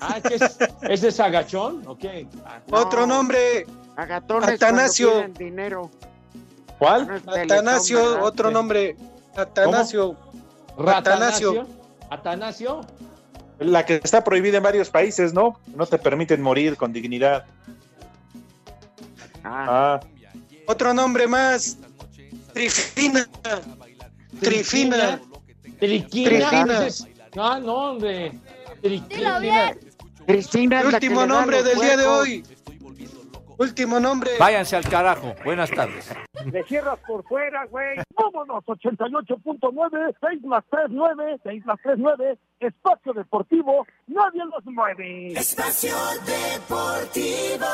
ah, 0.00 0.18
¿qué 0.26 0.36
es, 0.36 0.58
¿ese 0.82 1.08
es 1.08 1.20
agachón? 1.20 1.82
Ok. 1.86 2.04
Ah, 2.46 2.60
Otro 2.70 3.06
nombre, 3.06 3.66
Agatón 3.96 4.44
Atanasio. 4.44 5.28
dinero. 5.36 5.90
¿cuál? 6.78 7.06
No 7.06 7.16
es 7.16 7.22
Teletón, 7.24 7.58
Atanasio, 7.58 8.22
otro 8.24 8.50
nombre, 8.50 8.96
Atanasio. 9.36 10.16
Ratanasio. 10.78 11.66
Atanasio. 12.08 12.80
La 13.60 13.84
que 13.84 14.00
está 14.02 14.24
prohibida 14.24 14.56
en 14.56 14.62
varios 14.62 14.88
países, 14.90 15.32
¿no? 15.34 15.60
No 15.76 15.86
te 15.86 15.98
permiten 15.98 16.40
morir 16.40 16.76
con 16.76 16.92
dignidad. 16.92 17.44
Ah, 19.44 20.00
Ah, 20.00 20.00
Otro 20.66 20.92
nombre 20.94 21.26
más, 21.26 21.76
Trifina. 22.54 23.26
Trifina. 24.40 25.18
Ese 25.80 26.86
es- 26.86 27.06
No, 27.34 27.52
hombre. 27.90 28.32
Bien. 28.82 29.78
Cristina 30.26 30.80
que 30.80 30.86
Último 30.88 31.26
nombre 31.26 31.62
del 31.62 31.78
día 31.78 31.96
de 31.96 32.06
hoy. 32.06 32.44
Último 33.60 34.00
nombre. 34.00 34.30
Váyanse 34.38 34.74
al 34.74 34.88
carajo. 34.88 35.34
Buenas 35.44 35.70
tardes. 35.70 36.10
Le 36.50 36.64
cierras 36.64 36.98
por 37.06 37.22
fuera, 37.24 37.66
güey. 37.66 37.98
Vámonos, 38.16 38.64
88.9, 38.64 40.14
6 40.18 40.42
más 40.44 40.64
3, 40.70 40.86
9, 40.88 41.40
6 41.42 41.66
más 41.66 41.78
3, 41.82 41.96
9, 41.98 42.38
Espacio 42.58 43.12
Deportivo, 43.12 43.86
nadie 44.06 44.42
los 44.46 44.64
mueve. 44.64 45.34
Espacio 45.34 45.94
Deportivo. 46.24 47.66